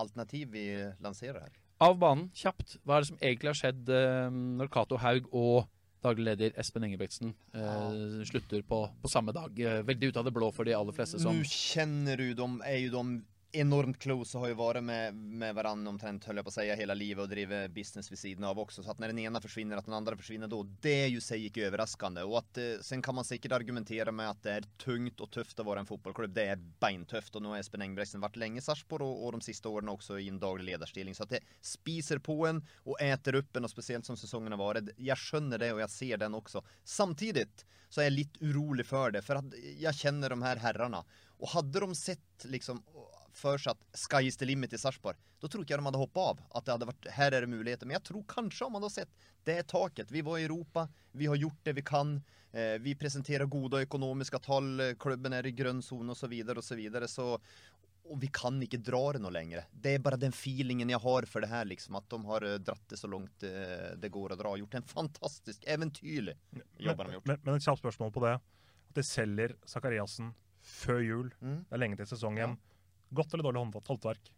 alternativ 0.00 0.50
vi 0.54 0.64
lanserer 1.04 1.40
her. 1.44 1.59
Av 1.80 1.96
banen, 1.96 2.28
kjapt. 2.36 2.76
Hva 2.84 2.98
er 2.98 3.04
det 3.04 3.08
som 3.08 3.20
egentlig 3.22 3.48
har 3.48 3.58
skjedd 3.62 3.92
eh, 3.96 4.40
når 4.60 4.68
Cato 4.72 4.98
Haug 5.00 5.30
og 5.32 5.68
daglig 6.04 6.26
leder 6.26 6.56
Espen 6.60 6.84
Engebretsen 6.84 7.32
eh, 7.56 8.20
slutter 8.28 8.64
på, 8.68 8.82
på 9.00 9.12
samme 9.12 9.32
dag? 9.36 9.56
Eh, 9.56 9.80
veldig 9.88 10.10
ut 10.10 10.20
av 10.20 10.28
det 10.28 10.34
blå 10.36 10.50
for 10.52 10.68
de 10.68 10.76
aller 10.76 10.96
fleste 10.96 11.20
som 11.22 11.36
Nå 11.36 11.48
kjenner 11.48 12.20
du, 12.20 12.34
dem, 12.36 12.58
er 12.68 12.82
jo 12.84 12.92
de 12.98 13.04
enormt 13.52 13.98
close 13.98 14.36
og 14.36 14.44
har 14.44 14.52
jo 14.52 14.58
vært 14.60 14.84
med, 14.84 15.16
med 15.16 15.54
hverandre 15.56 15.90
omtrent, 15.92 16.24
höll 16.28 16.38
jag 16.38 16.46
på 16.46 16.52
å 16.52 16.54
si, 16.54 16.66
hele 16.78 16.94
livet 16.96 17.24
og 17.24 17.30
driver 17.32 17.70
business 17.74 18.10
ved 18.10 18.20
siden 18.20 18.46
av 18.46 18.58
også. 18.62 18.84
Så 18.84 18.92
at 18.92 19.00
når 19.02 19.12
den 19.12 19.22
ene 19.24 19.42
forsvinner, 19.42 19.80
at 19.80 19.88
den 19.88 19.96
andre 19.96 20.16
forsvinner 20.18 20.50
da, 20.50 20.60
det 20.84 20.94
er 21.06 21.08
jo 21.10 21.22
seg 21.24 21.46
ikke 21.48 21.66
overraskende. 21.68 22.24
Og 22.28 22.38
at 22.40 22.60
eh, 22.62 22.84
sen 22.86 23.02
kan 23.04 23.16
man 23.18 23.26
sikkert 23.26 23.56
argumentere 23.58 24.14
med 24.14 24.30
at 24.30 24.42
det 24.46 24.54
er 24.58 24.68
tungt 24.82 25.22
og 25.24 25.32
tøft 25.34 25.62
å 25.62 25.66
være 25.66 25.84
en 25.84 25.90
fotballklubb. 25.90 26.34
Det 26.36 26.46
er 26.52 26.62
beintøft, 26.82 27.34
og 27.36 27.44
nå 27.44 27.54
har 27.54 27.64
Espen 27.64 27.84
Engebretsen 27.86 28.22
vært 28.22 28.38
lenge 28.40 28.62
i 28.62 28.64
Sarpsborg, 28.64 29.06
og, 29.06 29.26
og 29.26 29.38
de 29.38 29.50
siste 29.50 29.70
årene 29.70 29.94
også 29.96 30.20
i 30.20 30.30
en 30.30 30.40
daglig 30.42 30.70
lederstilling. 30.70 31.16
Så 31.16 31.26
at 31.26 31.36
det 31.38 31.42
spiser 31.64 32.22
på 32.22 32.38
en 32.48 32.62
og 32.86 33.02
äter 33.02 33.40
upp 33.42 33.58
en, 33.58 33.66
og 33.66 33.74
spesielt 33.74 34.06
som 34.06 34.18
sesongen 34.20 34.54
har 34.54 34.62
vært. 34.62 34.94
Jeg 34.98 35.18
skjønner 35.18 35.62
det, 35.62 35.74
og 35.74 35.82
jeg 35.84 35.96
ser 35.96 36.22
den 36.22 36.38
også. 36.38 36.62
Samtidig 36.86 37.48
så 37.90 38.02
er 38.02 38.10
jeg 38.10 38.20
litt 38.20 38.36
urolig 38.44 38.86
for 38.86 39.10
det, 39.10 39.24
for 39.26 39.40
at 39.40 39.56
jeg 39.58 39.98
kjenner 39.98 40.30
de 40.30 40.38
her 40.44 40.60
herrene. 40.62 41.02
Og 41.40 41.50
hadde 41.56 41.82
de 41.82 41.96
sett 41.98 42.46
liksom 42.52 42.78
for 43.36 43.60
seg 43.60 43.76
at 43.76 43.98
sky 43.98 44.24
is 44.28 44.38
the 44.40 44.48
limit 44.48 44.74
i 44.76 44.80
Sarpsborg, 44.80 45.18
da 45.40 45.48
tror 45.48 45.64
ikke 45.64 45.74
jeg 45.74 45.80
de 45.80 45.88
hadde 45.88 46.02
hoppet 46.02 46.20
av. 46.32 46.42
At 46.56 46.66
det 46.66 46.74
hadde 46.74 46.90
vært, 46.90 47.10
her 47.16 47.36
er 47.36 47.46
det 47.46 47.52
muligheter. 47.52 47.88
Men 47.88 47.98
jeg 47.98 48.08
tror 48.10 48.26
kanskje 48.28 48.66
om 48.66 48.76
man 48.76 48.84
hadde 48.84 49.00
sett 49.00 49.28
det 49.48 49.56
er 49.56 49.68
taket. 49.68 50.12
Vi 50.12 50.20
var 50.26 50.38
i 50.38 50.44
Europa, 50.44 50.84
vi 51.16 51.30
har 51.30 51.38
gjort 51.40 51.62
det 51.64 51.76
vi 51.78 51.84
kan. 51.86 52.18
Eh, 52.52 52.76
vi 52.82 52.96
presenterer 52.98 53.48
gode 53.48 53.80
økonomiske 53.86 54.42
tall, 54.44 54.72
klubben 55.00 55.32
er 55.36 55.46
i 55.48 55.54
grønn 55.56 55.80
sone 55.82 56.12
osv. 56.12 56.28
osv. 56.28 56.60
Så, 56.66 56.76
videre, 56.76 57.08
så 57.08 57.28
og 58.10 58.18
vi 58.18 58.28
kan 58.34 58.58
ikke 58.62 58.80
dra 58.82 59.00
det 59.14 59.22
noe 59.22 59.32
lenger. 59.32 59.66
Det 59.70 59.94
er 59.94 60.02
bare 60.02 60.18
den 60.20 60.34
feelingen 60.34 60.90
jeg 60.90 61.00
har 61.02 61.26
for 61.30 61.44
det 61.44 61.50
her, 61.52 61.66
liksom. 61.70 61.98
At 62.00 62.08
de 62.10 62.18
har 62.26 62.46
eh, 62.46 62.58
dratt 62.62 62.86
det 62.90 62.98
så 62.98 63.10
langt 63.10 63.44
eh, 63.46 63.92
det 64.00 64.10
går 64.12 64.34
å 64.34 64.38
dra. 64.40 64.54
Gjort 64.58 64.78
en 64.80 64.88
fantastisk, 64.90 65.64
eventyrlig 65.70 66.34
jobb 66.80 67.02
har 67.02 67.10
de 67.10 67.18
gjort. 67.18 67.30
Men, 67.30 67.42
men 67.46 67.60
et 67.60 67.66
kjapt 67.66 67.82
spørsmål 67.84 68.14
på 68.16 68.24
det. 68.26 68.34
At 68.90 68.98
de 68.98 69.06
selger 69.06 69.54
Sakariassen 69.68 70.32
før 70.66 71.00
jul. 71.04 71.30
Mm. 71.38 71.60
Det 71.68 71.76
er 71.76 71.82
lenge 71.84 72.00
til 72.00 72.10
sesongen. 72.10 72.58
Godt 73.10 73.34
eller 73.34 73.44
dårlig 73.44 73.60
håndverk? 73.60 74.32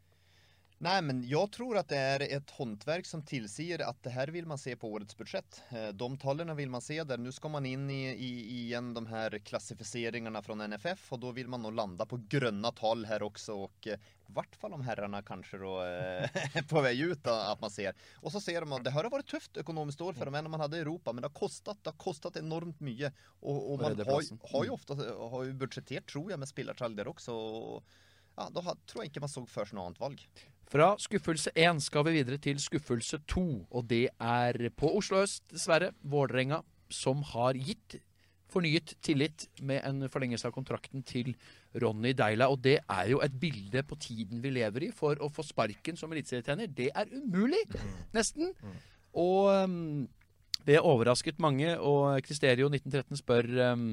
Nej, 0.83 1.03
men 1.03 1.29
jag 1.29 1.53
tror 1.53 1.77
att 1.77 1.89
det 1.89 1.97
är 1.97 2.37
ett 2.37 2.51
håndverk 2.51 3.07
som 3.07 3.23
tillsier 3.23 3.89
att 3.89 4.03
det 4.03 4.11
här 4.11 4.29
vill 4.29 4.47
man 4.47 4.59
se 4.59 4.77
på 4.77 4.93
årets 4.93 5.17
budget. 5.17 5.63
Eh, 5.71 5.89
De 5.89 6.19
talen 6.19 6.57
vill 6.57 6.71
man 6.71 6.81
se 6.81 7.05
där. 7.05 7.19
Nu 7.19 7.33
ska 7.33 7.49
man 7.49 7.67
in 7.67 7.91
i, 7.91 8.05
i 8.05 8.61
igen 8.63 8.95
de 8.95 9.07
här 9.07 9.39
klassificeringarna 9.39 10.43
från 10.43 10.59
NFF 10.71 11.13
och 11.13 11.19
då 11.19 11.31
vill 11.31 11.49
man 11.49 11.63
nog 11.63 11.73
landa 11.73 12.07
på 12.07 12.21
gröna 12.29 12.73
tal 12.73 13.05
här 13.05 13.23
också 13.23 13.53
och 13.55 13.87
eh, 13.87 13.95
i 13.95 13.99
vart 14.27 14.57
fall 14.57 14.73
om 14.73 14.81
herrarna 14.81 15.23
kanske 15.23 15.59
då 15.59 15.81
eh, 15.81 16.57
är 16.57 16.63
på 16.69 16.81
väg 16.81 17.01
ut 17.01 17.27
att 17.27 17.61
man 17.61 17.71
ser. 17.71 17.95
Och 18.15 18.33
så 18.33 18.41
ser 18.41 18.61
de 18.61 18.73
att 18.73 18.85
det 18.85 18.91
här 18.91 19.03
har 19.03 19.11
varit 19.11 19.27
tufft 19.27 19.57
ekonomiskt 19.57 20.01
år 20.01 20.13
för 20.13 20.25
dem 20.25 20.35
än 20.35 20.51
man 20.51 20.61
hade 20.61 20.77
i 20.77 20.81
Europa, 20.81 21.13
men 21.13 21.23
det 21.23 21.29
har 21.29 21.35
kostat, 21.35 21.79
det 21.83 21.91
har 21.91 21.97
kostat 21.97 22.37
enormt 22.37 22.81
mycket 22.81 23.15
och, 23.41 23.73
och 23.73 23.81
man 23.81 23.99
har, 23.99 24.53
har 24.53 24.65
ju 24.65 24.71
ofta 24.71 24.95
har 25.19 25.45
ju 25.45 25.67
tror 26.01 26.31
jag 26.31 26.39
med 26.39 26.49
spelartall 26.49 26.97
där 26.97 27.09
också. 27.09 27.33
Och, 27.33 27.85
ja, 28.39 28.49
da 28.49 28.75
tror 28.89 29.03
jeg 29.03 29.13
ikke 29.13 29.25
man 29.25 29.33
så 29.33 29.45
før 29.49 29.75
noe 29.77 29.91
annet 29.91 30.03
valg. 30.03 30.23
Fra 30.73 30.93
skuffelse 31.01 31.53
1 31.59 31.83
skal 31.85 32.07
vi 32.07 32.15
videre 32.17 32.41
til 32.41 32.61
skuffelse 32.63 33.21
2, 33.29 33.43
og 33.71 33.85
det 33.91 34.07
er 34.17 34.71
på 34.77 34.89
Oslo 34.97 35.21
øst, 35.21 35.45
dessverre, 35.53 35.91
Vålerenga, 36.01 36.63
som 36.93 37.21
har 37.33 37.59
gitt 37.61 37.99
fornyet 38.53 38.95
tillit 39.05 39.47
med 39.65 39.81
en 39.89 40.09
forlengelse 40.13 40.49
av 40.49 40.55
kontrakten 40.55 41.05
til 41.09 41.33
Ronny 41.81 42.13
Deila. 42.17 42.51
Og 42.53 42.61
det 42.65 42.79
er 42.81 43.11
jo 43.13 43.21
et 43.25 43.37
bilde 43.41 43.83
på 43.89 43.97
tiden 44.01 44.43
vi 44.45 44.53
lever 44.53 44.89
i. 44.89 44.91
For 44.97 45.21
å 45.21 45.31
få 45.33 45.45
sparken 45.47 45.99
som 45.99 46.13
eliteserietrener, 46.13 46.69
det 46.69 46.91
er 46.95 47.13
umulig! 47.13 47.63
Nesten. 48.17 48.53
Og 49.19 49.49
um, 49.65 50.09
det 50.67 50.81
overrasket 50.81 51.41
mange, 51.43 51.75
og 51.81 52.21
Kristerio 52.27 52.69
1913 52.71 53.21
spør 53.21 53.51
um, 53.73 53.87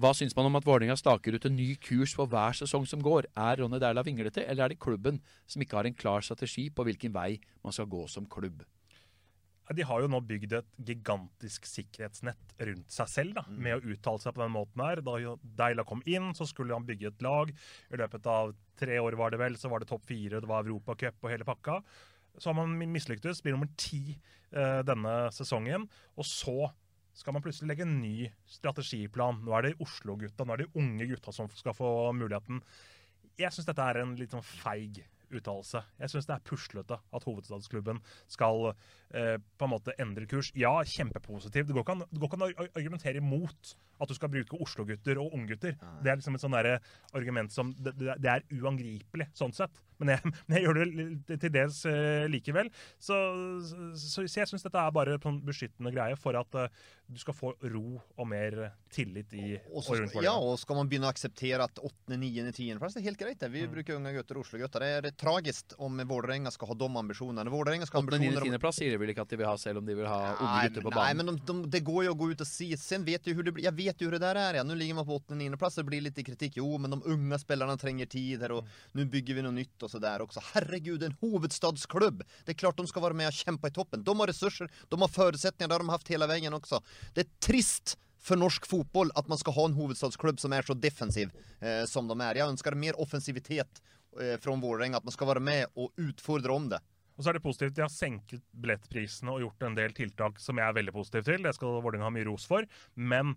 hva 0.00 0.14
syns 0.16 0.32
man 0.36 0.48
om 0.48 0.56
at 0.56 0.64
Vålerenga 0.64 0.96
staker 0.96 1.36
ut 1.36 1.44
en 1.44 1.56
ny 1.58 1.74
kurs 1.84 2.14
for 2.16 2.30
hver 2.30 2.56
sesong 2.56 2.86
som 2.88 3.02
går? 3.04 3.26
Er 3.36 3.60
Ronny 3.60 3.80
Deila 3.82 4.04
vinglete, 4.06 4.46
eller 4.46 4.64
er 4.64 4.72
det 4.72 4.80
klubben 4.80 5.18
som 5.50 5.60
ikke 5.60 5.76
har 5.76 5.88
en 5.88 5.96
klar 5.96 6.24
strategi 6.24 6.70
på 6.72 6.86
hvilken 6.86 7.12
vei 7.12 7.34
man 7.60 7.76
skal 7.76 7.90
gå 7.90 8.06
som 8.08 8.28
klubb? 8.30 8.62
De 9.70 9.84
har 9.86 10.02
jo 10.02 10.08
nå 10.10 10.18
bygd 10.26 10.54
et 10.56 10.70
gigantisk 10.88 11.68
sikkerhetsnett 11.68 12.56
rundt 12.66 12.90
seg 12.90 13.10
selv 13.12 13.36
da, 13.36 13.44
med 13.52 13.76
å 13.76 13.92
uttale 13.92 14.22
seg 14.22 14.34
på 14.34 14.42
den 14.42 14.54
måten 14.56 14.82
her. 14.82 15.02
Da 15.06 15.36
Deila 15.60 15.84
kom 15.86 16.00
inn, 16.10 16.32
så 16.34 16.48
skulle 16.48 16.74
han 16.74 16.88
bygge 16.88 17.12
et 17.12 17.22
lag. 17.22 17.52
I 17.92 18.00
løpet 18.00 18.26
av 18.32 18.54
tre 18.80 18.98
år 18.98 19.18
var 19.20 19.30
det 19.30 19.38
vel, 19.42 19.60
så 19.60 19.70
var 19.70 19.84
det 19.84 19.90
topp 19.92 20.08
fire, 20.08 20.40
det 20.42 20.50
var 20.50 20.64
Europacup 20.64 21.22
og 21.22 21.30
hele 21.30 21.46
pakka. 21.46 21.78
Så 22.40 22.50
har 22.50 22.58
man 22.58 22.74
mislyktes, 22.90 23.44
blir 23.44 23.54
nummer 23.54 23.70
ti 23.78 24.16
eh, 24.16 24.80
denne 24.86 25.14
sesongen. 25.36 25.86
Og 26.18 26.26
så 26.26 26.72
skal 27.20 27.36
man 27.36 27.44
plutselig 27.44 27.68
legge 27.70 27.84
en 27.86 27.98
ny 28.00 28.30
strategiplan. 28.48 29.42
Nå 29.44 29.54
er 29.56 29.68
det 29.68 29.76
Oslo-gutta, 29.84 30.46
nå 30.46 30.56
er 30.56 30.64
det 30.64 30.72
unge 30.80 31.08
gutta 31.12 31.34
som 31.36 31.50
skal 31.52 31.76
få 31.76 31.90
muligheten. 32.16 32.62
Jeg 33.40 33.52
syns 33.54 33.68
dette 33.68 33.86
er 33.86 34.02
en 34.02 34.16
litt 34.18 34.32
sånn 34.32 34.44
feig 34.44 35.02
uttalelse. 35.30 35.82
Jeg 36.00 36.10
syns 36.12 36.26
det 36.28 36.34
er 36.34 36.46
puslete 36.46 36.96
at 36.98 37.26
hovedstadsklubben 37.26 38.00
skal 38.30 38.72
eh, 38.72 39.36
på 39.38 39.66
en 39.66 39.72
måte 39.72 39.94
endre 40.02 40.26
kurs. 40.30 40.50
Ja, 40.58 40.72
kjempepositiv. 40.82 41.68
Det 41.68 41.76
går 41.76 41.86
ikke 41.86 41.96
an, 41.96 42.46
å 42.48 42.50
argumentere 42.66 43.22
imot 43.22 43.74
at 44.00 44.10
du 44.10 44.16
skal 44.16 44.32
bruke 44.32 44.58
Oslo-gutter 44.64 45.20
og 45.22 45.36
unggutter. 45.36 45.76
Det 46.02 46.10
er 46.10 46.18
liksom 46.18 46.36
et 46.36 46.44
sånn 46.44 46.56
argument 46.56 47.54
som 47.54 47.74
det, 47.78 47.94
det 48.00 48.18
det 48.20 48.32
er 48.32 48.46
uangripelig, 48.58 49.30
sånn 49.36 49.54
sett. 49.56 49.78
Men 50.00 50.14
jeg, 50.14 50.32
men 50.46 50.56
jeg 50.56 50.66
gjør 50.66 50.80
det 51.28 51.38
til 51.44 51.54
dels 51.54 51.82
eh, 51.90 52.24
likevel. 52.32 52.70
Så, 52.98 53.18
så, 54.00 54.24
så 54.24 54.42
jeg 54.42 54.50
syns 54.50 54.66
dette 54.66 54.80
er 54.80 54.96
bare 54.96 55.16
en 55.16 55.24
sånn 55.24 55.40
beskyttende 55.46 55.92
greie 55.94 56.16
for 56.20 56.38
at 56.40 56.58
eh, 56.58 56.82
du 57.10 57.18
skal 57.18 57.34
få 57.34 57.52
ro 57.72 57.98
og 57.98 58.26
mer 58.30 58.56
tillit 58.94 59.32
i 59.34 59.44
Og, 59.56 59.80
og 59.80 59.84
så, 59.86 59.96
rundt 59.98 60.18
ja, 60.22 60.34
og 60.34 60.54
skal 60.62 60.78
man 60.78 60.90
begynne 60.90 61.08
å 61.08 61.12
akseptere 61.12 61.64
at 61.66 61.80
8., 61.82 62.14
9., 62.14 62.44
10. 62.54 62.78
plass, 62.78 62.94
det 62.94 63.02
er 63.02 63.08
helt 63.10 63.20
greit. 63.20 63.38
det. 63.40 63.50
Vi 63.50 63.64
bruker 63.70 63.98
unge 63.98 64.12
gutter 64.14 64.38
og 64.38 64.46
Oslo-gutter. 64.46 64.84
Det 65.02 65.12
er 65.12 65.18
tragisk 65.18 65.74
om 65.82 65.98
Vålerenga 66.10 66.52
skal 66.54 66.70
ha 66.70 66.78
de 66.78 66.90
ambisjonene. 67.02 67.50
Vålerenga 67.50 67.88
skal 67.88 68.02
ha 68.02 68.06
8. 68.06 68.20
9. 68.20 68.30
ambisjoner 68.30 68.46
om 68.46 68.58
10. 68.58 68.62
plass 68.62 68.80
sier 68.80 68.94
de 68.94 69.00
vel 69.02 69.14
ikke 69.14 69.26
at 69.26 69.34
de 69.34 69.40
vil 69.40 69.50
ha, 69.50 69.56
selv 69.60 69.82
om 69.82 69.88
de 69.90 69.96
vil 69.98 70.10
ha 70.10 70.20
unge 70.36 70.62
gutter 70.68 70.86
på 70.86 70.94
banen? 70.94 71.02
Nei, 71.02 71.18
men 71.18 71.32
de, 71.32 71.36
de, 71.50 71.72
det 71.76 71.82
går 71.86 72.06
jo 72.06 72.14
å 72.14 72.20
gå 72.22 72.30
ut 72.32 72.44
og 72.46 72.48
si 72.48 72.70
Sen 72.80 73.02
vet 73.04 73.26
jo 73.26 73.34
hur 73.36 73.46
det 73.46 73.52
blir. 73.56 73.66
Jeg 73.66 73.76
vet 73.76 74.00
jo 74.02 74.08
hur 74.08 74.16
det 74.16 74.22
der 74.22 74.38
er. 74.38 74.60
Ja. 74.60 74.66
Nå 74.66 74.76
ligger 74.78 75.00
man 75.00 75.08
på 75.08 75.18
8 75.18 75.36
9 75.38 75.58
plats. 75.60 75.80
Det 75.80 75.86
blir 75.88 76.04
litt 76.04 76.18
kritikk. 76.26 76.60
Jo, 76.62 76.70
men 76.80 76.94
de 76.94 77.00
unge 77.10 77.38
spillerne 77.42 77.76
trenger 77.80 78.06
tid 78.06 78.42
här 78.42 78.52
och 78.52 78.64
nå 78.92 79.04
bygger 79.04 79.34
vi 79.34 79.42
noe 79.42 79.52
nytt 79.52 79.82
och 79.90 80.00
sådär 80.00 80.22
også. 80.22 80.40
Herregud, 80.54 81.02
en 81.02 81.16
hovedstadsklubb! 81.20 82.22
Det 82.44 82.54
er 82.54 82.58
klart 82.58 82.76
de 82.76 82.86
skal 82.86 83.02
være 83.02 83.16
med 83.18 83.30
og 83.30 83.34
kjempe 83.34 83.70
i 83.70 83.74
toppen. 83.74 84.04
De 84.04 84.14
har 84.18 84.30
ressurser, 84.30 84.70
de 84.88 85.00
har 85.00 85.10
forutsetninger, 85.10 85.68
det 85.68 85.74
har 85.74 85.82
de 85.82 85.90
haft 85.90 86.12
hele 86.12 86.28
veien 86.30 86.54
også. 86.54 86.80
Det 87.14 87.26
er 87.26 87.32
trist 87.42 87.96
for 88.20 88.38
norsk 88.38 88.66
fotball 88.68 89.10
at 89.16 89.28
man 89.28 89.40
skal 89.40 89.56
ha 89.56 89.66
en 89.66 89.76
hovedstadsklubb 89.78 90.40
som 90.40 90.52
er 90.52 90.66
så 90.66 90.76
defensiv 90.76 91.32
eh, 91.60 91.84
som 91.88 92.08
de 92.08 92.16
er. 92.20 92.38
Jeg 92.38 92.54
ønsker 92.54 92.78
mer 92.78 92.98
offensivitet 93.00 93.82
eh, 94.20 94.36
fra 94.38 94.54
Vålerenga, 94.54 95.00
at 95.00 95.08
man 95.08 95.16
skal 95.16 95.32
være 95.32 95.44
med 95.44 95.66
og 95.74 95.90
utfordre 95.98 96.54
om 96.54 96.68
det. 96.70 96.82
Og 97.16 97.24
så 97.24 97.32
er 97.32 97.36
det 97.36 97.44
positivt. 97.44 97.74
De 97.76 97.84
har 97.84 97.92
senket 97.92 98.44
billettprisene 98.52 99.32
og 99.32 99.42
gjort 99.42 99.64
en 99.66 99.76
del 99.76 99.96
tiltak 99.96 100.38
som 100.40 100.60
jeg 100.60 100.68
er 100.68 100.76
veldig 100.78 100.94
positiv 100.94 101.26
til. 101.26 101.42
Det 101.44 101.56
skal 101.56 101.80
Vålerenga 101.80 102.08
ha 102.08 102.14
mye 102.14 102.28
ros 102.28 102.46
for. 102.48 102.68
Men 102.94 103.34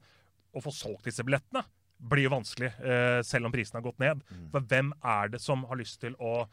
å 0.54 0.62
få 0.62 0.72
solgt 0.72 1.10
disse 1.10 1.26
billettene 1.26 1.66
blir 2.10 2.28
jo 2.28 2.36
vanskelig, 2.36 2.74
eh, 2.84 3.22
selv 3.26 3.48
om 3.48 3.54
prisene 3.54 3.80
har 3.80 3.88
gått 3.88 4.04
ned. 4.04 4.24
For 4.52 4.70
hvem 4.70 4.94
er 5.04 5.34
det 5.34 5.42
som 5.42 5.63
har 5.70 5.80
lyst 5.80 6.02
til 6.04 6.18
å 6.20 6.48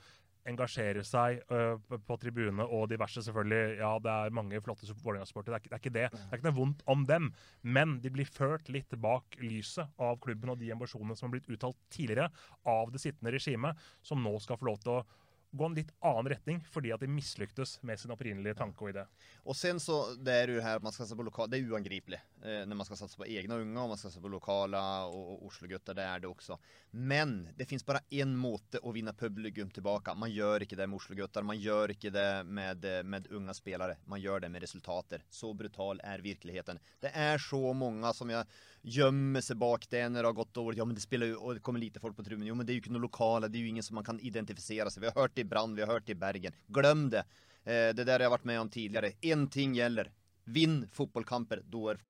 engasjere 0.48 1.02
seg 1.04 1.42
uh, 1.52 1.76
på- 1.76 2.18
tribunene 2.20 2.64
tribune 2.64 2.66
og 2.72 2.88
diverse, 2.90 3.22
selvfølgelig. 3.26 3.78
Ja, 3.80 3.92
det 4.02 4.12
er 4.12 4.34
mange 4.36 4.60
flotte 4.64 4.88
Vålerenga-sportere, 4.88 5.58
det, 5.58 5.68
det 5.68 5.76
er 5.76 5.82
ikke 5.82 5.94
det. 5.94 6.06
Det 6.14 6.20
er 6.30 6.40
ikke 6.40 6.48
noe 6.48 6.58
vondt 6.58 6.84
om 6.90 7.04
dem. 7.08 7.30
Men 7.62 7.98
de 8.00 8.12
blir 8.14 8.28
ført 8.30 8.70
litt 8.72 8.94
bak 9.00 9.36
lyset 9.42 10.00
av 10.00 10.20
klubben 10.24 10.52
og 10.52 10.60
de 10.60 10.72
ambisjonene 10.74 11.16
som 11.18 11.28
har 11.28 11.36
blitt 11.36 11.50
uttalt 11.52 11.78
tidligere 11.92 12.30
av 12.68 12.92
det 12.94 13.02
sittende 13.02 13.34
regimet, 13.34 13.88
som 14.02 14.22
nå 14.24 14.36
skal 14.42 14.60
få 14.60 14.70
lov 14.70 14.80
til 14.84 14.98
å 14.98 15.02
gå 15.50 15.66
en 15.66 15.74
litt 15.74 15.92
annen 16.06 16.30
retning 16.32 16.60
fordi 16.70 16.92
at 16.94 17.02
de 17.02 17.10
mislyktes 17.10 17.78
med 17.86 18.00
sin 18.00 18.12
opprinnelige 18.14 18.58
tanke 18.58 18.84
og 18.84 18.92
idé. 18.92 19.06
Og 19.44 19.56
sen 19.58 19.80
så, 19.82 20.02
det 20.18 20.36
er 20.36 20.54
jo 20.54 20.64
her 20.64 20.78
at 20.78 20.84
man 20.86 20.94
skal 20.94 21.06
satse 21.06 21.18
på 21.18 21.26
lokale, 21.26 21.52
det 21.52 21.60
er 21.60 21.72
uangripelig 21.72 22.20
Eh, 22.42 22.62
når 22.66 22.76
man 22.78 22.86
skal 22.88 22.96
satse 22.96 23.18
på 23.20 23.26
egne 23.28 23.58
unge 23.60 23.82
og 23.82 23.90
man 23.90 23.98
skal 24.00 24.08
satse 24.08 24.22
på 24.24 24.30
lokale 24.32 24.80
og, 25.12 25.24
og 25.34 25.42
Oslo-gutter, 25.50 25.96
det 25.96 26.06
er 26.06 26.22
det 26.22 26.30
også. 26.30 26.56
Men 26.96 27.34
det 27.56 27.66
fins 27.68 27.84
bare 27.84 28.00
en 28.22 28.32
måte 28.38 28.80
å 28.80 28.94
vinne 28.96 29.12
publikum 29.12 29.68
tilbake. 29.74 30.14
Man 30.16 30.32
gjør 30.32 30.64
ikke 30.64 30.78
det 30.80 30.86
med 30.88 30.96
Oslo-gutter, 31.02 31.44
man 31.44 31.60
gjør 31.60 31.92
ikke 31.92 32.12
det 32.14 32.28
med, 32.48 32.86
eh, 32.88 33.02
med 33.04 33.28
unge 33.36 33.56
spillere. 33.56 33.98
Man 34.08 34.22
gjør 34.24 34.46
det 34.46 34.52
med 34.54 34.64
resultater. 34.64 35.26
Så 35.28 35.52
brutal 35.56 36.00
er 36.00 36.24
virkeligheten. 36.24 36.80
Det 37.02 37.12
er 37.12 37.36
så 37.44 37.60
mange 37.76 38.14
som 38.16 38.32
jag 38.32 38.48
gömmer 38.82 39.44
seg 39.44 39.58
bak 39.60 39.84
det 39.90 40.02
når 40.08 40.22
det 40.22 40.28
har 40.28 40.38
gått 40.38 40.54
dårlig. 40.54 40.78
Ja 40.78 40.86
men 40.88 40.96
det 40.96 41.04
spiller 41.04 41.32
jo, 41.32 41.40
og 41.40 41.56
det 41.56 41.64
kommer 41.66 41.82
lite 41.82 42.00
folk 42.00 42.16
på 42.16 42.24
tribunen. 42.24 42.48
Jo 42.48 42.56
men 42.58 42.66
det 42.66 42.74
er 42.74 42.80
jo 42.80 42.84
ikke 42.84 42.94
noe 42.96 43.06
lokale. 43.06 43.48
det 43.48 43.58
er 43.58 43.66
jo 43.66 43.74
ingen 43.74 43.86
som 43.86 43.98
man 44.00 44.06
kan 44.06 44.20
identifisere 44.20 44.90
seg. 44.90 45.04
Vi 45.04 45.12
har 45.12 45.22
hørt 45.22 45.34
det 45.36 45.44
i 45.44 45.50
Brand, 45.52 45.76
vi 45.76 45.84
har 45.84 45.92
hørt 45.92 46.06
det 46.06 46.16
i 46.16 46.22
Bergen. 46.22 46.56
Glem 46.68 47.08
det. 47.10 47.24
Eh, 47.64 47.90
det 47.94 48.06
jeg 48.06 48.24
har 48.24 48.32
vært 48.32 48.48
med 48.48 48.60
om 48.60 48.72
tidligere. 48.72 49.12
En 49.22 49.48
ting 49.48 49.74
gjelder. 49.76 50.12
Vinn 50.44 50.88
fotbollkamper, 50.92 51.62
Da 51.70 51.90
är 51.90 52.09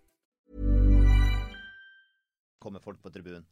Kommer 2.61 2.83
folk 2.83 3.01
på 3.01 3.11
tribunen. 3.13 3.47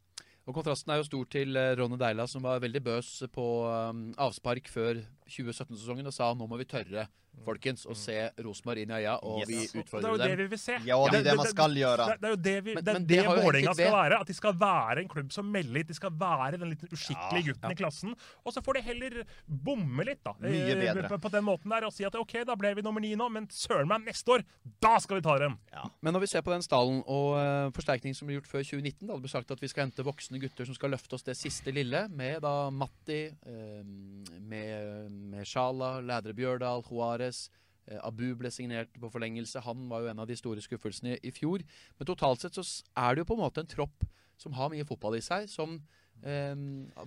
Og 0.50 0.56
kontrasten 0.56 0.89
er 0.93 0.98
jo 0.98 1.06
stor 1.06 1.28
til 1.30 1.58
eh, 1.60 1.76
Ronny 1.78 2.00
Deila, 2.02 2.26
som 2.30 2.41
var 2.45 2.62
veldig 2.63 2.82
bøs 2.82 3.10
på 3.34 3.45
um, 3.69 4.08
avspark 4.17 4.69
før 4.72 5.02
2017-sesongen 5.30 6.10
og 6.10 6.15
sa 6.15 6.32
nå 6.34 6.48
må 6.50 6.58
vi 6.58 6.65
tørre, 6.69 7.06
folkens, 7.45 7.85
å 7.89 7.95
se 7.97 8.15
Rosenborg 8.43 8.83
inn 8.83 8.91
i 8.91 8.97
øya, 8.99 9.15
og 9.23 9.39
Yes. 9.41 9.73
vi 9.73 9.81
dem. 9.81 9.85
det 9.89 10.03
er 10.03 10.11
jo 10.11 10.17
det 10.17 10.37
vi 10.37 10.47
vil 10.51 10.59
se. 10.59 10.77
Ja, 10.85 10.97
det 11.09 11.19
er 11.19 11.23
det 11.29 11.35
man 11.39 11.47
skal 11.47 11.75
gjøre. 11.79 12.07
Det, 12.09 12.17
det 12.19 12.27
er 12.27 12.33
jo 12.33 12.39
det, 12.47 12.55
vi, 12.65 12.73
det, 12.75 12.83
men, 12.83 12.93
men 12.93 13.05
det 13.07 13.19
det 13.19 13.25
Vålerenga 13.29 13.73
skal 13.73 13.93
være. 13.95 14.19
At 14.19 14.27
de 14.27 14.33
skal 14.33 14.53
være 14.59 15.03
en 15.03 15.09
klubb 15.09 15.31
som 15.33 15.51
melder 15.51 15.73
litt. 15.79 15.87
De 15.87 15.97
skal 15.97 16.11
være 16.19 16.59
den 16.59 16.69
litt 16.73 16.83
uskikkelige 16.89 17.39
Ja. 17.39 17.53
gutten 17.53 17.71
i 17.71 17.79
klassen. 17.79 18.15
Og 18.45 18.53
så 18.53 18.63
får 18.65 18.79
de 18.79 18.81
heller 18.89 19.17
bomme 19.47 20.05
litt, 20.07 20.21
da. 20.25 20.33
Mye 20.43 20.73
eh, 20.73 20.81
bedre. 20.83 21.07
På, 21.09 21.19
på 21.27 21.31
den 21.33 21.45
måten 21.47 21.69
der, 21.73 21.87
og 21.87 21.93
si 21.95 22.05
at 22.07 22.15
OK, 22.19 22.35
da 22.49 22.55
ble 22.59 22.73
vi 22.75 22.85
nummer 22.85 23.03
ni 23.03 23.13
nå, 23.19 23.29
men 23.31 23.47
søren 23.53 23.87
meg, 23.89 24.03
neste 24.09 24.35
år, 24.37 24.45
da 24.83 24.97
skal 24.99 25.19
vi 25.19 25.25
ta 25.25 25.37
dem! 25.39 25.57
Ja. 25.73 25.85
Men 26.01 26.15
når 26.15 26.25
vi 26.25 26.31
ser 26.33 26.41
på 26.45 26.51
den 26.53 26.65
stallen 26.65 27.01
og 27.07 27.37
uh, 27.39 27.69
forsterkning 27.75 28.15
som 28.17 28.27
ble 28.29 28.39
gjort 28.39 28.49
før 28.51 28.63
2019, 28.65 29.07
da 29.07 29.13
det 29.15 29.21
ble 29.25 29.31
sagt 29.31 29.51
at 29.55 29.61
vi 29.63 29.69
skal 29.71 29.87
hente 29.87 30.05
voksne 30.05 30.41
gutter 30.41 30.65
som 30.67 30.75
skal 30.77 30.93
løfte 30.93 31.15
oss 31.17 31.23
det 31.27 31.37
siste 31.39 31.71
lille, 31.75 32.05
med 32.09 32.41
da 32.45 32.69
Matti, 32.73 33.21
uh, 33.47 33.81
med, 34.39 35.09
med 35.33 35.45
Sjala, 35.47 35.99
Lædre 36.01 36.33
Bjørdal, 36.37 36.83
Juarez. 36.89 37.18
Eh, 37.27 37.99
Abu 38.03 38.32
ble 38.39 38.51
signert 38.53 38.93
på 38.99 39.12
forlengelse. 39.12 39.63
Han 39.65 39.88
var 39.91 40.05
jo 40.05 40.12
en 40.13 40.23
av 40.23 40.29
de 40.29 40.38
store 40.39 40.63
skuffelsene 40.63 41.17
i, 41.17 41.21
i 41.29 41.36
fjor. 41.36 41.65
Men 41.97 42.10
totalt 42.10 42.45
sett 42.45 42.58
så 42.58 42.65
er 42.97 43.15
det 43.15 43.25
jo 43.25 43.32
på 43.32 43.39
en 43.39 43.45
måte 43.45 43.65
en 43.65 43.71
tropp 43.75 44.08
som 44.39 44.55
har 44.55 44.71
mye 44.71 44.88
fotball 44.88 45.17
i 45.17 45.23
seg, 45.23 45.49
som 45.51 45.75
eh, 46.23 46.55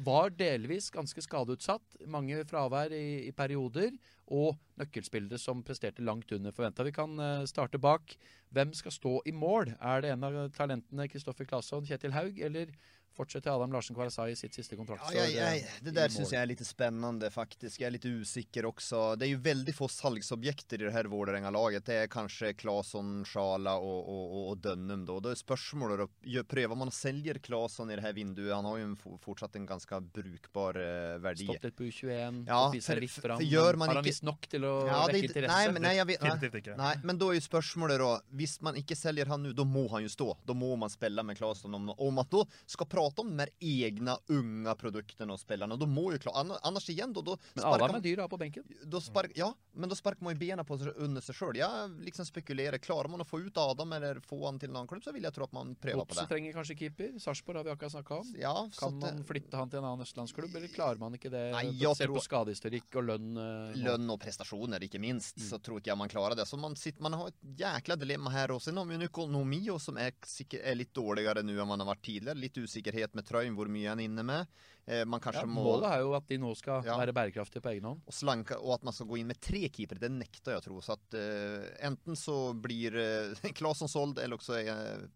var 0.05 0.35
delvis 0.37 0.91
ganske 0.93 1.25
skadeutsatt. 1.25 2.03
Mange 2.13 2.43
fravær 2.49 2.93
i, 2.97 3.29
i 3.29 3.33
perioder. 3.37 3.95
Og 4.33 4.57
nøkkelspillere 4.81 5.41
som 5.41 5.65
presterte 5.67 6.05
langt 6.05 6.31
under 6.33 6.55
forventa. 6.57 6.87
Vi 6.87 6.95
kan 6.97 7.19
eh, 7.21 7.45
starte 7.51 7.81
bak. 7.83 8.17
Hvem 8.53 8.73
skal 8.77 8.95
stå 8.95 9.15
i 9.29 9.35
mål? 9.37 9.75
Er 9.81 10.05
det 10.05 10.13
en 10.13 10.29
av 10.29 10.43
talentene 10.57 11.09
Kristoffer 11.13 11.49
Claesson, 11.49 11.89
Kjetil 11.89 12.15
Haug, 12.17 12.41
eller 12.41 12.73
fortsetter 13.17 13.53
Adam 13.55 13.73
Larsen 13.73 13.97
Kvarasai 13.97 14.33
i 14.33 14.37
sitt 14.39 14.55
siste 14.57 14.77
kontrakt. 14.77 15.13
Ja, 15.15 15.25
ja, 15.29 15.51
ja, 15.57 15.69
det 15.85 15.95
der 15.97 16.13
syns 16.13 16.33
jeg 16.33 16.41
er 16.43 16.49
litt 16.51 16.63
spennende, 16.67 17.31
faktisk. 17.33 17.81
Jeg 17.81 17.89
er 17.91 17.95
litt 17.97 18.07
usikker 18.09 18.67
også. 18.69 19.03
Det 19.19 19.29
er 19.29 19.33
jo 19.35 19.43
veldig 19.45 19.75
få 19.77 19.89
salgsobjekter 19.93 20.81
i 20.83 20.87
det 20.89 20.95
her 20.95 21.09
Vålerenga-laget. 21.13 21.87
Det 21.87 21.99
er 22.05 22.11
kanskje 22.13 22.53
Claesson, 22.59 23.23
Sjala 23.29 23.77
og, 23.79 24.09
og, 24.09 24.25
og, 24.33 24.49
och 24.53 24.59
Dönnum 24.59 25.07
Da. 25.07 25.21
Då 25.21 25.29
är 25.29 25.35
spörsmålet 25.35 25.99
då, 25.99 26.09
gör- 26.23 26.75
man 26.75 26.91
selger 26.91 27.13
säljer 27.13 27.39
Claesson 27.39 27.91
i 27.91 27.97
det 27.97 28.03
her 28.03 28.13
vinduet? 28.13 28.55
Han 28.55 28.65
har 28.65 28.79
jo 28.79 28.85
en, 28.85 28.97
fortsatt 29.19 29.57
en 29.57 29.67
ganske 29.67 30.01
brukbar 30.01 30.77
uh, 30.77 31.19
verdi. 31.23 31.45
Stått 31.45 31.65
litt 31.65 31.77
på 31.77 31.85
U21, 31.85 32.45
Ja, 32.47 32.73
for- 32.83 33.01
litt 33.01 33.11
fram. 33.11 33.41
gjør 33.41 33.77
man 33.77 33.89
har 33.89 33.97
han 33.97 34.05
ikke- 34.05 34.09
visst 34.11 34.23
nok 34.23 34.47
til 34.49 34.65
å 34.65 34.87
Ja, 34.87 35.07
det, 35.07 35.15
vekke 35.15 35.29
interesse? 35.29 35.57
Nei, 35.57 35.73
men, 35.73 35.83
nei, 35.83 35.95
jeg 35.97 36.07
vet, 36.07 36.23
nei, 36.23 36.37
nei, 36.77 36.95
ikke. 36.95 37.05
men 37.05 37.19
da 37.19 37.27
er 37.31 37.35
jo 37.35 37.41
spørsmålet, 37.41 37.99
da. 37.99 38.21
hvis 38.33 38.61
man 38.63 38.75
ikke 38.75 38.97
selger 38.97 39.27
han 39.27 39.43
nå, 39.43 39.53
da 39.55 39.65
må 39.65 39.89
han 39.91 40.03
jo 40.03 40.09
stå. 40.09 40.37
Da 40.47 40.53
må 40.55 40.77
man 40.79 40.91
spille 40.91 41.23
med 41.23 41.37
Claesson. 41.37 41.75
Om, 41.75 41.91
om 41.99 42.19
at 42.19 42.31
da 42.31 42.45
skal 42.67 42.83
ska 42.83 42.89
prata 43.03 43.23
om 43.23 43.29
de 43.31 43.39
här 43.39 43.49
egna 43.59 44.19
unga 44.27 44.75
produkterna 44.75 45.33
och 45.33 45.41
spelarna, 45.41 45.77
då 45.77 45.87
må 45.87 46.13
ju 46.13 46.19
klart. 46.19 46.47
annars 46.63 46.91
igen 46.91 47.13
då, 47.13 47.23
då 47.23 47.39
Men 47.55 47.61
sparkar 47.63 47.75
Adam 47.85 47.89
man- 47.93 47.97
er 47.97 48.03
dyr 48.03 48.17
da 48.17 48.29
på 48.29 48.37
benken. 48.37 48.65
då 48.85 49.01
spark, 49.01 49.31
ja, 49.35 49.55
men 49.73 49.89
då 49.89 49.95
sparkar 49.95 50.25
man 50.25 50.33
ju 50.33 50.39
benen 50.39 50.65
på 50.65 50.79
sig, 50.79 50.89
under 50.97 51.21
sig 51.21 51.35
själv. 51.35 51.57
Jag 51.57 52.01
liksom 52.01 52.27
spekulerar, 52.27 52.79
klarar 52.79 53.09
man 53.09 53.21
att 53.21 53.29
få 53.29 53.41
ut 53.41 53.57
Adam 53.57 53.93
eller 53.93 54.21
få 54.21 54.47
han 54.47 54.59
till 54.59 54.69
en 54.71 54.77
annen 54.77 54.89
klubb 54.89 55.05
så 55.05 55.13
vill 55.13 55.23
jag 55.23 55.35
tro 55.35 55.45
att 55.45 55.53
man 55.53 55.75
prövar 55.75 56.05
på 56.05 56.15
det. 56.15 56.27
trenger 56.27 56.53
kanskje 56.53 56.77
keeper. 56.77 57.19
Sarpsborg 57.19 57.57
har 57.59 57.65
vi 57.65 57.71
akkurat 57.71 57.93
snakka 57.93 58.15
om. 58.15 58.35
Ja, 58.41 58.71
Kan 58.79 59.03
eh, 59.03 59.15
man 59.15 59.25
flytte 59.25 59.57
han 59.57 59.71
til 59.71 59.79
en 59.79 59.85
annen 59.85 60.01
østlandsklubb, 60.03 60.57
eller 60.57 60.69
klarer 60.69 60.97
man 60.97 61.15
ikke 61.15 61.31
det? 61.31 61.53
Nei, 61.53 61.65
jeg 61.83 61.97
tror- 61.97 62.15
på 62.17 62.21
skadehistorikk 62.23 62.97
og 62.97 63.05
lønn. 63.05 63.37
eh, 63.37 63.43
nå? 63.43 63.85
lön 63.89 64.11
och 64.11 64.21
prestationer 64.21 64.83
inte 64.83 64.99
minst 64.99 65.41
så 65.51 65.59
tror 65.59 65.77
inte 65.77 65.91
jag 65.91 65.99
man 65.99 66.09
klarar 66.09 66.35
det. 66.37 66.47
Så 66.47 66.57
man, 66.57 66.77
sitter, 66.77 67.03
man 67.03 67.13
har 67.13 67.29
ett 67.29 67.41
jäkla 67.59 67.97
dilemma 67.97 68.31
här 68.31 68.51
och 68.51 68.63
sen 68.63 68.77
har 68.77 68.85
vi 68.85 68.95
en 68.95 69.03
ekonomi 69.03 69.69
som 69.81 69.97
är, 69.97 70.13
sikkert- 70.27 70.61
är 70.65 70.75
lite 70.75 70.93
dåligare 71.01 71.43
nu 71.43 71.61
än 71.61 71.67
man 71.69 71.81
har 71.81 71.87
varit 71.87 72.05
tidigare. 72.05 72.35
Lite 72.39 72.61
osäkerhet 72.93 73.15
med 73.15 73.25
trøyen, 73.25 73.55
hvor 73.57 73.69
mye 73.73 73.89
han 73.89 73.99
er 74.01 74.05
inne 74.09 74.23
med. 74.25 74.47
Eh, 74.87 75.05
man 75.07 75.21
kanske 75.21 75.41
Ja, 75.43 75.47
må... 75.47 75.63
målet 75.65 75.91
er 75.93 76.01
jo 76.03 76.13
at 76.15 76.27
de 76.29 76.37
nå 76.39 76.55
skal 76.57 76.83
Ja. 76.85 76.97
være 76.99 77.13
bærekraftige 77.15 77.63
på 77.63 77.71
egen 77.73 77.85
hånd. 77.85 78.01
Og, 78.07 78.13
slanka 78.13 78.57
og, 78.61 78.75
at 78.75 78.83
man 78.85 78.93
skal 78.93 79.07
gå 79.07 79.17
inn 79.21 79.27
med 79.29 79.41
tre 79.41 79.69
keepere, 79.69 79.99
det 80.01 80.11
nekter 80.11 80.53
jeg 80.53 80.61
å 80.61 80.65
tro. 80.65 80.81
Så 80.81 80.93
at, 80.93 81.15
eh, 81.15 81.71
enten 81.87 82.15
så 82.17 82.53
blir 82.55 82.95
eh, 82.97 83.35
Claesson 83.57 83.89
solgt, 83.89 84.19
eller 84.19 84.37
så 84.39 84.55
eh, 84.61 85.07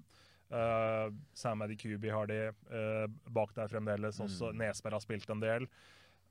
Uh, 0.51 1.15
Sam 1.35 1.63
Adikubi 1.63 2.11
har 2.11 2.27
de 2.27 2.49
uh, 2.49 3.07
bak 3.31 3.55
der 3.55 3.69
fremdeles. 3.69 4.21
Også 4.21 4.53
Nesberg 4.53 4.93
har 4.93 5.01
spilt 5.01 5.31
en 5.31 5.41
del. 5.41 5.63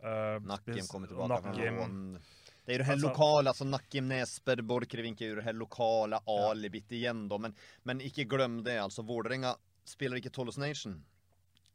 Uh, 0.03 0.39
Nakim 0.43 0.87
kommer 0.87 1.07
tilbake. 1.07 1.27
Nakim. 1.27 2.19
Det 2.65 2.71
är 2.71 2.73
ju 2.73 2.77
det 2.77 2.83
här 2.83 2.93
Alltså- 2.93 3.07
lokala, 3.07 3.49
alltså 3.49 3.63
Nakim, 3.63 4.07
Nesberg, 4.07 4.61
Borchgrevink 4.61 5.21
är 5.21 5.25
ju 5.25 5.35
det 5.35 5.41
här 5.41 5.53
lokala 5.53 6.21
alibit 6.25 6.91
igen 6.91 7.27
då. 7.29 7.37
Men, 7.37 7.55
men 7.83 8.01
ikke 8.01 8.23
glöm 8.23 8.63
det, 8.63 8.77
alltså 8.77 9.01
Vålerenga 9.01 9.55
spelar 9.83 10.17
ikke 10.17 10.29
Tollos 10.29 10.57
Nation. 10.57 11.05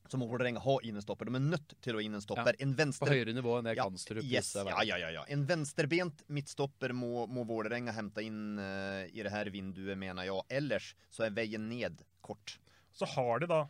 Så 0.09 0.19
må 0.21 0.27
Vålerenga 0.29 0.61
ha 0.61 0.75
inn 0.85 0.99
en 1.01 1.03
stopper. 1.03 1.31
De 1.31 1.39
er 1.39 1.45
nødt 1.45 1.75
til 1.83 1.97
å 1.97 2.01
ha 2.01 2.05
inn 2.05 2.15
En 2.15 2.23
stopper. 2.23 2.57
På 3.01 3.09
høyere 3.09 3.33
nivå 3.37 3.57
enn 3.59 3.69
det 3.69 3.77
Ja, 3.79 3.87
Kanstrup 3.89 4.27
yes, 4.29 4.53
ja, 4.59 4.83
ja, 4.85 4.99
ja, 5.01 5.11
ja. 5.17 5.25
En 5.33 5.47
venstrebent 5.49 6.21
midtstopper 6.29 6.93
må, 6.93 7.25
må 7.27 7.47
Vålerenga 7.49 7.95
hente 7.97 8.23
inn 8.25 8.61
uh, 8.61 9.07
i 9.09 9.25
det 9.25 9.33
her 9.33 9.49
vinduet, 9.55 9.97
mener 9.99 10.29
jeg. 10.29 10.45
Ellers 10.53 10.93
så 11.09 11.25
er 11.27 11.35
veien 11.37 11.69
ned 11.71 12.05
kort. 12.25 12.59
Så 12.93 13.09
har 13.17 13.41
de 13.41 13.49
da 13.51 13.65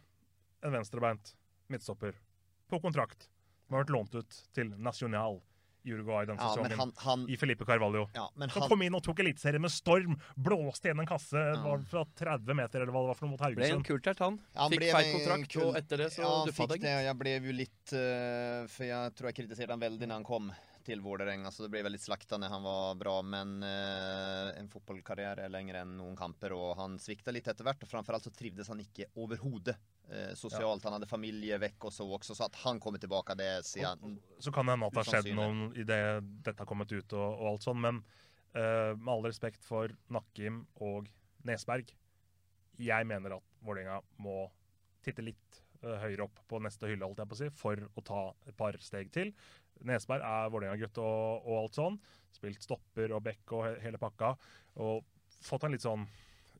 en 0.65 0.75
venstrebeint 0.75 1.35
midtstopper 1.71 2.19
på 2.69 2.83
kontrakt. 2.83 3.29
Som 3.65 3.77
har 3.77 3.87
vært 3.87 3.95
lånt 3.95 4.19
ut 4.19 4.41
til 4.57 4.75
Nacional 4.77 5.39
i 5.39 5.54
Uruguay 5.85 6.27
den 6.27 6.39
Ja, 6.41 6.49
sesongen. 6.55 6.79
han, 6.79 6.93
han, 7.05 7.27
I 7.29 7.37
Felipe 7.37 7.65
Carvalho. 7.69 8.07
ja, 8.15 8.29
men 8.37 8.51
Som 8.51 8.63
han 8.63 8.71
kom 8.73 8.83
inn 8.87 8.95
og 8.97 9.03
tok 9.05 9.21
eliteserien 9.25 9.61
med 9.63 9.71
storm. 9.75 10.17
Blåste 10.37 10.89
igjen 10.89 11.01
en 11.05 11.07
kasse 11.11 11.37
var 11.65 11.83
fra 11.91 12.05
30 12.17 12.55
meter 12.57 12.81
eller 12.85 12.93
hva 12.95 13.03
det 13.05 13.11
var 13.13 13.19
for 13.21 13.27
noe 13.29 13.35
mot 13.37 13.41
Ble 13.45 13.51
en 13.53 13.59
Haugesund. 13.61 13.87
kultert, 13.89 14.19
han. 14.25 14.39
Han 14.55 14.71
Fikk 14.73 14.81
blev 14.81 14.95
feil 14.97 15.11
kontrakt, 15.19 15.57
og 15.65 15.77
etter 15.83 16.05
det 16.05 16.11
så 16.15 16.23
ja, 16.25 16.35
fikk 16.53 16.71
det. 16.77 16.81
det. 16.87 16.95
Jeg 17.09 17.19
ble 17.21 17.35
jo 17.39 17.57
litt 17.63 17.93
uh, 17.99 18.65
For 18.71 18.89
jeg 18.89 19.15
tror 19.19 19.31
jeg 19.31 19.39
kritiserte 19.43 19.75
han 19.77 19.83
veldig 19.85 20.09
når 20.09 20.21
han 20.23 20.25
kom 20.31 20.53
til 20.85 21.01
Vålerenga, 21.01 21.49
så 21.49 21.65
det 21.65 21.71
ble 21.73 21.81
veldig 21.87 21.99
slakta 22.01 22.37
når 22.37 22.51
han 22.53 22.63
var 22.67 22.95
bra. 23.01 23.15
Men 23.25 23.55
uh, 23.65 24.51
en 24.59 24.69
fotballkarriere 24.69 25.47
er 25.47 25.53
lenger 25.53 25.79
enn 25.81 25.95
noen 25.97 26.17
kamper, 26.19 26.53
og 26.53 26.75
han 26.77 26.99
svikta 27.01 27.33
litt 27.33 27.49
etter 27.49 27.65
hvert. 27.65 27.81
Og 27.87 27.89
framfor 27.89 28.19
alt 28.19 28.27
så 28.29 28.33
trivdes 28.37 28.69
han 28.69 28.83
ikke 28.85 29.07
overhodet 29.17 29.79
eh, 30.11 30.33
sosialt. 30.39 30.85
Han 30.85 30.97
hadde 30.97 31.09
familie 31.11 31.59
vekk 31.63 31.89
og 31.89 31.95
så 31.95 32.07
også, 32.19 32.37
så 32.37 32.49
at 32.49 32.61
han 32.65 32.81
kommer 32.83 33.03
tilbake, 33.03 33.37
det 33.39 33.51
sier 33.69 33.93
han 33.93 34.19
Så 34.39 34.53
kan 34.55 34.67
det 34.67 34.77
hende 34.77 34.91
at 34.91 34.97
det 34.97 35.05
har 35.05 35.11
skjedd 35.13 35.33
noen 35.37 35.61
noe 35.65 35.81
i 35.81 35.87
det 35.89 36.01
dette 36.45 36.61
har 36.61 36.71
kommet 36.71 36.93
ut 36.93 37.17
og, 37.17 37.27
og 37.29 37.51
alt 37.53 37.67
sånn, 37.67 37.83
men 37.85 38.01
eh, 38.55 38.93
med 38.97 39.13
all 39.17 39.27
respekt 39.29 39.65
for 39.67 39.93
Nakkim 40.13 40.65
og 40.85 41.11
Nesberg, 41.45 41.93
jeg 42.81 43.07
mener 43.07 43.37
at 43.37 43.53
Vålerenga 43.65 44.01
må 44.25 44.49
titte 45.05 45.25
litt 45.25 45.61
eh, 45.83 45.99
høyere 46.03 46.27
opp 46.27 46.41
på 46.51 46.61
neste 46.65 46.89
hylle, 46.91 47.07
holdt 47.07 47.23
jeg 47.23 47.31
på 47.31 47.39
å 47.39 47.43
si, 47.43 47.51
for 47.55 47.85
å 47.95 48.05
ta 48.05 48.25
et 48.49 48.57
par 48.59 48.79
steg 48.83 49.13
til. 49.15 49.33
Nesberg 49.85 50.25
er 50.25 50.53
Vålerenga-gutt 50.55 51.01
og, 51.03 51.49
og 51.49 51.65
alt 51.65 51.79
sånn. 51.79 51.99
Spilt 52.35 52.65
stopper 52.65 53.15
og 53.15 53.25
back 53.27 53.53
og 53.55 53.67
he 53.67 53.75
hele 53.85 54.01
pakka. 54.01 54.35
Og 54.83 55.05
fått 55.45 55.67
en 55.67 55.75
litt 55.75 55.85
sånn 55.85 56.07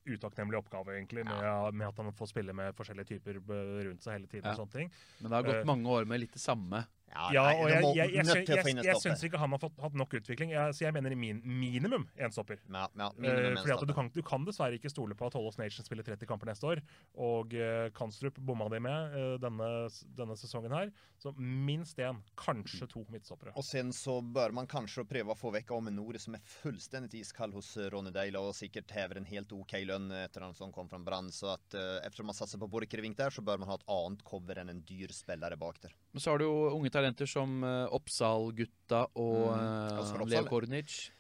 utakknemlig 0.05 0.59
oppgave, 0.59 0.97
egentlig, 0.99 1.25
med, 1.25 1.75
med 1.75 1.87
at 1.89 2.01
han 2.03 2.13
får 2.13 2.31
spille 2.31 2.53
med 2.57 2.77
forskjellige 2.77 3.15
typer 3.15 3.39
rundt 3.41 4.05
seg 4.05 4.19
hele 4.19 4.29
tiden. 4.29 4.45
Ja. 4.45 4.53
og 4.53 4.65
sånne 4.65 4.77
ting. 4.77 4.93
Men 5.21 5.31
det 5.31 5.39
har 5.39 5.49
gått 5.49 5.61
Eh, 5.63 5.69
mange 5.71 5.89
år 5.89 6.05
med 6.11 6.21
litt 6.21 6.35
det 6.37 6.43
samme. 6.43 6.85
Ja, 7.15 7.45
nei, 7.47 7.55
og 7.63 7.69
jeg, 7.71 7.81
jeg, 7.81 7.95
jeg, 7.95 8.27
jeg, 8.27 8.47
jeg, 8.49 8.77
jeg, 8.77 8.87
jeg 8.89 9.01
syns 9.03 9.23
ikke 9.27 9.39
han 9.41 9.55
har 9.55 9.61
fått, 9.63 9.77
hatt 9.83 9.95
nok 9.99 10.17
utvikling. 10.19 10.53
Jeg, 10.55 10.75
så 10.75 10.87
jeg 10.87 10.95
mener 10.97 11.15
i 11.15 11.19
min, 11.19 11.41
minimum 11.47 12.09
én 12.19 12.35
stopper. 12.35 12.61
Ja, 12.69 12.89
ja, 12.91 13.11
Eh, 13.15 13.21
minimum 13.23 13.53
en 13.53 13.61
fordi 13.63 13.75
at 13.75 13.89
du 13.89 13.95
kan, 13.95 14.11
du 14.15 14.23
kan 14.27 14.47
dessverre 14.47 14.79
ikke 14.79 14.91
stole 14.93 15.17
på 15.19 15.29
at 15.29 15.37
Hollos 15.39 15.59
Nation 15.61 15.87
spiller 15.87 16.07
30 16.07 16.29
kamper 16.29 16.51
neste 16.51 16.67
år. 16.69 16.83
Og 17.15 17.55
uh, 17.55 17.89
Kanstrup 17.97 18.39
bomma 18.43 18.69
de 18.73 18.81
med 18.83 19.15
uh, 19.15 19.35
denne, 19.43 19.71
denne 20.19 20.37
sesongen 20.39 20.75
her. 20.75 20.91
Så 21.23 21.33
minst 21.39 21.99
én, 22.03 22.21
kanskje 22.41 22.89
to 22.91 23.05
midtstoppere. 23.13 23.55
Og 23.57 23.65
sen 23.67 23.93
så 23.95 24.19
bør 24.21 24.55
man 24.57 24.69
kanskje 24.71 25.07
prøve 25.09 25.35
å 25.35 25.39
få 25.39 25.53
vekk 25.55 25.73
Amen 25.77 25.97
Nore, 25.99 26.21
som 26.23 26.37
er 26.37 26.43
fullstendig 26.61 27.23
iskald 27.23 27.55
hos 27.57 27.75
eh, 27.79 27.89
Ronny 27.93 28.13
Deila 28.15 28.43
og 28.45 28.57
sikkert 28.57 28.93
hever 28.95 29.21
en 29.21 29.29
helt 29.29 29.53
ok 29.55 29.77
lønn 29.87 30.11
etter 30.19 30.45
han 30.45 30.57
som 30.57 30.73
kom 30.75 30.91
fra 30.91 31.01
Brann. 31.03 31.31
Så 31.35 31.53
at 31.55 31.79
uh, 31.79 32.01
eftersom 32.03 32.29
man 32.31 32.37
satser 32.37 32.61
på 32.61 32.69
Borchgrevink 32.71 33.17
der, 33.21 33.33
så 33.35 33.45
bør 33.45 33.63
man 33.63 33.71
ha 33.71 33.79
et 33.79 33.87
annet 33.95 34.25
cover 34.27 34.61
enn 34.61 34.73
en 34.73 34.83
dyr 34.85 35.15
spillere 35.15 35.59
bak 35.61 35.81
der. 35.85 35.95
Men 36.15 36.23
så 36.23 36.35
har 36.35 36.43
du 36.43 36.47
jo 36.47 36.75
unge 36.75 36.91
talenter 36.93 37.04
som 37.29 37.63
uh, 37.63 37.87
Oppsal-gutta 37.93 39.07
og 39.15 39.53
Mm. 39.53 39.61
uh, 39.61 39.99
Oppsal. 40.01 40.29
Leo 40.31 40.45
Kornic. 40.49 41.11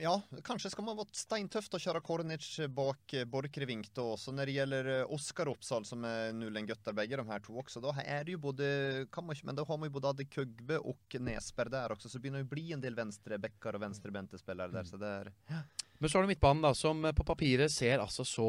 Ja, 0.00 0.14
kanskje 0.46 0.70
skal 0.72 0.86
man 0.86 0.98
vært 0.98 1.18
steintøft 1.18 1.74
og 1.76 1.82
kjøre 1.82 2.02
Kornic 2.04 2.46
bak 2.74 3.14
eh, 3.16 3.26
Borchgrevink 3.28 3.90
da. 3.96 4.06
Så 4.20 4.32
når 4.34 4.50
det 4.50 4.56
gjelder 4.56 4.90
eh, 4.94 5.12
Oskar 5.14 5.50
Oppsal, 5.52 5.86
som 5.88 6.04
er 6.08 6.32
null 6.36 6.56
en 6.56 6.68
gutter 6.68 6.96
begge 6.96 7.18
de 7.20 7.26
her 7.28 7.44
to 7.44 7.56
også, 7.60 7.82
da 7.84 7.94
er 8.04 8.24
det 8.26 8.36
jo 8.36 8.42
både 8.46 8.70
kan 9.12 9.26
man, 9.26 9.38
Men 9.44 9.58
da 9.58 9.66
har 9.68 9.78
man 9.78 9.90
jo 9.90 9.96
både 9.98 10.12
Adde 10.14 10.26
Kugbe 10.30 10.80
og 10.80 11.18
Nesberg 11.20 11.72
der 11.74 11.94
også, 11.94 12.08
så 12.08 12.18
det 12.18 12.24
begynner 12.24 12.46
å 12.46 12.50
bli 12.50 12.72
en 12.74 12.82
del 12.82 12.96
venstrebacker 12.98 13.76
og 13.76 13.84
venstrebente 13.84 14.40
spillere 14.40 14.72
der. 14.72 14.88
Så 14.88 15.00
det 15.00 15.08
er 15.20 15.32
Men 16.00 16.08
så 16.08 16.18
har 16.18 16.24
du 16.24 16.32
midtbanen, 16.32 16.64
da, 16.64 16.72
som 16.74 17.04
på 17.16 17.26
papiret 17.28 17.70
ser 17.72 18.00
altså 18.00 18.24
så 18.24 18.48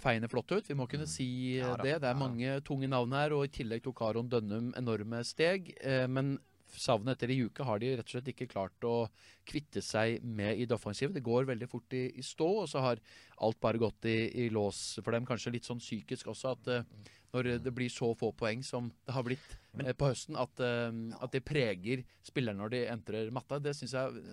feiende 0.00 0.30
flott 0.32 0.52
ut. 0.54 0.68
Vi 0.68 0.76
må 0.78 0.88
kunne 0.88 1.08
si 1.10 1.28
Mm. 1.30 1.58
Ja 1.60 1.76
da, 1.76 1.82
det. 1.82 1.96
Det 2.00 2.08
er 2.08 2.14
ja 2.14 2.20
mange 2.20 2.60
tunge 2.66 2.88
navn 2.88 3.12
her, 3.12 3.32
og 3.36 3.44
i 3.44 3.52
tillegg 3.52 3.82
tok 3.84 4.00
Aron 4.06 4.28
Dønnum 4.30 4.72
enorme 4.78 5.22
steg. 5.26 5.72
Men 6.08 6.38
savnet 6.78 7.16
etter 7.16 7.32
i 7.34 7.40
uke 7.46 7.64
har 7.66 7.80
de 7.80 7.94
rett 7.96 8.06
og 8.06 8.14
slett 8.14 8.32
ikke 8.32 8.50
klart 8.50 8.86
å 8.86 9.08
kvitte 9.48 9.82
seg 9.84 10.24
med 10.24 10.58
i 10.60 10.66
det 10.68 10.76
offensive. 10.76 11.14
Det 11.14 11.24
går 11.26 11.48
veldig 11.48 11.68
fort 11.70 11.96
i, 11.96 12.06
i 12.20 12.24
stå, 12.24 12.50
og 12.62 12.68
så 12.70 12.84
har 12.84 13.00
alt 13.40 13.60
bare 13.62 13.80
gått 13.80 14.06
i, 14.10 14.18
i 14.44 14.50
lås 14.52 15.00
for 15.00 15.16
dem. 15.16 15.26
Kanskje 15.28 15.54
litt 15.56 15.68
sånn 15.68 15.82
psykisk 15.82 16.30
også, 16.30 16.54
at 16.54 16.70
uh, 16.70 17.08
når 17.34 17.48
det 17.64 17.72
blir 17.74 17.90
så 17.92 18.10
få 18.18 18.32
poeng 18.36 18.62
som 18.66 18.88
det 19.06 19.14
har 19.14 19.24
blitt 19.26 19.52
eh, 19.84 19.92
på 19.96 20.08
høsten, 20.10 20.38
at, 20.40 20.62
uh, 20.62 20.90
at 21.22 21.34
det 21.34 21.44
preger 21.46 22.04
spillerne 22.26 22.62
når 22.62 22.74
de 22.74 22.82
entrer 22.92 23.30
matta, 23.34 23.60
det 23.62 23.74
syns 23.78 23.94
jeg 23.96 24.24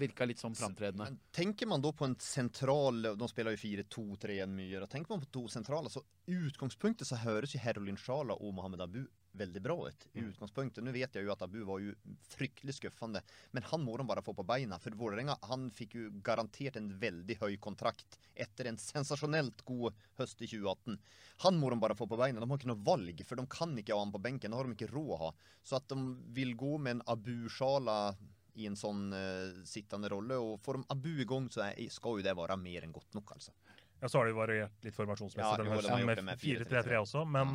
virka 0.00 0.28
litt 0.28 0.42
sånn 0.42 0.56
framtredende. 0.58 1.10
Men 1.10 1.20
tenker 1.34 1.70
man 1.70 1.84
da 1.84 1.94
på 1.96 2.08
en 2.08 2.18
sentral 2.22 3.02
De 3.18 3.30
spiller 3.30 3.56
jo 3.56 3.64
4-2-3-1 3.64 4.54
mye. 4.54 4.84
Da 4.84 4.90
tenker 4.90 5.14
man 5.14 5.24
på 5.24 5.32
to 5.34 5.48
sentraler, 5.52 5.92
så 5.92 6.04
utgangspunktet 6.30 7.08
så 7.08 7.20
høres 7.24 7.56
jo 7.56 7.62
Herolin 7.62 8.00
Sjala 8.00 8.38
og 8.38 8.54
Mohammed 8.56 8.84
Abu 8.84 9.02
veldig 9.32 9.62
bra 9.64 9.76
ut. 9.88 10.06
I 10.12 10.24
utgangspunktet. 10.26 10.84
Nå 10.84 10.92
vet 10.94 11.16
jeg 11.16 11.26
jo 11.26 11.32
at 11.32 11.42
Abu 11.44 11.60
var 11.68 11.80
jo 11.82 11.94
fryktelig 12.32 12.76
skuffende, 12.76 13.22
men 13.52 13.66
han 13.70 13.84
må 13.84 13.96
de 13.98 14.06
bare 14.08 14.24
få 14.24 14.34
på 14.36 14.44
beina. 14.46 14.78
For 14.82 14.94
Vålerenga 14.98 15.38
han 15.48 15.68
fikk 15.74 15.96
jo 15.98 16.10
garantert 16.24 16.76
en 16.80 16.90
veldig 17.00 17.38
høy 17.40 17.56
kontrakt 17.62 18.18
etter 18.34 18.70
en 18.70 18.80
sensasjonelt 18.80 19.64
god 19.68 19.96
høst 20.20 20.44
i 20.44 20.50
2018. 20.50 21.00
Han 21.46 21.58
må 21.60 21.72
de 21.72 21.80
bare 21.82 21.96
få 21.98 22.08
på 22.10 22.20
beina. 22.20 22.40
De 22.40 22.48
har 22.48 22.60
ikke 22.60 22.72
noe 22.72 22.86
valg, 22.86 23.24
for 23.28 23.40
de 23.40 23.48
kan 23.50 23.74
ikke 23.78 23.96
ha 23.96 24.04
han 24.04 24.14
på 24.14 24.22
benken. 24.22 24.52
Det 24.52 24.60
har 24.60 24.68
de 24.68 24.76
ikke 24.78 24.92
råd 24.92 25.16
å 25.16 25.20
ha. 25.26 25.32
Så 25.62 25.78
at 25.80 25.88
de 25.92 25.98
vil 26.36 26.56
gå 26.58 26.76
med 26.78 26.98
en 26.98 27.04
Abu 27.14 27.48
Sjala 27.52 28.14
i 28.60 28.66
en 28.68 28.76
sånn 28.76 29.06
uh, 29.16 29.62
sittende 29.68 30.10
rolle. 30.12 30.38
Og 30.40 30.60
får 30.64 30.80
de 30.80 30.88
Abu 30.92 31.12
i 31.14 31.28
gang, 31.28 31.48
så 31.52 31.66
er, 31.70 31.78
skal 31.92 32.20
jo 32.20 32.26
det 32.26 32.36
være 32.36 32.58
mer 32.60 32.84
enn 32.86 32.94
godt 32.94 33.16
nok, 33.16 33.36
altså. 33.36 33.54
Ja, 34.02 34.08
så 34.10 34.18
har 34.18 34.26
det 34.26 34.32
jo 34.32 34.40
variert 34.40 34.82
litt 34.82 34.96
formasjonsmessig 34.96 35.62
Ja, 35.62 35.62
jo, 35.62 35.74
høsten 35.76 36.08
med 36.08 36.20
med 36.26 36.40
4-3-3 36.42 36.96
også. 37.04 37.22
Men 37.22 37.54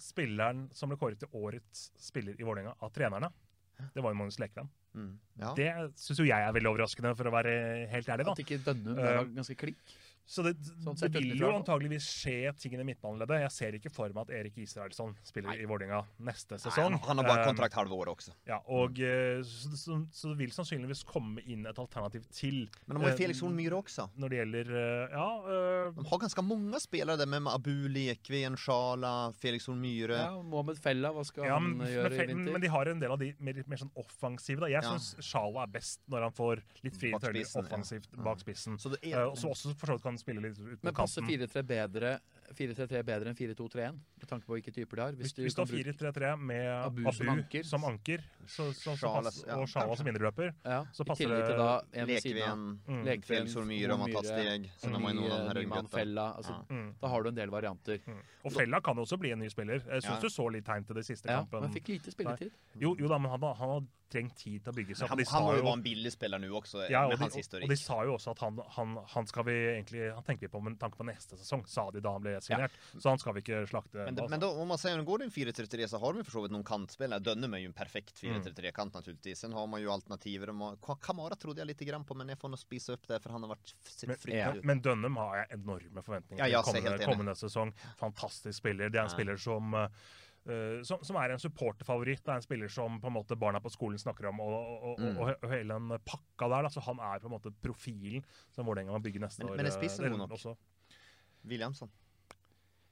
spilleren 0.00 0.66
som 0.76 0.90
ble 0.90 0.98
kåret 1.00 1.20
til 1.22 1.32
årets 1.36 1.90
spiller 2.00 2.38
i 2.38 2.46
Vålerenga 2.46 2.74
av 2.80 2.92
trenerne, 2.94 3.30
det 3.94 4.02
var 4.02 4.12
jo 4.12 4.20
Magnus 4.20 4.40
Lekven. 4.40 4.68
Mm. 4.94 5.10
Ja. 5.40 5.54
Det 5.56 5.70
syns 6.00 6.20
jo 6.22 6.28
jeg 6.28 6.46
er 6.46 6.54
veldig 6.56 6.72
overraskende, 6.74 7.14
for 7.18 7.30
å 7.30 7.34
være 7.34 7.56
helt 7.92 8.08
ærlig. 8.12 8.28
da. 8.28 8.36
At 8.36 8.44
ikke 8.44 8.62
Dønnum 8.66 8.98
er 8.98 9.24
ganske 9.36 9.58
klink. 9.58 9.98
Så 10.30 10.44
det, 10.46 10.52
Sånn 10.84 10.94
det 11.00 11.10
vil 11.16 11.40
jo 11.40 11.48
antageligvis 11.50 12.06
skje 12.06 12.52
ting 12.60 12.76
i 12.76 12.78
det 12.78 12.84
midtbaneleddet. 12.86 13.40
Jeg 13.42 13.50
ser 13.50 13.76
ikke 13.80 13.90
for 13.90 14.12
meg 14.14 14.28
at 14.28 14.32
Erik 14.38 14.60
Israelsson 14.62 15.16
spiller 15.26 15.58
i 15.58 15.66
Vålerenga 15.66 16.04
neste 16.22 16.54
sesong. 16.60 16.94
han, 16.94 16.98
han 17.02 17.18
har 17.18 17.26
bare 17.26 17.40
Eh, 17.40 17.48
kontrakt 17.48 17.74
halve 17.74 17.96
året 17.96 18.12
også. 18.12 18.34
Ja, 18.46 18.60
og 18.70 19.00
mm. 19.00 19.42
så, 19.48 19.70
så, 19.80 19.96
så 20.14 20.30
det 20.30 20.38
vil 20.44 20.52
sannsynligvis 20.54 21.02
komme 21.08 21.42
inn 21.50 21.64
et 21.66 21.80
alternativ 21.82 22.28
til. 22.30 22.60
Men 22.84 22.98
nå 22.98 23.02
må 23.02 23.08
eh, 23.08 23.14
jo 23.16 23.20
Felix 23.24 23.40
Horn 23.42 23.56
Myhre 23.58 23.80
også. 23.80 24.06
Når 24.20 24.32
det 24.32 24.40
gjelder 24.40 24.70
eh, 24.82 25.16
Ja. 25.16 25.26
Uh, 25.40 25.98
De 25.98 26.06
har 26.12 26.22
ganske 26.22 26.46
mange 26.46 26.82
spillere 26.84 27.18
det 27.18 27.26
med 27.32 27.50
Abu 27.50 27.72
Lekven, 27.90 28.58
Sjala, 28.60 29.14
Felix 29.40 29.66
Horn 29.66 29.82
Myhre. 29.82 30.20
Ja, 30.28 30.38
Mohammed 30.52 30.78
Fella, 30.78 31.10
hva 31.16 31.26
skal 31.26 31.48
ja, 31.48 31.58
han 31.58 31.72
men, 31.72 31.88
han 31.88 31.94
gjøre 31.96 32.12
men, 32.12 32.20
i 32.20 32.30
vinter? 32.36 32.54
men 32.54 32.66
de 32.68 32.72
har 32.76 32.92
en 32.94 33.02
del 33.02 33.16
av 33.16 33.24
de 33.24 33.32
mer, 33.42 33.62
mer 33.66 33.82
sånn 33.82 33.90
offensive. 33.98 34.62
Da. 34.62 34.70
jeg 34.76 34.79
Ja. 34.82 34.98
syns 34.98 35.16
Sjala 35.24 35.62
er 35.62 35.66
best 35.66 36.00
når 36.08 36.22
han 36.22 36.32
får 36.32 36.62
litt 36.84 36.96
frie 36.96 37.12
tøyler 37.18 37.44
offensivt 37.64 38.08
Ja. 38.16 38.22
bak 38.22 38.38
spissen. 38.40 38.78
Så 38.78 38.90
det 38.90 38.98
er- 39.12 39.26
og 39.26 39.36
så 39.36 39.50
også 39.50 39.74
for 39.76 39.86
så 39.86 39.92
vidt 39.92 40.02
kan 40.02 40.18
spille 40.18 40.40
litt 40.42 40.58
ut 40.58 40.82
Men 40.82 40.92
på 40.92 40.96
passer 40.96 41.22
kanten. 41.22 41.48
4-3 41.48 41.66
bedre 41.66 42.20
4-3-3 42.54 43.04
bedre 43.04 43.28
enn 43.30 43.36
4-2-3-1? 43.36 43.98
Med 44.20 44.28
tanke 44.28 44.44
på 44.46 44.52
hvilke 44.52 44.72
typer 44.74 44.96
de 44.96 45.02
har. 45.02 45.12
Hvis, 45.16 45.32
hvis 45.32 45.54
du 45.56 45.62
har 45.62 45.70
4-3-3 45.70 46.36
med 46.38 46.66
Abu 46.68 47.00
Abu, 47.08 47.12
som 47.16 47.28
anker. 47.32 47.62
som 47.64 47.84
anker, 47.88 48.20
så, 48.46 48.66
så, 48.72 48.92
så 48.92 48.96
Charles, 49.00 49.24
pass, 49.24 49.44
ja, 49.48 49.56
og 49.56 49.68
Sjala 49.72 49.96
som 49.96 50.10
indreløper, 50.12 50.50
ja, 50.64 50.82
så 50.92 51.06
I 51.06 51.08
passer 51.08 51.24
tillegg 51.24 51.46
til 51.46 51.56
det 51.56 51.58
da. 51.64 52.04
Lekven, 52.10 52.66
Mm. 52.90 53.04
Lekven, 53.06 53.46
Felix 53.48 53.54
Myhre 53.70 53.94
om 53.94 54.00
han 54.04 54.12
har 54.12 54.22
tatt 54.22 54.30
steg. 54.30 54.68
Sen 54.82 54.92
har 54.92 55.00
man 55.00 55.14
ju 55.16 55.20
Ny- 55.22 55.28
någon 55.28 55.56
Nyman. 55.62 55.88
Fella. 55.88 56.26
Altså, 56.36 56.52
Ja. 56.68 56.74
mm. 56.74 56.94
Da 57.00 57.08
har 57.08 57.22
du 57.22 57.28
en 57.28 57.34
del 57.34 57.50
varianter. 57.50 57.98
Mm. 58.06 58.20
Og 58.44 58.52
Fella 58.52 58.80
kan 58.80 58.96
også 58.98 59.16
bli 59.18 59.30
en 59.32 59.38
ny 59.38 59.48
spiller. 59.48 59.80
Jeg 59.86 60.02
syns 60.02 60.10
Ja. 60.14 60.20
du 60.20 60.28
så 60.28 60.48
litt 60.52 60.64
tegn 60.66 60.84
til 60.84 60.94
det 60.96 61.06
siste 61.06 61.26
Ja, 61.30 61.38
kampen. 61.40 61.60
men 61.62 61.72
fikk 61.72 61.88
lite 61.88 62.10
spilletid. 62.12 62.50
Jo, 62.76 62.94
jo 62.98 63.08
da, 63.08 63.18
men 63.18 63.30
han, 63.30 63.40
har- 63.40 63.54
han 63.54 63.68
har 63.68 63.82
trengt 64.10 64.34
tid 64.36 64.64
til 64.64 64.72
å 64.72 64.74
bygge 64.74 64.96
seg 64.96 65.04
opp. 65.06 65.10
Han, 65.10 65.24
han 65.30 65.42
må 65.44 65.52
jo 65.56 65.62
være 65.62 65.72
en 65.78 65.82
billig 65.84 66.10
spiller 66.12 66.38
nå 66.42 66.48
også, 66.50 66.90
Ja, 66.90 67.02
med 67.06 67.12
og 67.12 67.18
de, 67.18 67.22
hans 67.22 67.36
og, 67.54 67.62
og 67.62 67.68
de 67.68 67.76
sa 67.76 68.02
jo 68.02 68.14
også 68.16 68.30
at 68.32 68.38
han, 68.40 68.58
han, 68.74 68.96
han 69.06 69.26
skal 69.26 69.44
vi 69.44 69.52
egentlig 69.52 70.12
Han 70.14 70.24
tenker 70.24 70.40
vi 70.40 70.48
på 70.48 70.60
med 70.60 70.78
tanke 70.80 70.96
på 70.98 71.04
neste 71.06 71.38
sesong, 71.38 71.62
sa 71.68 71.90
de 71.92 72.00
da 72.00 72.10
han 72.16 72.20
ble 72.20 72.40
signert. 72.42 72.72
Så 72.98 73.08
han 73.08 73.18
skal 73.18 73.34
vi 73.34 73.40
ikke 73.44 73.68
slakte. 73.70 74.09
Men, 74.14 74.22
nå, 74.24 74.28
men 74.28 74.40
då, 74.40 74.50
om 74.50 74.68
man 74.68 74.78
säger 74.78 74.98
att 74.98 75.04
går 75.06 75.18
det 75.18 75.24
en 75.24 75.30
4-3-3 75.30 75.86
så 75.86 75.98
har 75.98 76.12
de 76.12 76.18
ju 76.18 76.24
för 76.24 76.30
så 76.32 76.42
vidt 76.42 76.52
någon 76.52 76.64
kantspelare. 76.64 77.18
Dönnem 77.20 77.54
är 77.54 77.58
ju 77.58 77.66
en 77.66 77.72
perfekt 77.72 78.22
4-3-3-kant 78.22 78.94
naturligtvis. 78.94 79.38
Sen 79.38 79.52
har 79.52 79.66
man 79.66 79.80
ju 79.80 79.90
alternativer. 79.90 80.46
De 80.46 80.76
Kamara 81.00 81.36
trodde 81.36 81.60
jag 81.60 81.66
lite 81.66 81.84
grann 81.84 82.04
på, 82.04 82.14
men 82.14 82.28
jag 82.28 82.38
får 82.38 82.48
nog 82.48 82.58
spisa 82.58 82.92
upp 82.92 83.08
det 83.08 83.20
för 83.20 83.30
han 83.30 83.42
har 83.42 83.48
vært 83.56 83.74
fryktelig 84.18 84.56
ut. 84.58 84.64
men 84.64 84.80
Dønnum 84.82 85.16
har 85.16 85.36
jeg 85.36 85.46
enorme 85.50 86.02
forventninger 86.02 86.46
Ja, 86.48 86.62
til 86.62 86.74
jeg 86.74 86.82
ser 86.82 86.88
kommende, 86.90 87.12
kommende 87.12 87.34
sesong. 87.34 87.72
Fantastisk 87.98 88.58
spiller. 88.58 88.88
Det 88.88 88.98
er 88.98 89.02
en 89.02 89.08
Ja. 89.10 89.14
spiller 89.14 89.36
som 89.36 89.74
Uh, 90.48 90.82
som, 90.82 91.04
som 91.04 91.16
er 91.16 91.30
en 91.34 91.38
supporterfavoritt. 91.38 92.22
Det 92.24 92.28
er 92.32 92.36
en 92.36 92.42
spiller 92.42 92.68
som 92.72 92.94
på 93.00 93.06
en 93.06 93.12
måte 93.12 93.36
barna 93.36 93.60
på 93.60 93.68
skolen 93.70 93.98
snakker 94.00 94.24
om, 94.30 94.40
og, 94.40 94.82
og, 94.82 94.98
Mm. 94.98 95.18
og, 95.18 95.34
og 95.42 95.50
hele 95.50 95.74
den 95.74 95.88
pakka 96.00 96.48
der. 96.48 96.62
Da. 96.62 96.68
Så 96.68 96.80
han 96.80 96.96
er 96.98 97.18
på 97.20 97.26
en 97.28 97.34
måte 97.34 97.52
profilen 97.62 98.24
som 98.50 98.64
Vålerenga 98.64 98.90
må 98.90 99.02
bygge 99.04 99.20
neste 99.20 99.44
Men- 99.44 99.52
år. 99.52 99.56
men 99.56 99.66
er 99.66 99.70
spissen 99.70 100.08
god 100.10 100.18
nok? 100.18 100.56
Williamson. 101.44 101.90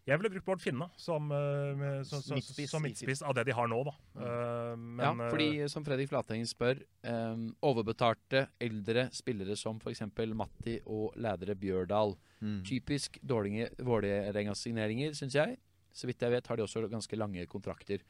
Jeg 0.09 0.17
ville 0.17 0.31
brukt 0.33 0.47
Bård 0.47 0.63
Finne 0.63 0.87
som, 0.97 1.27
eh, 1.37 1.99
som, 2.09 2.23
som, 2.25 2.39
Midtspiss 2.39 2.71
som 2.73 2.85
midtspiss 2.85 3.21
av 3.27 3.35
det 3.37 3.45
de 3.51 3.57
har 3.57 3.69
nå, 3.69 3.83
da. 3.85 3.93
Eh, 4.17 4.73
men, 4.81 5.03
ja, 5.05 5.11
eh, 5.13 5.33
fordi 5.35 5.49
som 5.69 5.85
Fredrik 5.85 6.09
Flateng 6.09 6.47
spør, 6.49 6.81
eh, 7.05 7.43
overbetalte 7.69 8.47
eldre 8.65 9.09
spillere 9.13 9.57
som 9.61 9.81
f.eks. 9.83 10.07
Matti 10.33 10.79
og 10.87 11.13
ledere 11.21 11.59
Bjørdal. 11.61 12.17
Mm. 12.41 12.63
Typisk 12.65 13.21
dårlige 13.21 13.69
Vålerenga-signeringer, 13.85 15.13
syns 15.19 15.37
jeg. 15.37 15.59
Så 15.93 16.09
vidt 16.09 16.25
jeg 16.25 16.33
vet 16.33 16.49
har 16.49 16.57
de 16.57 16.65
også 16.65 16.87
ganske 16.89 17.21
lange 17.21 17.45
kontrakter. 17.51 18.05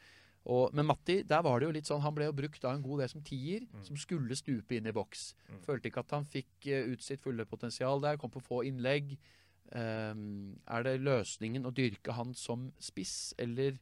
Og, 0.49 0.71
men 0.77 0.87
Matti, 0.87 1.23
der 1.29 1.43
var 1.45 1.59
det 1.59 1.67
jo 1.67 1.75
litt 1.75 1.89
sånn 1.89 2.01
Han 2.05 2.15
ble 2.17 2.29
jo 2.29 2.37
brukt 2.37 2.63
av 2.65 2.77
en 2.77 2.85
god 2.85 3.03
del 3.03 3.11
som 3.11 3.25
tier, 3.27 3.67
som 3.85 3.99
skulle 4.01 4.37
stupe 4.39 4.79
inn 4.79 4.87
i 4.89 4.95
boks. 4.95 5.33
Mm. 5.49 5.59
Følte 5.67 5.91
ikke 5.91 6.05
at 6.07 6.15
han 6.15 6.29
fikk 6.29 6.71
eh, 6.71 6.87
ut 6.93 7.05
sitt 7.05 7.21
fulle 7.25 7.45
potensial 7.49 8.01
der. 8.05 8.21
Kom 8.21 8.33
på 8.33 8.45
få 8.45 8.63
innlegg. 8.69 9.17
Ehm, 9.77 10.59
er 10.67 10.83
det 10.87 11.01
løsningen 11.05 11.67
å 11.69 11.73
dyrke 11.77 12.13
han 12.17 12.33
som 12.35 12.71
spiss, 12.81 13.35
eller 13.39 13.77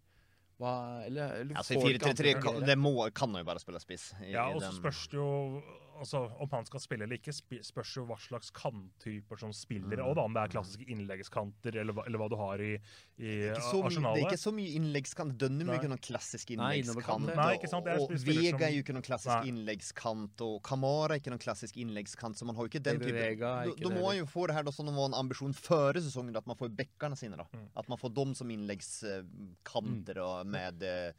hva 0.59 1.05
Eller, 1.05 1.34
eller 1.43 1.55
ja, 1.55 1.62
til 1.62 1.76
4-3-3 1.78 2.41
kan- 2.43 2.62
det 2.64 2.78
må, 2.80 2.95
kan 3.14 3.34
han 3.34 3.45
bare 3.45 3.61
spille 3.61 3.78
spela 3.78 3.99
spiss. 3.99 4.07
I, 4.24 4.32
Ja, 4.32 4.49
i 4.51 4.55
og 4.55 4.62
så 4.62 4.72
spørs 4.80 5.07
det 5.12 5.18
jo 5.20 5.62
altså, 5.99 6.20
Om 6.44 6.49
han 6.53 6.66
skal 6.68 6.80
spille 6.80 7.05
eller 7.07 7.18
ikke, 7.18 7.32
spørs 7.64 7.92
jo 7.97 8.05
hva 8.09 8.16
slags 8.20 8.51
kanttyper 8.55 9.38
som 9.40 9.53
spiller. 9.57 9.99
Mm. 10.01 10.07
Og 10.09 10.14
da 10.18 10.24
om 10.28 10.34
det 10.36 10.42
er 10.42 10.53
klassiske 10.55 10.86
innleggskanter, 10.92 11.78
eller, 11.82 12.01
eller 12.07 12.18
hva 12.22 12.28
du 12.32 12.36
har 12.40 12.62
i, 12.64 12.72
i 13.18 13.32
det 13.51 13.62
så, 13.64 13.80
mye- 13.82 14.03
det 14.14 14.22
er 14.22 14.26
ikke 14.28 14.40
så 14.42 14.53
mye 14.57 14.74
innleggskant. 14.78 15.36
Dønnum 15.40 15.68
er 15.70 15.78
jo 15.78 15.80
ikke 15.82 15.92
noen 15.94 16.03
klassisk 16.09 16.53
Nei, 16.57 16.70
innleggskant. 16.82 17.32
Nei, 17.36 17.49
ikke 17.59 17.70
sant, 17.72 17.84
det 17.88 17.94
er 17.97 18.03
og 18.05 18.11
Vega 18.26 18.51
som- 18.53 18.66
er 18.68 18.74
jo 18.76 18.82
ikke 18.84 18.97
noen 18.99 19.07
klassisk 19.09 19.34
Nei. 19.34 19.51
innleggskant, 19.53 20.44
og 20.47 20.62
Kamara 20.62 21.14
er 21.16 21.22
ikke 21.22 21.34
noen 21.34 21.44
klassisk 21.47 21.76
innleggskant, 21.82 22.36
så 22.36 22.44
man 22.49 22.57
har 22.57 22.66
jo 22.68 22.72
ikke 22.74 22.82
den 22.90 23.01
typen. 23.01 23.14
Vega 23.20 23.55
Da, 23.66 23.74
da 23.82 23.94
må 23.94 24.03
man 24.11 24.16
jo 24.20 24.26
få 24.26 24.47
det 24.47 24.55
her 24.59 24.62
da, 24.68 24.70
som 24.76 24.86
det 24.86 24.94
var 24.94 25.11
en 25.11 25.18
ambisjon 25.22 25.55
før 25.57 25.94
sesongen, 26.01 26.36
at 26.36 26.47
man 26.47 26.57
får 26.57 26.70
bekkene 26.76 27.16
sine. 27.16 27.36
da. 27.36 27.47
Mm. 27.53 27.68
At 27.76 27.88
man 27.88 27.99
får 27.99 28.14
dem 28.14 28.34
som 28.34 28.51
innleggskanter 28.51 30.18
og 30.22 30.47
med 30.51 30.82
eh, 30.86 31.12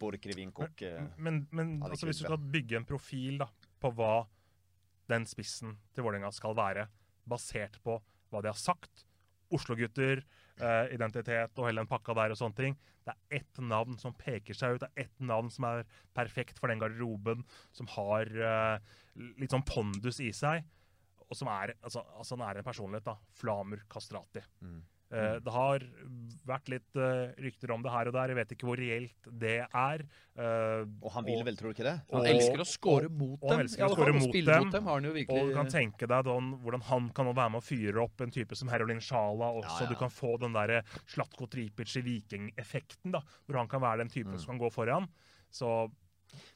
Borchgrevink 0.00 0.58
og 0.60 0.82
men, 0.82 1.08
Men, 1.16 1.46
men 1.50 1.82
altså, 1.82 2.06
hvis 2.08 2.18
du 2.20 2.26
skal 2.26 2.38
bygge 2.52 2.76
en 2.76 2.84
profil 2.88 3.38
da, 3.40 3.46
på 3.80 3.92
hva 3.96 4.24
den 5.10 5.26
spissen 5.26 5.76
til 5.94 6.06
Vålerenga 6.06 6.30
skal 6.34 6.54
være, 6.58 6.86
basert 7.28 7.78
på 7.84 7.98
hva 8.30 8.42
de 8.42 8.52
har 8.52 8.58
sagt, 8.58 9.04
Oslo-gutter, 9.50 10.22
eh, 10.62 10.92
identitet 10.94 11.58
og 11.58 11.66
hele 11.66 11.82
den 11.82 11.90
pakka 11.90 12.14
der 12.14 12.30
og 12.30 12.38
sånne 12.38 12.58
ting. 12.58 12.76
Det 13.02 13.14
er 13.14 13.40
ett 13.40 13.60
navn 13.64 13.96
som 13.98 14.14
peker 14.14 14.54
seg 14.54 14.76
ut. 14.76 14.84
Det 14.84 14.90
er 14.92 15.08
ett 15.08 15.24
navn 15.26 15.48
som 15.50 15.66
er 15.66 15.82
perfekt 16.14 16.60
for 16.60 16.70
den 16.70 16.78
garderoben, 16.78 17.42
som 17.74 17.90
har 17.96 18.30
eh, 18.30 18.94
litt 19.40 19.50
sånn 19.50 19.66
pondus 19.66 20.20
i 20.22 20.30
seg, 20.36 20.62
og 21.26 21.38
som 21.38 21.50
er, 21.50 21.74
altså, 21.82 22.04
altså 22.18 22.38
han 22.38 22.46
er 22.46 22.60
en 22.60 22.66
personlighet, 22.66 23.06
da. 23.06 23.16
Flamur 23.40 23.82
Kastrati. 23.90 24.42
Mm. 24.62 24.80
Eh, 25.12 25.40
det 25.42 25.50
har 25.52 25.82
vært 26.46 26.68
litt 26.70 26.94
eh, 26.96 27.32
rykter 27.42 27.72
om 27.74 27.82
det 27.82 27.90
her 27.90 28.06
og 28.06 28.14
der. 28.14 28.28
Jeg 28.30 28.36
vet 28.38 28.52
ikke 28.54 28.66
hvor 28.68 28.78
reelt 28.78 29.30
det 29.42 29.56
er. 29.66 30.04
Eh, 30.38 30.84
Og 31.02 31.10
han 31.16 31.24
vil 31.26 31.42
vel, 31.44 31.56
tror 31.58 31.72
du 31.72 31.74
ikke 31.74 31.86
det? 31.88 31.96
Han 32.12 32.20
og- 32.20 32.28
elsker 32.30 32.62
å 32.62 32.66
score 32.66 33.08
mot 33.10 33.38
og 33.42 33.48
dem. 33.48 33.56
han 33.58 33.64
elsker 33.66 33.82
ja, 33.82 33.88
å 33.88 33.96
score 33.96 34.12
mot 34.14 34.32
dem. 34.32 34.64
mot 34.64 34.72
dem 34.72 34.84
har 34.84 34.94
han 35.00 35.04
jo 35.04 35.10
Og 35.10 35.48
du 35.50 35.54
kan 35.54 35.66
tenke 35.66 36.06
deg 36.06 36.24
don, 36.24 36.52
hvordan 36.62 36.82
han 36.82 37.08
kan 37.10 37.26
være 37.34 37.50
med 37.50 37.60
å 37.60 37.66
fyre 37.66 38.02
opp 38.04 38.20
en 38.20 38.30
type 38.30 38.54
som 38.56 38.68
Herolin 38.68 39.00
Sjala 39.02 39.50
også. 39.58 39.80
Ja, 39.80 39.86
ja. 39.86 39.90
Du 39.90 39.96
kan 39.96 40.10
få 40.10 40.38
den 40.38 40.52
derre 40.52 40.82
Slatko 41.06 41.48
Tripic 41.50 41.96
i 41.96 42.02
Viking-effekten, 42.06 43.10
da. 43.12 43.20
Hvor 43.48 43.58
han 43.58 43.68
kan 43.68 43.80
være 43.82 43.98
den 44.04 44.08
typen 44.08 44.34
Mm. 44.34 44.38
som 44.40 44.58
kan 44.58 44.60
gå 44.68 44.72
foran. 44.72 45.08
Så 45.50 45.90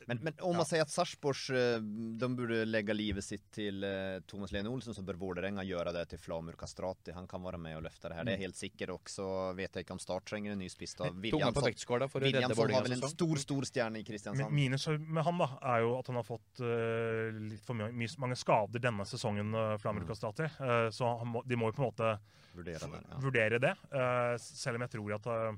Men, 0.06 0.20
men 0.22 0.34
om 0.44 0.56
man 0.56 0.66
sier 0.68 0.84
at 0.84 0.92
Sarpsborgs, 0.92 1.48
eh, 1.50 1.78
de 2.20 2.28
borde 2.36 2.64
lägga 2.68 2.94
livet 2.96 3.24
sitt 3.24 3.46
till 3.54 3.84
eh, 3.84 4.20
Thomas 4.28 4.52
Lene 4.52 4.68
Olsen 4.68 4.94
så 4.94 5.02
bør 5.06 5.18
Vålerenga 5.20 5.64
gjøre 5.64 5.94
det 5.96 6.04
til 6.12 6.20
Flamur 6.20 6.58
Kastrati. 6.60 7.14
Han 7.16 7.28
kan 7.30 7.42
være 7.44 7.60
med 7.60 7.78
og 7.78 7.86
løfte 7.86 8.10
det 8.10 8.18
her, 8.18 8.28
det 8.28 8.36
er 8.36 8.44
helt 8.44 8.58
sikkert. 8.58 8.94
Også 8.98 9.14
så 9.14 9.28
vet 9.56 9.76
jeg 9.76 9.86
ikke 9.86 9.96
om 9.96 10.02
Start 10.02 10.26
trenger 10.28 10.54
en 10.54 10.60
ny 10.60 10.68
spiss 10.72 10.96
da. 10.98 11.08
Å 11.08 11.14
redde 11.14 12.34
Williamson 12.34 12.74
har 12.74 12.86
vel 12.86 12.96
en 12.98 13.08
stor, 13.08 13.40
stor 13.40 13.68
stjerne 13.68 14.02
i 14.02 14.06
Kristiansand. 14.06 14.52
minus 14.52 14.88
med 14.98 15.24
han 15.24 15.40
da, 15.40 15.48
er 15.74 15.84
jo 15.86 15.94
at 15.98 16.10
han 16.10 16.20
har 16.20 16.26
fått 16.26 16.62
uh, 16.64 17.30
litt 17.38 17.64
for 17.64 17.78
mye, 17.78 18.10
mange 18.20 18.36
skader 18.38 18.82
denne 18.82 19.06
sesongen, 19.08 19.54
uh, 19.56 19.74
Flamur 19.80 20.06
Kastrati. 20.08 20.50
Uh, 20.60 20.88
så 20.94 21.14
han 21.22 21.30
må, 21.32 21.44
de 21.46 21.58
må 21.58 21.70
jo 21.70 21.78
på 21.78 21.84
en 21.84 21.88
måte 21.88 22.14
vurdere 22.54 22.90
det. 22.90 23.00
Ja. 23.10 23.20
vurdere 23.20 23.58
det. 23.58 23.76
eh, 23.90 24.34
selv 24.38 24.78
om 24.78 24.84
jeg 24.86 24.94
tror 24.94 25.14
at 25.18 25.26
eh, 25.26 25.56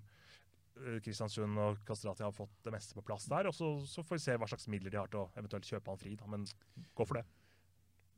Kristiansund 1.04 1.58
og 1.62 1.80
Kastrati 1.86 2.24
har 2.26 2.34
fått 2.36 2.52
det 2.66 2.74
meste 2.74 2.96
på 2.96 3.04
plass 3.06 3.26
der. 3.30 3.48
Og 3.50 3.56
så, 3.56 3.72
så 3.88 4.04
får 4.04 4.18
vi 4.18 4.26
se 4.26 4.36
hva 4.36 4.48
slags 4.50 4.68
midler 4.72 4.92
de 4.92 5.00
har 5.00 5.10
til 5.12 5.24
å 5.24 5.30
eventuelt 5.36 5.68
kjøpe 5.68 5.92
han 5.92 6.00
fri. 6.00 6.14
Da. 6.20 6.28
Men 6.30 6.46
gå 6.96 7.08
for 7.08 7.20
det. 7.20 7.26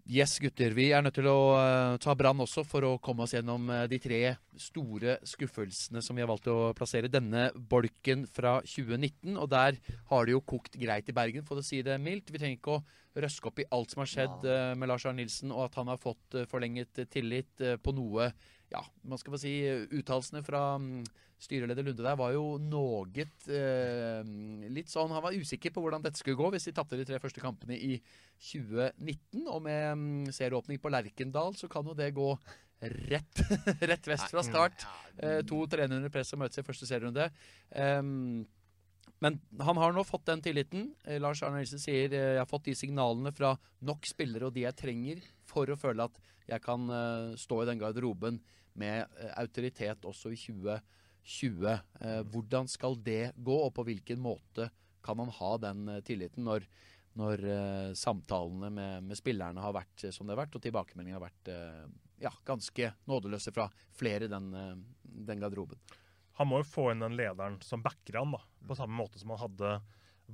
Yes, 0.09 0.39
gutter. 0.41 0.73
Vi 0.73 0.87
er 0.97 1.03
nødt 1.05 1.19
til 1.19 1.27
å 1.29 1.37
uh, 1.53 1.99
ta 2.01 2.15
Brann 2.17 2.41
også 2.41 2.63
for 2.65 2.87
å 2.89 2.95
komme 3.05 3.27
oss 3.27 3.35
gjennom 3.37 3.67
uh, 3.69 3.83
de 3.91 3.99
tre 4.01 4.21
store 4.57 5.19
skuffelsene 5.29 6.01
som 6.01 6.17
vi 6.17 6.25
har 6.25 6.31
valgt 6.31 6.49
å 6.49 6.71
plassere 6.77 7.11
denne 7.13 7.51
bolken 7.53 8.25
fra 8.25 8.55
2019. 8.65 9.37
Og 9.37 9.51
der 9.53 9.77
har 10.09 10.25
det 10.25 10.33
jo 10.33 10.41
kokt 10.49 10.81
greit 10.81 11.13
i 11.13 11.17
Bergen, 11.17 11.45
for 11.45 11.61
å 11.61 11.67
si 11.67 11.83
det 11.85 11.99
mildt. 12.01 12.33
Vi 12.33 12.41
trenger 12.41 12.57
ikke 12.57 12.79
å 12.79 12.85
røske 13.23 13.51
opp 13.51 13.61
i 13.63 13.67
alt 13.75 13.93
som 13.93 14.03
har 14.03 14.11
skjedd 14.11 14.47
uh, 14.47 14.73
med 14.79 14.91
Lars 14.91 15.07
Arne 15.09 15.23
Nilsen, 15.23 15.53
og 15.55 15.67
at 15.69 15.79
han 15.81 15.91
har 15.91 16.01
fått 16.01 16.37
eh, 16.39 16.47
forlenget 16.49 17.05
tillit 17.13 17.65
eh, 17.65 17.79
på 17.81 17.95
noe 17.97 18.31
ja, 18.73 18.83
man 19.09 19.21
skal 19.21 19.35
få 19.35 19.41
si 19.41 19.55
Uttalelsene 19.97 20.43
fra 20.45 20.63
mm, 20.81 21.03
styreleder 21.41 21.87
Lunde 21.87 22.05
der 22.05 22.19
var 22.19 22.35
jo 22.35 22.59
noe 22.61 23.25
eh, 23.25 24.31
litt 24.75 24.91
sånn 24.93 25.13
Han 25.15 25.25
var 25.25 25.37
usikker 25.39 25.73
på 25.75 25.83
hvordan 25.85 26.05
dette 26.05 26.21
skulle 26.21 26.39
gå 26.39 26.51
hvis 26.55 26.69
de 26.69 26.75
tapte 26.77 26.99
de 26.99 27.07
tre 27.09 27.21
første 27.23 27.43
kampene 27.43 27.79
i 27.79 27.99
2019. 28.51 29.45
Og 29.47 29.61
med 29.65 29.85
mm, 29.99 30.33
serieåpning 30.35 30.83
på 30.83 30.93
Lerkendal 30.93 31.57
så 31.59 31.71
kan 31.71 31.87
jo 31.87 31.97
det 31.99 32.13
gå 32.17 32.33
rett, 32.79 33.43
rett 33.91 34.07
vest 34.11 34.31
fra 34.31 34.45
start. 34.47 34.87
Eh, 35.17 35.41
to 35.47 35.65
trenere 35.71 36.03
under 36.03 36.13
press 36.15 36.31
som 36.33 36.43
møtes 36.43 36.61
i 36.61 36.67
første 36.67 36.87
serierunde. 36.89 37.31
Ehm, 37.75 38.47
men 39.25 39.39
han 39.59 39.77
har 39.77 39.95
nå 39.95 40.05
fått 40.07 40.29
den 40.29 40.43
tilliten. 40.43 40.93
Eh, 41.05 41.19
Lars 41.21 41.43
Arne 41.43 41.63
Nilsen 41.63 41.83
sier 41.83 42.13
eh, 42.15 42.35
jeg 42.37 42.43
har 42.43 42.51
fått 42.51 42.69
de 42.69 42.77
signalene 42.79 43.33
fra 43.35 43.55
nok 43.87 44.07
spillere 44.07 44.49
og 44.49 44.55
de 44.55 44.67
jeg 44.67 44.79
trenger 44.79 45.25
for 45.49 45.71
å 45.71 45.79
føle 45.79 46.07
at 46.07 46.21
jeg 46.49 46.63
kan 46.65 46.87
eh, 46.87 47.35
stå 47.41 47.63
i 47.63 47.69
den 47.71 47.83
garderoben 47.83 48.39
med 48.79 49.11
autoritet 49.41 50.07
også 50.07 50.31
i 50.35 50.39
2020. 50.39 51.67
Eh, 51.67 52.21
hvordan 52.31 52.71
skal 52.71 52.99
det 53.03 53.35
gå, 53.35 53.59
og 53.59 53.75
på 53.75 53.89
hvilken 53.91 54.23
måte 54.23 54.71
kan 55.03 55.19
han 55.19 55.35
ha 55.35 55.53
den 55.63 55.87
tilliten 56.07 56.45
når, 56.47 56.67
når 57.19 57.43
samtalene 57.97 58.69
med, 58.75 59.07
med 59.09 59.19
spillerne 59.19 59.63
har 59.63 59.73
vært 59.73 60.09
som 60.13 60.27
det 60.27 60.35
har 60.35 60.43
vært, 60.43 60.59
og 60.59 60.63
tilbakemeldingene 60.63 61.17
har 61.17 61.25
vært 61.25 61.51
ja, 62.21 62.33
ganske 62.45 62.91
nådeløse 63.09 63.55
fra 63.55 63.69
flere 63.97 64.27
i 64.27 64.33
den, 64.33 64.51
den 65.01 65.41
garderoben. 65.41 65.81
Han 66.39 66.51
må 66.51 66.63
jo 66.63 66.71
få 66.71 66.91
inn 66.93 67.03
den 67.05 67.17
lederen 67.19 67.59
som 67.67 67.83
backer 67.85 68.21
han, 68.21 68.35
da. 68.35 68.43
På 68.69 68.77
samme 68.79 68.95
måte 68.95 69.21
som 69.21 69.35
han 69.35 69.43
hadde 69.43 69.79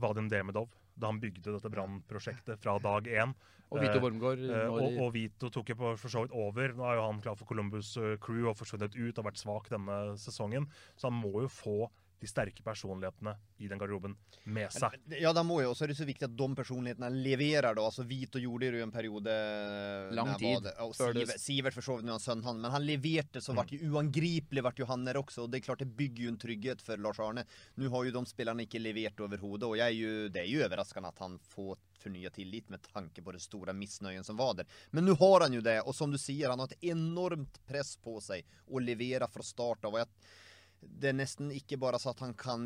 Vadim 0.00 0.28
Demidov 0.28 0.72
da 0.94 1.10
han 1.10 1.18
bygde 1.18 1.50
dette 1.50 1.70
brannprosjektet 1.72 2.60
fra 2.62 2.76
dag 2.82 3.08
én. 3.10 3.34
Og 3.74 3.80
Vito 3.82 3.98
Wormgård 4.02 4.42
Eh, 4.44 4.68
og, 4.70 4.98
og 5.02 5.08
Vito 5.16 5.50
tok 5.50 5.72
jo 5.72 5.94
for 5.98 6.10
så 6.12 6.22
vidt 6.22 6.36
over. 6.38 6.74
Nå 6.76 6.86
er 6.86 7.00
jo 7.00 7.06
han 7.08 7.22
klar 7.24 7.38
for 7.38 7.48
Columbus 7.48 7.96
eh, 7.98 8.14
Crew 8.22 8.46
og 8.50 8.58
forsvunnet 8.60 8.94
ut 8.94 9.18
og 9.18 9.26
vært 9.26 9.40
svak 9.40 9.70
denne 9.72 9.98
sesongen. 10.20 10.68
Så 10.94 11.10
han 11.10 11.18
må 11.18 11.32
jo 11.42 11.50
få 11.50 11.76
de 12.24 12.30
sterke 12.30 12.64
personlighetene 12.64 13.34
i 13.60 13.68
den 13.68 13.80
garderoben 13.80 14.16
med 14.44 14.72
seg. 14.72 14.96
Ja, 15.20 15.32
da 15.36 15.44
må 15.46 15.60
jo, 15.62 15.72
også, 15.72 15.84
er 15.86 15.92
det 15.92 15.98
så 15.98 16.06
viktig 16.08 16.26
at 16.26 16.36
de 16.36 16.48
personlighetene 16.56 17.10
leverer. 17.12 17.74
da, 17.76 17.84
altså 17.84 18.04
Vito 18.08 18.40
gjorde 18.40 18.70
det 18.72 18.80
jo 18.80 18.86
en 18.86 18.94
periode 18.94 19.34
Lang 20.16 20.32
tid 20.40 20.68
og 20.84 20.94
Sivert, 20.96 21.34
Sivert 21.40 21.76
for 21.76 21.86
så 21.86 21.98
vidt, 22.00 22.12
sønnen 22.24 22.46
han, 22.48 22.60
men 22.64 22.74
han 22.74 22.86
leverte, 22.86 23.42
så 23.44 23.56
vart 23.56 23.72
jo 23.74 23.92
uangripelig 23.92 24.64
ble 24.64 24.74
jo 24.80 24.88
han 24.90 25.04
der 25.06 25.20
også, 25.20 25.44
og 25.44 25.52
det 25.52 25.60
er 25.60 25.66
klart 25.68 25.84
det 25.84 25.90
bygger 25.96 26.26
jo 26.26 26.32
en 26.32 26.40
trygghet 26.40 26.84
for 26.84 27.00
Lars 27.00 27.20
Arne. 27.22 27.44
Nå 27.80 27.90
har 27.92 28.08
jo 28.08 28.14
de 28.16 28.24
spillerne 28.30 28.66
ikke 28.66 28.82
levert 28.82 29.20
overhodet, 29.24 29.68
og 29.68 29.76
jeg 29.80 29.86
er 29.86 29.98
jo, 29.98 30.14
det 30.32 30.42
er 30.42 30.50
jo 30.50 30.64
overraskende 30.64 31.12
at 31.12 31.24
han 31.24 31.36
får 31.52 31.76
fornya 32.04 32.32
tillit 32.34 32.68
med 32.72 32.84
tanke 32.92 33.22
på 33.24 33.32
det 33.32 33.40
store 33.44 33.72
misnøyen 33.76 34.24
som 34.26 34.36
var 34.40 34.56
der. 34.58 34.68
Men 34.90 35.06
nå 35.08 35.16
har 35.20 35.46
han 35.46 35.56
jo 35.56 35.62
det, 35.64 35.80
og 35.84 35.96
som 35.96 36.12
du 36.12 36.18
sier, 36.20 36.50
han 36.50 36.60
har 36.60 36.72
et 36.72 36.90
enormt 36.92 37.60
press 37.68 37.94
på 38.00 38.18
seg 38.24 38.44
å 38.66 38.82
levere 38.82 39.28
fra 39.30 39.44
start 39.46 39.86
av. 39.86 39.94
og 39.94 40.02
jeg 40.02 40.42
det 40.88 41.10
er 41.10 41.16
nesten 41.16 41.50
ikke 41.54 41.78
bare 41.80 41.98
så 42.00 42.12
at 42.14 42.22
han 42.24 42.34
kan 42.38 42.64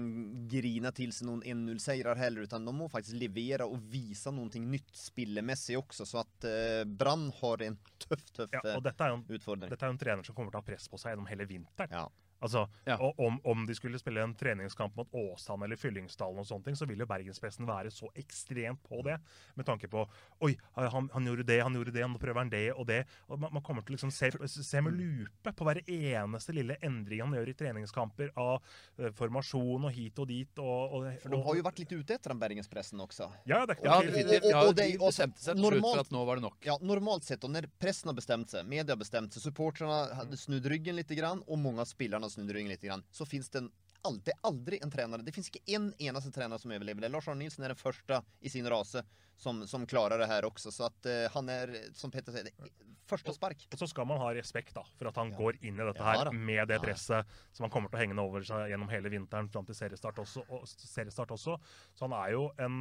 grine 0.50 0.92
til 0.96 1.12
seg 1.14 1.28
noen 1.28 1.42
1-0-seirer 1.42 2.18
heller, 2.20 2.46
utan 2.48 2.66
de 2.66 2.74
må 2.74 2.88
faktisk 2.92 3.18
levere 3.20 3.66
og 3.68 3.82
vise 3.92 4.32
noe 4.34 4.62
nytt 4.62 4.94
spillemessig 4.96 5.78
også. 5.80 6.06
Så 6.08 6.22
at 6.22 6.48
uh, 6.48 6.82
Brann 6.88 7.28
har 7.40 7.66
en 7.68 7.78
tøff, 8.02 8.24
tøff 8.36 8.54
Ja, 8.54 8.62
eh, 8.64 8.78
og 8.78 8.84
dette 8.86 9.04
er, 9.04 9.14
jo 9.14 9.20
en, 9.20 9.26
utfordring. 9.38 9.70
dette 9.72 9.86
er 9.86 9.92
jo 9.92 9.96
en 9.96 10.00
trener 10.00 10.26
som 10.26 10.36
kommer 10.36 10.54
til 10.54 10.60
å 10.60 10.64
ha 10.64 10.70
press 10.70 10.88
på 10.90 11.00
seg 11.00 11.14
gjennom 11.14 11.30
hele 11.30 11.48
vinteren. 11.48 11.94
Ja. 11.94 12.06
Altså, 12.42 12.68
Ja. 12.86 12.96
og 13.02 13.18
om, 13.18 13.40
om 13.44 13.66
de 13.66 13.74
skulle 13.74 13.98
spille 13.98 14.22
en 14.22 14.34
treningskamp 14.34 14.94
mot 14.96 15.08
Åsane 15.12 15.64
eller 15.66 15.76
Fyllingsdalen, 15.76 16.38
og 16.38 16.46
sånne 16.46 16.64
ting, 16.68 16.76
så 16.78 16.86
vil 16.86 16.98
jo 17.02 17.06
bergenspressen 17.10 17.66
være 17.66 17.90
så 17.90 18.08
ekstremt 18.14 18.82
på 18.86 19.02
det. 19.06 19.18
Med 19.58 19.66
tanke 19.66 19.88
på 19.90 20.04
Oi, 20.46 20.54
han, 20.76 21.08
han 21.12 21.26
gjorde 21.26 21.46
det, 21.48 21.58
han 21.62 21.74
gjorde 21.74 21.92
det, 21.94 22.04
nå 22.06 22.20
prøver 22.22 22.44
han 22.44 22.52
det 22.52 22.72
og 22.76 22.86
det. 22.86 23.00
og 23.28 23.40
Man, 23.42 23.52
man 23.58 23.62
kommer 23.66 23.82
til 23.82 23.94
å 23.94 23.98
liksom 23.98 24.12
se, 24.14 24.30
se 24.48 24.80
med 24.84 24.94
lupe 24.94 25.52
på 25.52 25.66
hver 25.66 25.82
eneste 25.84 26.54
lille 26.54 26.76
endring 26.84 27.24
han 27.24 27.34
gjør 27.34 27.50
i 27.50 27.56
treningskamper 27.58 28.30
av 28.38 28.62
eh, 28.98 29.10
formasjon 29.18 29.88
og 29.88 29.92
hit 29.94 30.18
og 30.22 30.30
dit. 30.30 30.62
Og, 30.62 30.94
og, 30.94 31.08
For 31.24 31.34
de 31.34 31.42
har 31.48 31.58
jo 31.58 31.66
vært 31.66 31.82
litt 31.82 31.96
ute 31.96 32.14
etter 32.18 32.34
den 32.34 32.42
bergenspressen 32.42 33.02
også. 33.02 33.30
Ja, 33.50 33.64
det 33.66 33.78
er 33.80 33.84
Ja, 33.88 33.98
definitivt. 34.04 34.48
Ja, 34.52 34.62
de 34.72 34.88
bestemte 35.02 35.42
seg 35.42 35.58
normalt- 35.58 36.04
at 36.06 36.14
nå 36.14 36.22
var 36.28 36.38
det 36.38 36.46
nok. 36.46 36.58
Ja, 36.64 36.78
normalt 36.80 37.26
sett, 37.26 37.42
og 37.44 37.50
når 37.50 37.66
pressen 37.82 38.12
har 38.12 38.16
bestemt 38.18 38.52
seg, 38.54 38.66
media 38.68 38.94
har 38.94 39.00
bestemt 39.00 39.34
seg, 39.34 39.42
supporterne 39.48 39.98
har 40.14 40.38
snudd 40.38 40.66
ryggen 40.70 40.94
litt 40.98 41.10
og 41.18 41.58
mange 41.58 41.80
av 41.82 41.88
spillerne 41.88 42.27
ryggen 42.36 42.68
litt 42.68 42.82
grann, 42.84 43.04
så 43.10 43.26
finns 43.26 43.48
det 43.50 43.58
en 43.64 43.70
Aldri, 44.06 44.30
aldri 44.46 44.78
en 44.78 44.90
trener. 44.94 45.18
Det 45.26 45.32
finnes 45.34 45.48
ikke 45.50 45.74
en 45.74 45.88
eneste 45.98 46.30
trener 46.30 46.60
som 46.62 46.70
overlever 46.70 47.02
det. 47.02 47.08
Lars 47.10 47.26
Arne 47.28 47.42
Nilsen 47.42 47.64
er 47.66 47.72
den 47.72 47.80
første 47.80 48.20
i 48.46 48.48
sin 48.48 48.68
rase 48.70 49.02
som, 49.36 49.64
som 49.66 49.82
klarer 49.90 50.22
det 50.22 50.28
her 50.30 50.46
også. 50.46 50.70
Så 50.70 50.86
at 50.86 51.08
eh, 51.10 51.24
han 51.34 51.50
er, 51.50 51.72
som 51.98 52.12
Petter 52.14 52.30
sier, 52.32 52.46
det- 52.46 52.70
første 53.10 53.34
spark. 53.34 53.64
Og 53.74 53.80
så 53.82 53.88
skal 53.90 54.06
man 54.06 54.20
ha 54.22 54.28
respekt 54.36 54.70
da, 54.78 54.84
for 55.00 55.10
at 55.10 55.18
han 55.18 55.34
går 55.34 55.58
inn 55.66 55.82
i 55.82 55.84
dette 55.90 55.98
Ja, 55.98 56.14
her 56.14 56.30
med 56.30 56.68
det 56.70 56.78
Ja, 56.78 56.78
ja. 56.78 56.84
presset 56.86 57.34
som 57.56 57.66
han 57.66 57.74
kommer 57.74 57.90
til 57.90 57.98
å 57.98 58.02
henge 58.04 58.22
over 58.22 58.46
seg 58.46 58.70
gjennom 58.70 58.88
hele 58.94 59.10
vinteren 59.10 59.50
fram 59.50 59.66
til 59.66 59.74
seriestart 59.74 60.22
også, 60.22 60.46
og, 60.46 60.66
seriestart 60.68 61.34
også. 61.34 61.58
Så 61.98 62.06
han 62.06 62.14
er 62.22 62.36
jo 62.36 62.52
en 62.56 62.80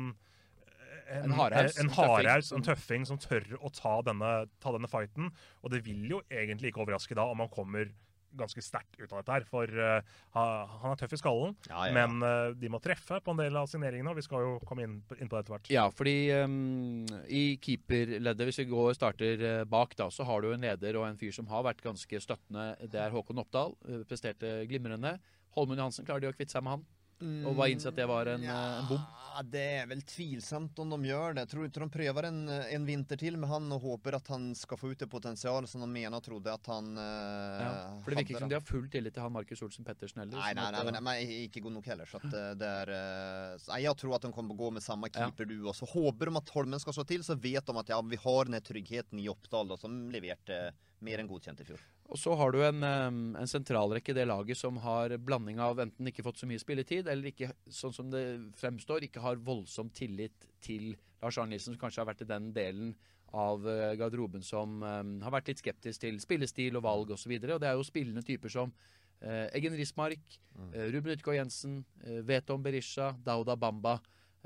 En 1.08 1.32
hardhaus, 1.32 1.78
en, 1.80 1.88
en 1.88 1.93
hardhaus, 1.98 2.52
en 2.52 2.64
tøffing 2.64 3.06
som 3.08 3.18
tør 3.18 3.56
å 3.58 3.74
ta 3.74 4.02
denne, 4.06 4.45
ta 4.62 4.72
denne 4.76 4.89
fighten. 4.91 5.32
Og 5.64 5.72
det 5.74 5.82
vil 5.86 6.06
jo 6.12 6.22
egentlig 6.30 6.70
ikke 6.76 6.86
overraske 6.86 7.16
da 7.18 7.26
om 7.32 7.39
han 7.41 7.50
kommer 7.50 7.89
ganske 8.38 8.61
sterkt 8.61 8.97
ut 8.99 9.11
av 9.13 9.21
dette 9.21 9.32
her. 9.38 9.45
For 9.47 9.71
uh, 9.71 10.01
han 10.34 10.91
er 10.93 10.99
tøff 10.99 11.13
i 11.15 11.19
skallen, 11.21 11.55
Ja, 11.69 11.86
ja, 11.88 11.93
men 11.95 12.17
uh, 12.25 12.51
de 12.57 12.69
må 12.73 12.82
treffe 12.84 13.21
på 13.23 13.32
en 13.34 13.39
del 13.41 13.55
av 13.59 13.69
signeringene. 13.71 14.11
Og 14.11 14.19
vi 14.19 14.25
skal 14.25 14.43
jo 14.45 14.57
komme 14.67 14.84
inn, 14.88 14.97
på- 15.07 15.17
inn 15.21 15.30
på 15.32 15.38
det 15.38 15.45
etter 15.45 15.55
hvert. 15.55 15.71
Ja, 15.73 15.88
fordi 15.93 16.15
um, 16.43 17.05
i 17.30 17.45
keeperleddet, 17.63 18.47
hvis 18.49 18.61
vi 18.63 18.67
går 18.73 18.93
starter 18.97 19.45
uh, 19.61 19.63
bak, 19.69 19.95
da, 19.99 20.09
så 20.13 20.28
har 20.28 20.41
du 20.43 20.51
en 20.53 20.61
leder 20.67 20.99
og 20.99 21.07
en 21.07 21.17
fyr 21.21 21.32
som 21.36 21.47
har 21.53 21.63
vært 21.69 21.82
ganske 21.86 22.21
støttende. 22.23 22.69
Det 22.91 22.99
er 23.05 23.13
Håkon 23.15 23.39
Oppdal. 23.45 23.78
presterte 24.09 24.59
glimrende. 24.69 25.17
Holmund 25.57 25.80
Johansen, 25.80 26.05
klarer 26.05 26.21
de 26.21 26.30
å 26.30 26.36
kvitte 26.38 26.53
seg 26.53 26.63
med 26.65 26.75
han? 26.78 26.86
Og 27.22 27.55
hva 27.57 27.65
innsett 27.72 27.95
det 27.97 28.05
var 28.09 28.30
en, 28.30 28.43
ja, 28.45 28.57
en 28.82 28.89
bom? 28.89 29.05
Det 29.45 29.61
er 29.84 29.86
vel 29.89 29.99
tvilsomt 30.01 30.80
om 30.82 30.93
de 30.95 31.09
gjør 31.11 31.36
det. 31.38 31.43
Tror 31.49 31.68
ikke 31.68 31.82
de 31.84 31.88
prøver 31.93 32.28
en, 32.30 32.39
en 32.49 32.86
vinter 32.88 33.20
til 33.22 33.38
med 33.38 33.49
han 33.51 33.68
og 33.76 33.84
håper 33.84 34.18
at 34.18 34.32
han 34.34 34.47
skal 34.57 34.80
få 34.82 34.91
ut 34.93 35.03
det 35.03 35.09
potensial 35.11 35.68
som 35.70 35.84
de 35.86 35.89
mener 35.91 36.18
og 36.18 36.26
trodde 36.26 36.53
at 36.53 36.70
han 36.72 36.89
eh, 36.97 37.61
Ja, 37.61 37.74
for 38.01 38.13
det 38.13 38.24
virker 38.24 38.34
ikke 38.34 38.41
som 38.41 38.53
de 38.53 38.57
har 38.57 38.65
full 38.65 38.88
tillit 38.93 39.13
til 39.13 39.26
han 39.26 39.36
Markus 39.36 39.61
Olsen 39.65 39.86
Pettersen 39.86 40.24
heller. 40.24 40.39
Nei, 40.41 40.53
som 40.53 40.61
nei, 40.61 40.65
at, 40.65 40.74
nei, 40.74 40.82
eh, 40.82 40.89
men, 40.89 41.09
men 41.09 41.36
ikke 41.45 41.63
god 41.68 41.78
nok 41.78 41.91
heller. 41.93 42.09
Så 42.09 42.22
at 42.22 42.30
eh, 42.32 42.49
det 42.61 42.72
er, 42.82 42.93
eh, 42.97 43.68
nei, 43.70 43.80
jeg 43.86 44.01
tror 44.01 44.18
at 44.18 44.26
de 44.26 44.34
kommer 44.34 44.53
til 44.53 44.57
å 44.57 44.63
gå 44.63 44.72
med 44.80 44.88
samme 44.88 45.11
keeper 45.13 45.49
du 45.49 45.57
også. 45.70 45.89
Håper 45.93 46.32
de 46.32 46.41
at 46.41 46.55
Holmen 46.57 46.82
skal 46.82 46.97
slå 46.97 47.05
til, 47.13 47.26
så 47.28 47.38
vet 47.38 47.70
de 47.70 47.82
at 47.84 47.93
ja, 47.93 48.01
vi 48.01 48.22
har 48.26 48.49
den 48.49 48.57
tryggheten 48.72 49.22
i 49.22 49.30
Oppdal, 49.30 49.70
da, 49.70 49.78
som 49.78 50.01
leverte 50.13 50.72
mer 51.05 51.22
enn 51.22 51.30
godkjent 51.30 51.61
i 51.61 51.68
fjor. 51.68 51.82
Og 52.08 52.20
så 52.20 52.32
har 52.39 52.53
du 52.55 52.62
en, 52.64 52.86
en 52.88 53.49
sentralrekke 53.49 54.14
i 54.14 54.16
det 54.16 54.24
laget 54.30 54.55
som 54.55 54.78
har 54.80 55.12
blanding 55.20 55.60
av 55.60 55.82
enten 55.84 56.08
ikke 56.08 56.24
fått 56.24 56.39
så 56.39 56.47
mye 56.47 56.62
spilletid, 56.62 57.10
eller 57.12 57.34
ikke, 57.34 57.51
sånn 57.68 57.95
som 57.95 58.14
det 58.14 58.24
fremstår, 58.60 59.03
ikke 59.08 59.24
har 59.26 59.41
voldsom 59.43 59.91
tillit 59.91 60.47
til 60.64 60.93
Lars 61.22 61.38
Arne 61.41 61.55
Nilsen, 61.55 61.76
som 61.76 61.82
kanskje 61.82 62.03
har 62.03 62.08
vært 62.08 62.24
i 62.24 62.30
den 62.30 62.51
delen 62.55 62.93
av 63.36 63.66
eh, 63.70 63.95
garderoben 63.99 64.43
som 64.45 64.80
um, 64.84 65.18
har 65.24 65.34
vært 65.34 65.51
litt 65.51 65.64
skeptisk 65.64 66.03
til 66.03 66.20
spillestil 66.24 66.78
og 66.80 66.86
valg 66.86 67.12
osv. 67.16 67.34
Og, 67.34 67.43
så 67.43 67.58
og 67.58 67.64
det 67.64 67.70
er 67.70 67.76
jo 67.76 67.88
spillende 67.88 68.24
typer 68.26 68.53
som 68.53 68.72
uh, 68.72 69.47
Eggen 69.51 69.76
Rismark, 69.78 70.38
eh, 70.72 70.88
Ruben 70.93 71.16
Utgaard 71.16 71.41
Jensen, 71.41 71.82
uh, 72.05 72.22
Veton 72.28 72.64
Berisha, 72.64 73.12
Dauda 73.26 73.58
Bamba. 73.60 73.97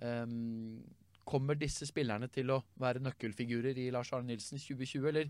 Um, 0.02 0.82
kommer 1.28 1.56
disse 1.56 1.86
spillerne 1.86 2.28
til 2.34 2.50
å 2.52 2.64
være 2.82 3.04
nøkkelfigurer 3.06 3.78
i 3.78 3.92
Lars 3.94 4.10
Arne 4.16 4.34
Nilsen 4.34 4.60
2020, 4.60 5.08
eller 5.12 5.30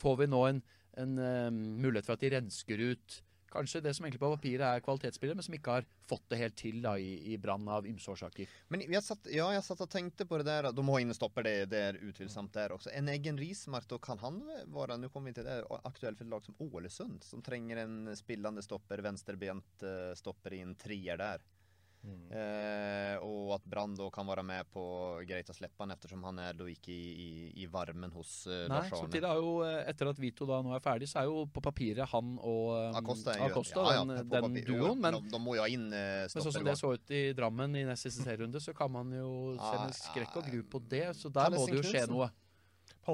får 0.00 0.16
vi 0.22 0.30
nå 0.32 0.40
en, 0.48 0.62
en 0.98 1.18
em, 1.18 1.58
mulighet 1.80 2.08
for 2.08 2.18
at 2.18 2.24
de 2.24 2.32
rensker 2.34 2.86
ut 2.90 3.20
kanskje 3.50 3.80
det 3.82 3.92
som 3.94 4.06
egentlig 4.06 4.20
på 4.22 4.30
papiret 4.32 4.66
er 4.66 4.82
kvalitetsspillere, 4.84 5.38
men 5.38 5.46
som 5.46 5.54
ikke 5.56 5.76
har 5.78 5.86
fått 6.08 6.26
det 6.30 6.38
helt 6.40 6.56
til 6.58 6.80
da, 6.84 6.94
i, 6.98 7.32
i 7.32 7.38
brann 7.40 7.66
av 7.70 7.86
ymse 7.88 8.10
årsaker? 8.12 8.50
Men 8.72 8.84
jeg 8.86 9.02
satt, 9.04 9.30
ja, 9.34 9.48
jeg 9.54 9.64
satt 9.66 9.82
og 9.84 9.90
tenkte 9.90 10.26
på 10.28 10.40
det 10.40 10.46
der. 10.48 10.70
De 10.74 10.84
må 10.86 10.96
ha 10.96 11.02
innestopper, 11.04 11.46
det, 11.46 11.54
det 11.72 11.82
er 11.88 12.00
utvilsomt 12.06 12.54
der 12.54 12.74
også. 12.76 12.92
En 12.96 13.10
egen 13.12 13.38
Rismark, 13.40 13.88
da 13.90 13.98
kan 14.02 14.20
han 14.22 14.42
være 14.70 14.98
Nå 15.00 15.10
kommer 15.12 15.30
vi 15.30 15.40
til 15.40 15.48
det, 15.48 15.60
aktuell 15.82 16.18
for 16.18 16.26
et 16.26 16.34
lag 16.34 16.46
som 16.46 16.60
Ålesund, 16.66 17.24
som 17.26 17.42
trenger 17.44 17.82
en 17.84 18.12
spillende 18.18 18.64
stopper, 18.64 19.02
venstrebent 19.04 19.86
eh, 19.86 20.12
stopper 20.18 20.56
i 20.56 20.62
en 20.64 20.76
trier 20.78 21.20
der. 21.20 21.44
Eh, 22.00 23.16
og 23.26 23.50
at 23.56 23.64
Brann 23.68 23.92
da 23.98 24.06
kan 24.14 24.24
være 24.28 24.44
med 24.46 24.68
på 24.72 24.82
greit 25.28 25.50
å 25.50 25.54
slippe 25.56 25.82
han, 25.82 25.92
ettersom 25.92 26.22
han 26.24 26.38
er 26.40 26.56
da 26.56 26.64
ikke 26.70 26.92
i, 26.94 27.10
i, 27.10 27.30
i 27.60 27.66
varmen 27.70 28.12
hos 28.14 28.46
eh, 28.46 28.62
Nei, 28.70 28.78
Lars 28.78 28.92
Arne. 28.92 29.00
samtidig 29.02 29.28
er 29.28 29.40
jo, 29.42 29.50
eh, 29.66 29.80
etter 29.90 30.10
at 30.12 30.22
Vito 30.22 30.48
da 30.48 30.60
nå 30.64 30.72
er 30.76 30.84
ferdig, 30.84 31.10
så 31.10 31.20
er 31.20 31.28
jo 31.28 31.42
på 31.52 31.62
papiret 31.64 32.08
han 32.12 32.32
og 32.38 32.70
um, 32.72 32.98
Acosta, 33.02 33.34
Acosta 33.44 33.84
ja, 33.84 33.96
ja, 33.98 34.04
den, 34.06 34.30
den 34.30 34.46
papir- 34.46 34.68
duoen. 34.70 35.00
Men, 35.02 35.18
de, 35.18 35.32
de 35.34 35.42
må 35.42 35.58
jo 35.58 35.64
ha 35.64 35.68
inn 35.68 35.88
eh, 35.92 36.22
men 36.24 36.32
sånn 36.36 36.54
som 36.56 36.68
det 36.70 36.76
så 36.80 36.94
ut 36.96 37.16
i 37.16 37.22
Drammen 37.36 37.76
i 37.76 37.84
nest 37.88 38.08
siste 38.08 38.24
serierunde, 38.24 38.62
så 38.64 38.72
kan 38.76 38.92
man 38.94 39.12
jo 39.12 39.32
se 39.58 39.74
med 39.84 39.98
skrekk 39.98 40.38
og 40.40 40.48
gru 40.48 40.62
på 40.76 40.80
det. 40.88 41.08
Så 41.18 41.28
der 41.34 41.52
må 41.52 41.66
det 41.68 41.82
jo 41.82 41.84
skje 41.84 42.06
Knudsen. 42.06 42.14
noe. 42.16 42.30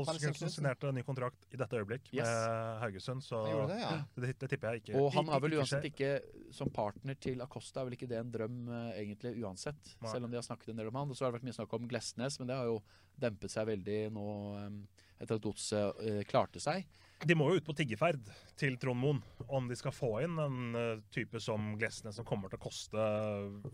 Pål 0.05 0.51
signerte 0.53 0.91
en 0.91 0.95
ny 0.99 1.03
kontrakt 1.07 1.47
i 1.55 1.59
dette 1.61 1.79
øyeblikk 1.81 2.11
Yes. 2.13 2.27
med 2.29 2.81
Haugesund, 2.83 3.25
så 3.25 3.41
det, 3.71 3.79
ja. 3.81 3.93
det, 4.17 4.35
det 4.43 4.51
tipper 4.53 4.77
jeg 4.77 4.83
ikke 4.85 5.01
Og 5.01 5.09
han 5.15 5.31
har 5.33 5.41
vel 5.41 5.57
uansett 5.59 5.87
ikke 5.89 6.11
Som 6.55 6.71
partner 6.75 7.17
til 7.21 7.41
Acosta 7.45 7.81
er 7.81 7.89
vel 7.89 7.97
ikke 7.99 8.09
det 8.11 8.19
en 8.21 8.31
drøm 8.35 8.61
eh, 8.69 9.01
egentlig 9.03 9.35
uansett. 9.43 9.81
Nei. 10.03 10.13
Selv 10.13 10.29
om 10.29 10.31
de 10.31 10.39
har 10.41 10.47
snakket 10.47 10.71
en 10.75 10.81
del 10.83 10.91
om 10.93 11.01
han. 11.01 11.11
Og 11.11 11.17
så 11.19 11.25
har 11.27 11.33
det 11.33 11.41
vært 11.41 11.49
mye 11.49 11.57
snakk 11.57 11.73
om 11.79 11.89
Glesnes, 11.91 12.39
men 12.41 12.49
det 12.51 12.57
har 12.61 12.69
jo 12.71 12.79
dempet 13.17 13.53
seg 13.53 13.67
veldig 13.73 13.99
nå 14.15 14.27
eh, 14.61 15.03
etter 15.21 15.39
at 15.39 15.45
Godset 15.45 16.05
eh, 16.07 16.23
klarte 16.29 16.61
seg. 16.63 16.87
De 17.25 17.37
må 17.39 17.49
jo 17.49 17.61
ut 17.61 17.65
på 17.65 17.75
tiggeferd 17.79 18.21
til 18.61 18.77
Trond 18.81 19.01
Moen 19.01 19.23
om 19.49 19.69
de 19.71 19.77
skal 19.79 19.95
få 19.95 20.11
inn 20.27 20.37
en 20.43 20.77
eh, 20.77 21.05
type 21.15 21.41
som 21.41 21.73
Glesnes 21.81 22.19
som 22.19 22.27
kommer 22.29 22.53
til 22.53 22.61
å 22.61 22.67
koste 22.67 23.07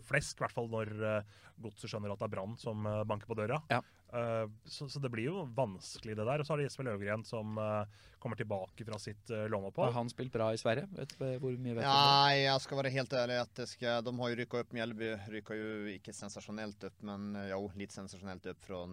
flesk, 0.07 0.37
i 0.37 0.45
hvert 0.45 0.55
fall 0.55 0.69
når 0.71 0.93
uh, 1.01 1.41
Godset 1.61 1.91
skjønner 1.91 2.13
at 2.13 2.21
det 2.21 2.29
er 2.29 2.33
Brann 2.33 2.55
som 2.59 2.87
eh, 2.87 3.03
banker 3.07 3.29
på 3.29 3.37
døra. 3.37 3.59
Ja. 3.71 3.81
Eh, 4.13 4.49
så, 4.65 4.89
så 4.89 4.99
det 4.99 5.09
blir 5.13 5.29
jo 5.29 5.43
vanskelig, 5.55 6.15
det 6.17 6.25
der. 6.25 6.41
Og 6.41 6.47
så 6.47 6.53
har 6.53 6.61
de 6.61 6.67
Jesper 6.67 6.87
Løvgren 6.87 7.23
som 7.27 7.57
eh, 7.61 8.01
kommer 8.21 8.39
tilbake 8.39 8.85
fra 8.87 8.99
sitt 9.01 9.29
låneopphold. 9.29 9.91
Har 9.91 9.97
han 9.97 10.11
spilt 10.11 10.33
bra 10.33 10.51
i 10.53 10.59
Sverige? 10.59 10.87
Vet 10.95 11.15
du 11.19 11.25
hvor 11.43 11.57
mye 11.59 11.77
vet 11.77 11.83
du? 11.83 11.89
Nei, 11.89 12.43
jeg 12.45 12.63
skal 12.63 12.79
være 12.79 12.93
helt 12.93 13.15
ærlig 13.19 13.39
at 13.41 13.53
det 13.59 13.67
skal, 13.71 14.03
de 14.05 14.13
har 14.19 14.31
jo 14.31 14.39
rykka 14.39 14.61
opp 14.63 14.75
Mjällby. 14.77 15.09
Rykka 15.33 15.57
jo 15.59 15.71
ikke 15.93 16.15
sensasjonelt 16.15 16.87
opp, 16.89 17.01
men 17.09 17.33
eh, 17.39 17.49
jo, 17.51 17.67
litt 17.79 17.95
sensasjonelt 17.95 18.47
opp 18.53 18.63
fra, 18.67 18.83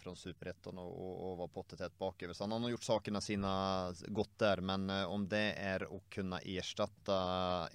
fra 0.00 0.16
Superettan 0.18 0.80
og, 0.82 0.92
og, 0.92 1.14
og 1.28 1.38
var 1.44 1.52
pottetett 1.54 1.98
bakover. 2.00 2.36
Så 2.36 2.48
han 2.48 2.56
har 2.58 2.74
gjort 2.74 2.88
sakene 2.88 3.24
sine 3.24 3.54
godt 4.14 4.34
der, 4.42 4.60
men 4.64 4.88
eh, 4.90 5.04
om 5.10 5.26
det 5.30 5.42
er 5.60 5.84
å 5.92 6.00
kunne 6.12 6.38
erstatte 6.42 7.16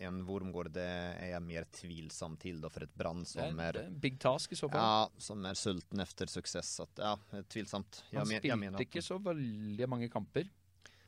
en 0.05 0.21
Wormgård, 0.27 0.71
det 0.75 0.85
er 0.89 1.31
jeg 1.33 1.43
mer 1.45 1.67
tvilsom 1.75 2.37
til 2.41 2.61
da, 2.63 2.69
for 2.73 2.85
et 2.87 2.93
Brann 2.97 3.25
som 3.29 3.59
er 3.59 3.81
er 3.83 3.89
big 3.91 4.19
task 4.19 4.51
i 4.53 4.59
så 4.59 4.69
fall. 4.71 4.79
ja, 4.81 5.21
som 5.21 5.45
er 5.45 5.57
sulten 5.59 5.99
efter 6.03 6.27
suksess. 6.31 6.75
Så 6.79 6.87
at, 6.87 7.03
ja, 7.03 7.41
tvilsomt. 7.49 8.03
Jeg, 8.11 8.19
han 8.19 8.31
jeg 8.35 8.41
spilte 8.43 8.57
mener 8.63 8.79
at, 8.79 8.87
ikke 8.87 9.03
så 9.05 9.19
veldig 9.23 9.89
mange 9.91 10.09
kamper. 10.13 10.49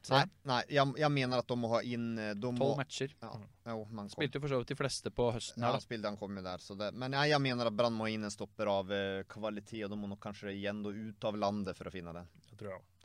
Nei, 0.09 0.23
nei 0.49 0.63
jeg, 0.73 0.93
jeg 0.97 1.13
mener 1.13 1.43
at 1.43 1.45
de 1.51 1.55
må 1.61 1.69
ha 1.75 1.79
inn 1.85 2.07
eh, 2.17 2.31
Tolv 2.41 2.71
matcher. 2.79 3.11
Ja, 3.21 3.35
jo, 3.69 3.83
man 3.93 4.07
kom- 4.09 4.15
Spilte 4.15 4.39
for 4.41 4.49
så 4.49 4.57
vidt 4.63 4.71
de 4.73 4.77
fleste 4.79 5.11
på 5.13 5.27
høsten 5.35 5.61
Ja, 5.61 5.67
her, 5.67 5.75
han 5.75 5.77
da. 5.77 5.85
spilte, 5.85 6.09
han 6.09 6.17
kom 6.17 6.39
jo 6.39 6.41
der. 6.47 6.57
Så 6.65 6.73
det, 6.79 6.87
men 6.97 7.13
ja, 7.13 7.27
jeg 7.29 7.43
mener 7.45 7.69
at 7.69 7.75
Brann 7.77 7.93
må 7.93 8.07
inn 8.09 8.25
en 8.25 8.33
stopper 8.33 8.71
av 8.71 8.89
eh, 8.97 9.21
kvalitet, 9.29 9.83
og 9.85 9.93
de 9.93 9.99
må 10.01 10.09
nok 10.09 10.23
kanskje 10.25 10.55
igjen 10.55 10.81
ut 10.87 11.29
av 11.29 11.37
landet 11.37 11.77
for 11.77 11.85
å 11.91 11.93
finne 11.93 12.15
det. 12.17 12.25
Det 12.49 12.57
tror 12.57 12.71
jeg 12.73 12.79
også. 12.81 13.00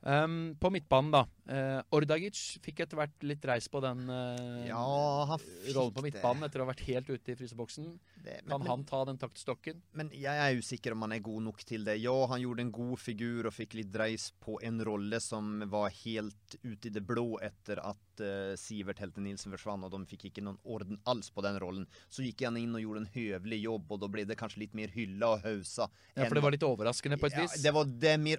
Um, 0.00 0.54
på 0.60 0.70
midtbanen, 0.70 1.10
da. 1.10 1.24
Uh, 1.48 1.80
Ordagic 1.96 2.36
fikk 2.62 2.84
etter 2.84 2.98
hvert 3.00 3.24
litt 3.26 3.42
reis 3.48 3.66
på 3.72 3.80
den 3.82 4.04
uh, 4.06 4.66
Ja, 4.68 5.34
rollen 5.74 5.94
på 5.96 6.04
midtbanen 6.04 6.44
etter 6.46 6.60
å 6.62 6.66
ha 6.66 6.70
vært 6.70 6.84
helt 6.86 7.08
ute 7.10 7.32
i 7.32 7.36
fryseboksen. 7.40 7.88
Det- 8.22 8.42
men- 8.44 8.52
Kan 8.60 8.66
han 8.68 8.84
ta 8.84 9.00
den 9.08 9.18
taktstokken? 9.18 9.80
Men 9.94 10.10
jeg 10.14 10.26
er 10.38 10.54
usikker 10.60 10.92
om 10.92 11.02
han 11.02 11.12
er 11.16 11.18
god 11.24 11.42
nok 11.48 11.64
til 11.64 11.82
det. 11.84 11.96
Ja, 12.00 12.14
han 12.30 12.40
gjorde 12.40 12.60
en 12.60 12.70
god 12.70 12.98
figur 13.00 13.46
og 13.46 13.52
fikk 13.56 13.74
litt 13.74 13.96
reis 13.96 14.30
på 14.44 14.58
en 14.62 14.78
rolle 14.84 15.18
som 15.20 15.58
var 15.68 15.90
helt 15.90 16.56
ute 16.62 16.86
i 16.86 16.90
det 16.94 17.02
blå 17.06 17.40
etter 17.42 17.80
at 17.82 18.20
uh, 18.22 18.54
Sivert 18.54 18.98
Helte 19.02 19.18
Nilsen 19.24 19.50
forsvant, 19.50 19.82
og 19.84 19.90
de 19.90 20.04
fikk 20.06 20.28
ikke 20.30 20.44
noen 20.46 20.58
orden 20.64 21.00
alls 21.06 21.30
på 21.30 21.42
den 21.42 21.58
rollen. 21.58 21.86
Så 22.08 22.22
gikk 22.22 22.44
han 22.46 22.56
inn 22.56 22.74
og 22.76 22.82
gjorde 22.84 23.02
en 23.02 23.12
høvelig 23.16 23.62
jobb, 23.64 23.90
og 23.90 24.00
da 24.00 24.06
ble 24.14 24.24
det 24.24 24.38
kanskje 24.38 24.58
litt 24.66 24.74
mer 24.78 24.88
hylla 24.94 25.34
og 25.34 25.42
hausa. 25.42 25.88
Ja, 26.14 26.26
for 26.28 26.34
det 26.38 26.42
var 26.44 26.54
litt 26.54 26.66
overraskende 26.68 27.18
på 27.18 27.26
et 27.26 27.32
Ja, 27.34 27.42
vis. 27.48 27.62
det 27.62 27.72
var 27.74 27.84
det 27.84 28.16
mer 28.20 28.38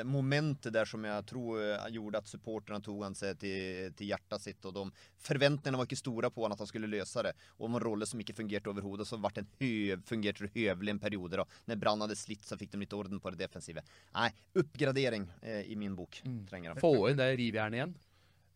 overraskelsesmomentet 0.00 0.72
der 0.72 0.84
som 0.84 1.04
jeg 1.04 1.26
tror 1.26 1.60
eh, 1.62 1.86
gjorde 1.94 2.18
at 2.18 2.28
supporterne 2.28 2.82
tok 2.82 3.02
han 3.04 3.14
seg 3.14 3.38
til, 3.40 3.92
til 3.96 4.10
hjertet 4.10 4.42
sitt, 4.42 4.64
og 4.64 4.74
de 4.74 4.84
forventningene 5.20 5.78
var 5.78 5.88
ikke 5.88 6.00
store 6.00 6.30
på 6.30 6.44
han 6.44 6.52
at 6.52 6.60
han 6.60 6.68
skulle 6.68 6.90
løse 6.90 7.22
det. 7.22 7.34
Og 7.58 7.68
om 7.68 7.76
en 7.76 7.84
rolle 7.84 8.06
som 8.06 8.20
ikke 8.20 8.36
fungerte 8.36 8.70
overhodet, 8.70 9.06
så 9.08 9.18
ble 9.18 9.32
det 9.34 9.44
en 9.44 9.50
høv, 9.60 10.04
fungerte 10.08 10.46
det 10.46 10.52
høvelig 10.54 10.94
en 10.94 11.02
periode 11.02 11.40
da. 11.40 11.46
Når 11.66 11.80
Brann 11.80 12.04
hadde 12.04 12.18
slitt, 12.18 12.44
så 12.46 12.58
fikk 12.58 12.72
de 12.74 12.84
litt 12.84 12.96
orden 12.96 13.20
på 13.20 13.32
det 13.34 13.42
defensive. 13.42 13.84
Nei, 14.14 14.30
oppgradering 14.58 15.26
eh, 15.42 15.64
i 15.70 15.78
min 15.78 15.96
bok 15.98 16.22
trenger 16.48 16.74
han. 16.74 16.82
Få 16.82 17.10
inn 17.10 17.20
det 17.20 17.32
rivjernet 17.40 17.80
igjen. 17.80 17.98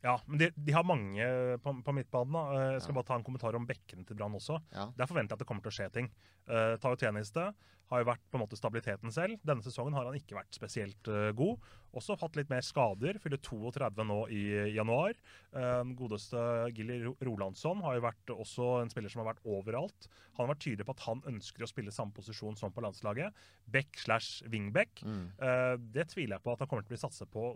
Ja, 0.05 0.19
men 0.29 0.41
de, 0.43 0.51
de 0.53 0.73
har 0.77 0.85
mange 0.85 1.27
på, 1.65 1.73
på 1.87 1.93
midtbanen. 1.97 2.35
Eh, 2.53 2.73
Jeg 2.77 2.83
skal 2.85 2.97
bare 2.99 3.09
ta 3.09 3.17
en 3.17 3.25
kommentar 3.25 3.57
om 3.57 3.65
bekkene 3.69 4.05
til 4.05 4.19
Brann 4.19 4.37
også. 4.37 4.59
Ja. 4.75 4.91
Der 4.99 5.09
forventer 5.09 5.33
jeg 5.33 5.39
at 5.39 5.45
det 5.45 5.49
kommer 5.49 5.65
til 5.65 5.73
å 5.73 5.77
skje 5.79 5.87
ting. 5.95 6.11
Uh, 6.45 6.75
Tayo 6.83 6.99
Tjeneste 7.01 7.47
har 7.93 8.03
jo 8.03 8.09
vært 8.11 8.23
på 8.29 8.37
en 8.37 8.43
måte 8.45 8.59
stabiliteten 8.61 9.13
selv. 9.15 9.41
Denne 9.45 9.65
sesongen 9.65 9.97
har 9.97 10.05
han 10.09 10.19
ikke 10.19 10.37
vært 10.37 10.57
spesielt 10.57 11.09
uh, 11.09 11.31
god. 11.37 11.65
Også 11.95 12.17
hatt 12.21 12.39
litt 12.39 12.51
mer 12.53 12.65
skader. 12.65 13.19
Fyller 13.23 13.41
32 13.43 14.07
nå 14.09 14.19
i 14.35 14.43
januar. 14.75 15.15
Eh, 15.55 15.83
godeste 15.99 16.41
Gilly 16.75 17.01
Rolandsson 17.25 17.83
har 17.85 17.99
jo 17.99 18.05
vært 18.07 18.35
også 18.35 18.69
en 18.83 18.93
spiller 18.93 19.13
som 19.13 19.23
har 19.23 19.33
vært 19.33 19.45
overalt. 19.47 20.09
Han 20.35 20.45
har 20.45 20.55
vært 20.55 20.65
tydelig 20.67 20.89
på 20.89 20.97
at 20.97 21.07
han 21.07 21.25
ønsker 21.31 21.65
å 21.65 21.71
spille 21.71 21.95
samme 21.95 22.17
posisjon 22.17 22.59
som 22.59 22.75
på 22.75 22.85
landslaget. 22.85 23.35
Back 23.71 23.99
slash 24.03 24.43
wingback. 24.51 25.05
Mm. 25.07 25.27
Det 25.95 26.09
tviler 26.11 26.37
jeg 26.37 26.45
på 26.45 26.55
at 26.55 26.65
han 26.65 26.71
kommer 26.71 26.83
til 26.83 26.91
å 26.91 26.97
bli 26.97 27.03
satset 27.05 27.31
på 27.31 27.53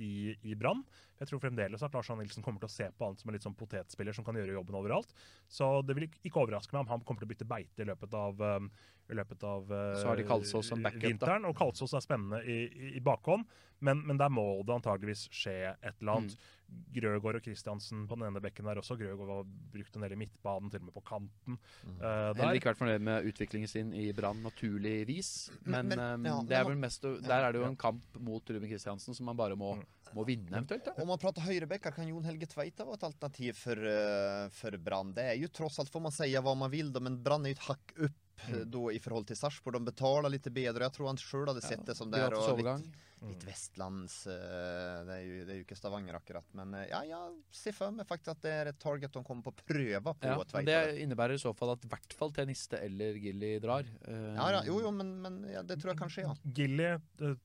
i, 0.00 0.32
i 0.48 0.56
Brann. 0.58 0.80
Jeg 1.22 1.30
tror 1.30 1.42
fremdeles 1.44 1.82
at 1.86 1.94
Lars 1.94 2.08
Arne 2.10 2.24
Nilsen 2.24 2.42
kommer 2.42 2.62
til 2.62 2.66
å 2.66 2.72
se 2.72 2.88
på 2.90 3.06
han 3.06 3.18
som 3.18 3.30
en 3.30 3.36
litt 3.36 3.44
sånn 3.46 3.54
potetspiller 3.58 4.16
som 4.16 4.26
kan 4.26 4.34
gjøre 4.34 4.56
jobben 4.56 4.78
overalt. 4.78 5.12
Så 5.46 5.68
det 5.86 5.94
vil 5.94 6.08
ikke 6.08 6.42
overraske 6.42 6.74
meg 6.74 6.82
om 6.82 6.90
han 6.90 7.04
kommer 7.06 7.22
til 7.22 7.28
å 7.28 7.32
bytte 7.32 7.46
beite 7.46 7.84
i 7.84 7.86
løpet 7.86 8.16
av, 8.18 8.42
um, 8.42 8.66
i 9.12 9.18
løpet 9.18 9.44
av 9.44 9.68
uh, 9.70 9.82
Så 10.00 10.08
har 10.08 10.16
de 10.16 10.24
Kalsås 10.28 10.72
som 10.72 10.82
backup, 10.82 11.02
da. 11.04 11.08
vinteren. 11.12 11.44
Og 11.50 11.54
Kalsås 11.58 11.92
er 11.94 12.02
spennende 12.04 12.40
i, 12.48 12.58
i, 12.72 12.94
i 12.96 13.04
bakhånd, 13.04 13.44
men, 13.82 14.00
men 14.06 14.18
der 14.20 14.30
må 14.32 14.44
det 14.64 14.74
antageligvis 14.78 15.26
skje 15.34 15.54
et 15.74 16.00
eller 16.00 16.16
annet. 16.16 16.34
Mm. 16.38 16.50
Grøgaard 16.94 17.36
og 17.36 17.42
Kristiansen 17.44 18.06
på 18.08 18.16
den 18.16 18.24
ene 18.30 18.40
bekken 18.40 18.64
der 18.64 18.78
også. 18.80 18.94
Grøgaard 18.96 19.28
var 19.28 19.42
brukt 19.74 19.96
en 19.98 20.04
del 20.06 20.14
i 20.14 20.20
midtbanen, 20.22 20.70
til 20.72 20.80
og 20.80 20.86
med 20.88 20.94
på 20.96 21.02
kanten. 21.04 21.58
Mm. 21.84 21.96
uh. 22.00 22.32
Heller 22.38 22.56
ikke 22.60 22.70
vært 22.72 22.80
fornøyd 22.80 23.04
med 23.10 23.26
utviklingen 23.28 23.68
sin 23.68 23.90
i 23.92 24.06
Brann, 24.16 24.40
naturligvis. 24.46 25.32
Men, 25.66 25.88
Men- 25.92 25.98
men 26.22 26.30
ja, 26.30 26.38
det 26.48 26.56
er 26.60 26.64
vel 26.70 26.78
mest 26.80 27.02
der 27.02 27.44
er 27.48 27.52
det 27.52 27.60
jo 27.60 27.66
en 27.68 27.76
kamp 27.76 28.16
mot 28.18 28.48
Ruben 28.54 28.70
Kristiansen 28.70 29.14
som 29.14 29.26
man 29.28 29.36
bare 29.36 29.56
må, 29.58 29.74
Mm. 29.76 29.84
må 30.16 30.24
vinne, 30.28 30.50
eventuelt. 30.52 30.86
Ja. 30.86 30.92
Om 31.02 31.08
man 31.08 31.18
prater 31.18 31.40
høyrebekker, 31.40 31.94
kan 31.96 32.08
Jon 32.08 32.24
Helge 32.24 32.46
Tveita 32.46 32.84
være 32.84 32.98
et 33.00 33.04
alternativ 33.08 33.54
for, 33.56 33.72
eh, 33.76 34.48
for 34.52 34.76
Brann. 34.78 35.12
Det 35.16 35.24
er 35.24 35.38
jo 35.40 35.48
tross 35.48 35.78
alt, 35.80 35.88
får 35.92 36.02
man 36.02 36.12
si 36.12 36.30
hva 36.34 36.54
man 36.56 36.70
vil, 36.70 36.90
da, 36.92 37.00
men 37.00 37.16
Brann 37.22 37.44
er 37.46 37.54
jo 37.54 37.58
et 37.60 37.68
hakk 37.68 37.94
opp 38.08 38.21
eh, 38.48 38.64
då 38.66 38.92
i 38.92 38.98
forhold 38.98 39.26
til 39.26 39.36
Sarpsborg. 39.36 39.74
De 39.78 39.84
betaler 39.92 40.30
litt 40.30 40.48
bedre. 40.52 40.84
Jeg 40.88 40.92
tror 40.96 41.06
han 41.12 41.16
sjøl 41.20 41.46
hadde 41.52 41.62
sett 41.64 41.84
det 41.86 41.96
som 41.96 42.10
det 42.10 42.20
er. 42.20 42.30
Gratis 42.30 42.52
og 42.52 42.62
litt- 42.62 43.00
Litt 43.22 43.44
vestlands 43.46 44.26
eh, 44.26 45.04
det, 45.06 45.14
er 45.14 45.20
jo, 45.22 45.34
det 45.46 45.52
er 45.54 45.58
jo 45.60 45.62
ikke 45.62 45.76
Stavanger, 45.78 46.16
akkurat. 46.18 46.42
Men 46.58 46.74
eh, 46.74 46.88
ja, 46.90 47.04
jeg 47.06 47.36
ser 47.54 47.76
for 47.76 47.94
meg 47.94 48.08
faktisk 48.08 48.32
at 48.34 48.40
det 48.42 48.50
er 48.50 48.70
et 48.72 48.80
target 48.82 49.14
de 49.14 49.22
kommer 49.22 49.46
på 49.46 49.52
å 49.54 49.60
prøve 49.62 50.00
på. 50.02 50.14
Ja, 50.26 50.40
men 50.56 50.66
det 50.66 50.80
innebærer 51.04 51.36
i 51.38 51.38
så 51.38 51.52
fall 51.54 51.70
at 51.76 51.84
i 51.86 51.90
hvert 51.92 52.16
fall 52.18 52.34
Teniste 52.34 52.80
eller 52.82 53.14
Gilly 53.22 53.60
drar. 53.62 53.86
Uh, 54.08 54.34
ja, 54.34 54.48
ja, 54.56 54.64
jo, 54.66 54.80
jo, 54.82 54.90
men, 54.90 55.14
men 55.22 55.38
ja, 55.52 55.62
det 55.62 55.78
tror 55.78 55.92
jeg 55.94 56.00
kan 56.02 56.10
skje, 56.10 56.26
ja. 56.26 56.34
Gilly 56.58 56.90
det 57.22 57.36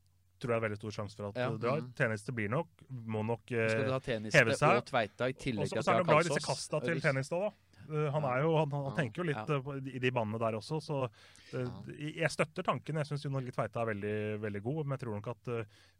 tror 0.42 0.54
jeg 0.54 0.58
er 0.58 0.66
veldig 0.66 0.78
stor 0.82 0.92
sjanse 0.98 1.18
for 1.18 1.30
at 1.30 1.38
Ja. 1.42 1.52
drar. 1.62 1.80
Teniste 1.82 2.02
Tjeneste 2.02 2.34
blir 2.42 2.50
nok, 2.50 2.68
må 2.90 3.22
nok 3.26 3.52
eh, 3.54 3.78
du 3.86 3.94
ha 3.94 4.00
Teniste 4.02 4.38
heve 4.42 4.58
seg. 4.58 4.82
og 4.82 4.86
Tveita 4.90 5.30
i 5.30 5.34
tillegg 5.38 5.66
Også, 5.70 5.74
til 5.74 5.78
og 5.78 5.82
at 5.82 5.86
så 5.86 5.94
er 5.94 5.98
det 5.98 6.06
har 6.06 6.10
glad 6.10 6.26
i 6.26 6.30
disse 6.30 6.42
Kalsås. 6.42 6.68
kasta 6.70 6.82
til 6.90 7.02
Tjenestad, 7.06 7.40
da. 7.46 7.48
Uh, 7.54 7.67
han 7.88 8.28
er 8.30 8.42
jo, 8.44 8.54
han, 8.60 8.74
han 8.88 8.98
tenker 8.98 9.24
jo 9.24 9.28
litt 9.30 9.52
uh, 9.54 9.70
i 9.88 10.02
de 10.04 10.12
banene 10.14 10.40
der 10.42 10.58
også, 10.60 10.80
så 10.84 11.00
uh, 11.08 11.92
jeg 11.98 12.32
støtter 12.34 12.66
tanken. 12.68 13.00
Jeg 13.02 13.10
syns 13.10 13.26
Jon 13.26 13.38
Helge 13.40 13.56
Tveita 13.56 13.84
er 13.84 13.92
veldig, 13.94 14.18
veldig 14.44 14.64
god, 14.66 14.82
men 14.84 14.98
jeg 14.98 15.06
tror 15.06 15.18
nok 15.18 15.32
at 15.34 15.52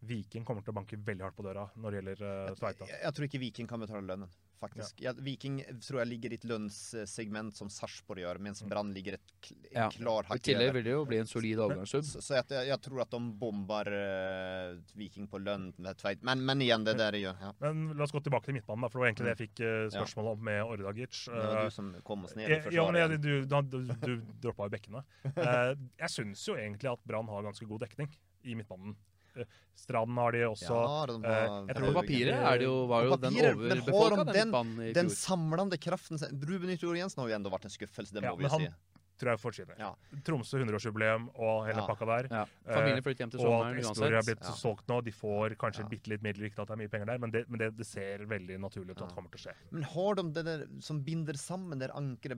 Viking 0.10 0.46
kommer 0.48 0.66
til 0.66 0.76
å 0.76 0.80
banke 0.80 1.00
veldig 1.00 1.28
hardt 1.28 1.38
på 1.38 1.48
døra 1.48 1.68
når 1.76 1.96
det 1.96 2.02
gjelder 2.02 2.28
Tveita. 2.60 2.90
Jeg, 2.92 3.02
jeg 3.06 3.18
tror 3.18 3.30
ikke 3.30 3.44
Viking 3.46 3.72
kan 3.72 3.84
betale 3.84 4.06
lønnen, 4.10 4.38
faktisk. 4.62 5.02
Ja, 5.06 5.14
Viking 5.14 5.60
tror 5.86 6.02
jeg 6.02 6.10
ligger 6.12 6.34
i 6.34 6.38
et 6.40 6.46
lønnssegment 6.50 7.56
som 7.58 7.70
Sarpsborg 7.72 8.22
gjør, 8.24 8.40
mens 8.44 8.64
Brann 8.68 8.92
ligger 8.96 9.18
et 9.18 9.34
kl 9.46 9.56
Ja. 9.74 9.88
klar 9.94 10.28
I 10.34 10.40
tillegg 10.44 10.74
vil 10.74 10.84
det 10.88 10.94
jo 10.96 11.06
bli 11.06 11.20
en 11.22 11.30
solid 11.30 11.60
overgangssum. 11.64 12.04
Så, 12.04 12.22
så 12.26 12.38
jeg, 12.40 12.68
jeg 12.72 12.80
tror 12.86 13.02
at 13.04 13.12
de 13.14 13.20
bomber 13.42 13.90
uh, 13.94 14.78
Viking 14.98 15.28
på 15.32 15.40
lønn 15.44 15.70
med 15.78 15.98
Tveit. 16.02 16.24
Men, 16.28 16.44
men 16.46 16.62
igjen, 16.66 16.86
det 16.88 16.98
der 17.00 17.14
er 17.18 17.22
gjør, 17.22 17.42
ja. 17.48 17.52
Men 17.64 17.94
la 17.98 18.04
oss 18.08 18.16
gå 18.16 18.22
tilbake 18.26 18.50
til 18.50 18.58
midtbanen, 18.58 18.86
da, 18.86 18.90
for 18.92 19.00
det 19.00 19.04
var 19.06 19.12
egentlig 19.12 19.28
det 19.30 19.36
jeg 19.36 19.42
fikk 19.46 19.64
uh, 19.64 19.90
spørsmål 19.98 20.32
om 20.34 20.46
med 20.50 20.64
Ordagic. 20.66 21.24
Det 21.28 21.36
var 21.38 21.58
Uh, 21.58 21.66
du 21.68 21.76
som 21.78 21.92
kom 22.08 22.24
oss 22.28 22.36
ned 22.36 22.50
i 22.50 22.54
Eh, 22.58 22.72
Ja, 22.74 22.86
men 22.92 23.18
du, 23.22 23.46
da- 23.46 23.62
du, 23.62 23.80
du 23.86 24.14
droppa 24.44 24.68
jo 24.68 24.74
bekkene. 24.78 25.04
Eh, 25.34 25.74
jeg 26.02 26.10
syns 26.14 26.44
jo 26.48 26.56
egentlig 26.58 26.90
at 26.92 27.04
Brann 27.08 27.28
har 27.32 27.46
ganske 27.46 27.66
god 27.70 27.86
dekning 27.86 28.10
i 28.48 28.56
midtbanen. 28.56 28.96
Eh, 29.38 29.46
Strand 29.78 30.18
har 30.18 30.32
de 30.34 30.40
også. 30.48 30.74
Ja, 30.74 31.06
de 31.06 31.18
har- 31.24 31.32
Eh, 31.32 31.68
jeg 31.68 31.76
På 31.76 31.82
tror- 31.82 31.94
papiret 32.02 32.34
er 32.34 32.58
det 32.58 32.66
jo, 32.66 32.86
var 32.88 33.04
jo 33.04 33.12
På 33.16 33.22
den 33.22 33.34
overbefolka, 33.38 34.24
den, 34.34 34.52
den 34.52 34.82
i 34.90 34.94
Den 34.94 35.10
samlende 35.10 35.78
kraften 35.78 36.18
Ruben 36.18 36.70
Yttergård 36.74 36.98
Jensen 36.98 37.22
har 37.22 37.30
jo 37.30 37.36
enda 37.36 37.50
vært 37.50 37.66
en 37.66 37.72
skuffelse, 37.72 38.12
det 38.14 38.24
Ja, 38.24 38.32
må 38.32 38.38
vi 38.38 38.44
jo 38.44 38.50
han 38.50 38.62
si. 38.62 38.68
Tror 39.18 39.32
jeg 39.34 39.40
fortjener. 39.42 39.76
Ja. 39.82 39.92
Tromsø 40.24 40.60
100-årsjubileum 40.62 41.30
og 41.36 41.66
hele 41.68 41.82
Ja. 41.82 41.88
pakka 41.88 42.06
der. 42.06 42.28
Ja. 42.32 42.42
Eh, 42.66 42.74
Familien 42.76 43.04
flytter 43.04 43.24
hjem 43.26 43.32
til 43.32 43.40
og 43.40 43.46
sommeren 43.48 43.78
at 43.78 43.92
Estor 43.92 44.06
er 44.14 44.22
blitt 44.22 44.42
uansett. 44.42 44.44
Ja. 44.48 44.62
solgt 44.62 44.88
nå. 44.88 45.02
De 45.04 45.12
får 45.12 45.56
kanskje 45.58 45.84
Ja. 45.84 45.88
bitte 45.90 46.08
litt 46.10 46.22
midler, 46.24 46.46
ikke 46.50 46.62
at 46.62 46.68
det 46.68 46.74
er 46.78 46.82
mye 46.84 46.90
penger 46.94 47.06
der, 47.08 47.18
men 47.20 47.32
det, 47.32 47.50
men 47.50 47.60
det, 47.60 47.70
det 47.78 47.86
ser 47.86 48.26
veldig 48.26 48.60
naturlig 48.60 48.92
ut 48.92 49.02
at 49.02 49.10
det 49.10 49.16
kommer 49.16 49.30
til 49.32 49.40
å 49.40 49.44
skje. 49.48 49.56
Men 49.72 49.84
har 49.84 50.16
de 50.16 50.24
det 50.38 50.46
der 50.46 50.68
som 50.82 51.02
binder 51.04 51.34
sammen 51.34 51.80
der 51.80 51.90
ankeret 51.90 52.38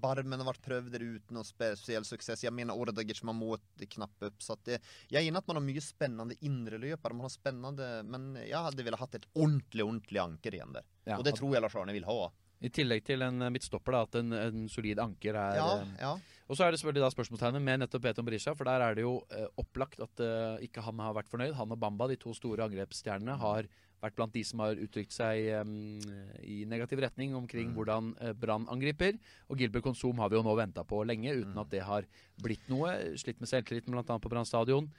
Barmen 0.00 0.38
har 0.40 0.52
vært 0.52 0.62
prøvd 0.62 0.90
der 0.92 1.00
uten 1.00 1.34
noe 1.34 1.42
spesiell 1.44 2.04
suksess. 2.04 2.42
Jeg 2.42 2.52
mener 2.52 2.74
Ordagic, 2.76 3.22
man 3.24 3.36
må 3.38 3.56
knappe 3.78 4.26
opp. 4.26 4.38
Så 4.38 4.52
at 4.52 4.64
det, 4.64 4.80
jeg 5.10 5.24
er 5.24 5.30
enig 5.30 5.38
at 5.38 5.46
man 5.48 5.56
har 5.56 5.62
mye 5.66 5.80
spennende 5.82 6.36
indreløpere. 6.42 7.12
Man 7.14 7.26
har 7.26 7.34
spennende 7.34 8.04
Men 8.04 8.34
jeg 8.36 8.54
hadde 8.54 8.82
villet 8.84 8.98
hatt 8.98 9.14
et 9.14 9.26
ordentlig, 9.34 9.82
ordentlig 9.84 10.20
anker 10.20 10.52
igjen 10.52 10.72
der. 10.72 10.82
Ja, 11.06 11.18
Og 11.18 11.24
det 11.24 11.34
tror 11.36 11.52
jeg 11.52 11.62
Lars 11.62 11.74
Arne 11.74 11.92
vil 11.92 12.04
ha. 12.04 12.30
I 12.62 12.70
tillegg 12.72 13.04
til 13.06 13.24
en 13.26 13.42
eh, 13.42 13.52
midtstopper, 13.52 13.96
da, 13.96 14.02
at 14.06 14.20
en, 14.20 14.32
en 14.38 14.68
solid 14.72 15.02
anker 15.02 15.34
er 15.34 15.58
Ja, 15.58 15.68
eh, 15.82 15.94
ja. 16.00 16.14
Og 16.44 16.58
så 16.58 16.66
er 16.66 16.74
det 16.74 16.80
selvfølgelig 16.80 17.06
da 17.06 17.12
spørsmålstegnet 17.14 17.62
med 17.64 17.80
nettopp 17.80 18.02
Beton 18.04 18.26
Berisha, 18.26 18.52
for 18.56 18.68
der 18.68 18.82
er 18.84 18.96
det 18.96 19.06
jo 19.06 19.16
eh, 19.32 19.46
opplagt 19.60 20.02
at 20.04 20.20
eh, 20.20 20.66
ikke 20.66 20.84
han 20.84 21.00
har 21.00 21.16
vært 21.16 21.30
fornøyd. 21.32 21.54
Han 21.56 21.72
og 21.72 21.80
Bamba, 21.80 22.08
de 22.10 22.18
to 22.20 22.34
store 22.36 22.66
angrepsstjernene, 22.68 23.38
har 23.40 23.68
vært 24.04 24.18
blant 24.18 24.34
de 24.34 24.42
som 24.44 24.60
har 24.60 24.80
uttrykt 24.80 25.14
seg 25.14 25.46
um, 25.64 25.96
i 26.44 26.58
negativ 26.68 27.00
retning 27.00 27.32
omkring 27.38 27.72
hvordan 27.72 28.12
eh, 28.20 28.34
Brann 28.36 28.68
angriper. 28.72 29.16
Og 29.48 29.60
Gilbert 29.60 29.86
Konsum 29.86 30.20
har 30.20 30.28
vi 30.28 30.36
jo 30.36 30.44
nå 30.44 30.52
venta 30.58 30.84
på 30.84 31.00
lenge, 31.08 31.32
uten 31.40 31.56
at 31.62 31.72
det 31.72 31.80
har 31.88 32.08
blitt 32.44 32.68
noe. 32.68 32.92
Slitt 33.20 33.40
med 33.40 33.48
selvtilliten 33.48 33.96
bl.a. 33.96 34.04
på 34.04 34.32
Brann 34.32 34.48
stadion. 34.48 34.90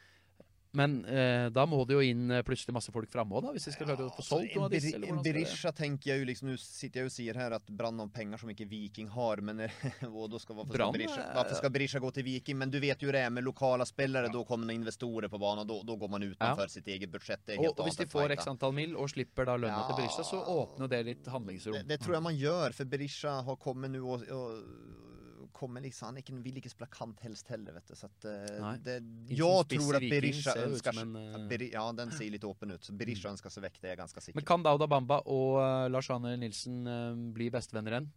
Men 0.76 0.97
eh, 1.07 1.47
da 1.55 1.63
må 1.69 1.80
det 1.88 1.95
jo 1.95 2.01
inn 2.03 2.30
eh, 2.36 2.41
plutselig 2.45 2.73
masse 2.76 2.91
folk 2.93 3.09
framme 3.11 3.38
òg, 3.39 3.47
hvis 3.55 3.67
de 3.69 3.73
skal 3.76 3.88
klare 3.89 4.05
å 4.05 4.09
få 4.11 4.21
Altså, 4.21 4.30
solgt 4.36 4.55
noen 4.57 4.65
av 4.67 4.73
disse. 4.76 4.91
en, 4.91 4.95
eller 4.99 5.11
hvordan 5.13 5.26
Berisha 5.28 5.71
tenker 5.78 6.11
jeg 6.11 6.21
jo 6.21 6.28
liksom 6.30 6.49
Nå 6.51 6.55
sitter 6.61 7.01
jeg 7.01 7.09
og 7.09 7.13
sier 7.15 7.39
her 7.39 7.55
at 7.57 7.71
Brann 7.80 7.99
har 8.03 8.09
penger 8.15 8.41
som 8.43 8.51
ikke 8.51 8.67
Viking 8.69 9.09
har, 9.15 9.41
men 9.45 9.63
og 10.11 10.30
da 10.34 10.41
skal, 10.43 10.59
hvorfor, 10.59 10.73
Brann, 10.76 10.93
Berisha, 10.95 11.21
eh, 11.23 11.34
hvorfor 11.39 11.59
skal 11.61 11.73
Berisha 11.78 12.01
gå 12.03 12.11
til 12.19 12.28
Viking? 12.28 12.59
Men 12.61 12.73
du 12.73 12.80
vet 12.84 13.01
jo 13.07 13.13
det 13.15 13.23
er 13.26 13.34
med 13.34 13.47
lokale 13.47 13.88
spillere, 13.89 14.32
da 14.34 14.43
kommer 14.47 14.67
det 14.71 14.78
investorer 14.82 15.32
på 15.32 15.39
banen, 15.41 15.63
og 15.69 15.86
da 15.88 15.97
går 16.03 16.11
man 16.17 16.28
utenfor 16.28 16.71
sitt 16.76 16.88
eget 16.91 17.11
budsjett. 17.13 17.55
Og, 17.57 17.71
og 17.71 17.86
hvis 17.88 17.99
de 18.03 18.09
får 18.11 18.36
x 18.36 18.47
antall 18.51 18.76
mil 18.76 18.95
og 18.99 19.09
slipper 19.13 19.47
da 19.49 19.55
lønna 19.57 19.80
Ja. 19.84 19.88
til 19.89 20.01
Berisha, 20.03 20.23
så 20.28 20.41
åpner 20.43 20.91
det 20.91 21.01
litt 21.07 21.28
handlingsrom. 21.32 21.80
Det, 21.80 21.88
det 21.95 21.99
tror 22.03 22.17
jeg 22.19 22.26
man 22.28 22.38
gjør, 22.38 22.76
for 22.78 22.86
Berisha 22.91 23.39
har 23.47 23.57
kommet 23.61 23.91
nå 23.95 24.03
og, 24.05 24.23
og 24.32 25.04
kommer 25.55 25.81
liksom, 25.85 26.09
han 26.11 26.19
ikke, 26.19 26.35
vil 26.43 26.57
ikke 26.59 26.69
spille 26.73 26.89
kant 26.93 27.21
helst 27.23 27.47
heller, 27.51 27.77
vet 27.77 27.87
du. 27.87 27.95
Så 27.95 28.09
at, 28.11 28.25
eh, 28.27 28.71
det, 28.83 28.95
som 28.99 29.69
tror 29.71 29.97
i 29.97 30.09
at 30.09 30.13
Berisha 30.13 30.53
ser 30.55 30.65
ut 30.67 30.73
ønsker 30.75 30.97
som 30.99 31.15
seg 31.15 31.37
eh, 31.39 31.47
Beri- 31.51 31.69
Ja, 31.73 31.85
den 31.95 32.11
ser 32.17 32.31
litt 32.35 32.47
åpen 32.47 32.75
ut. 32.75 32.83
Så 32.83 32.95
Berisha 32.99 33.31
ønsker 33.31 33.53
seg 33.53 33.63
vekk, 33.69 33.79
det 33.81 33.89
er 33.89 33.95
jeg 33.95 34.01
ganske 34.03 34.23
sikker 34.27 34.39
Men 34.41 34.47
kan 34.51 34.65
Dauda 34.67 34.87
Bamba 34.91 35.21
og 35.25 35.59
eh, 35.63 35.87
Lars 35.95 36.11
Arne 36.13 36.35
Nilsen 36.41 36.81
eh, 36.91 37.23
bli 37.39 37.47
bestevenner 37.55 37.97
igjen? 37.97 38.11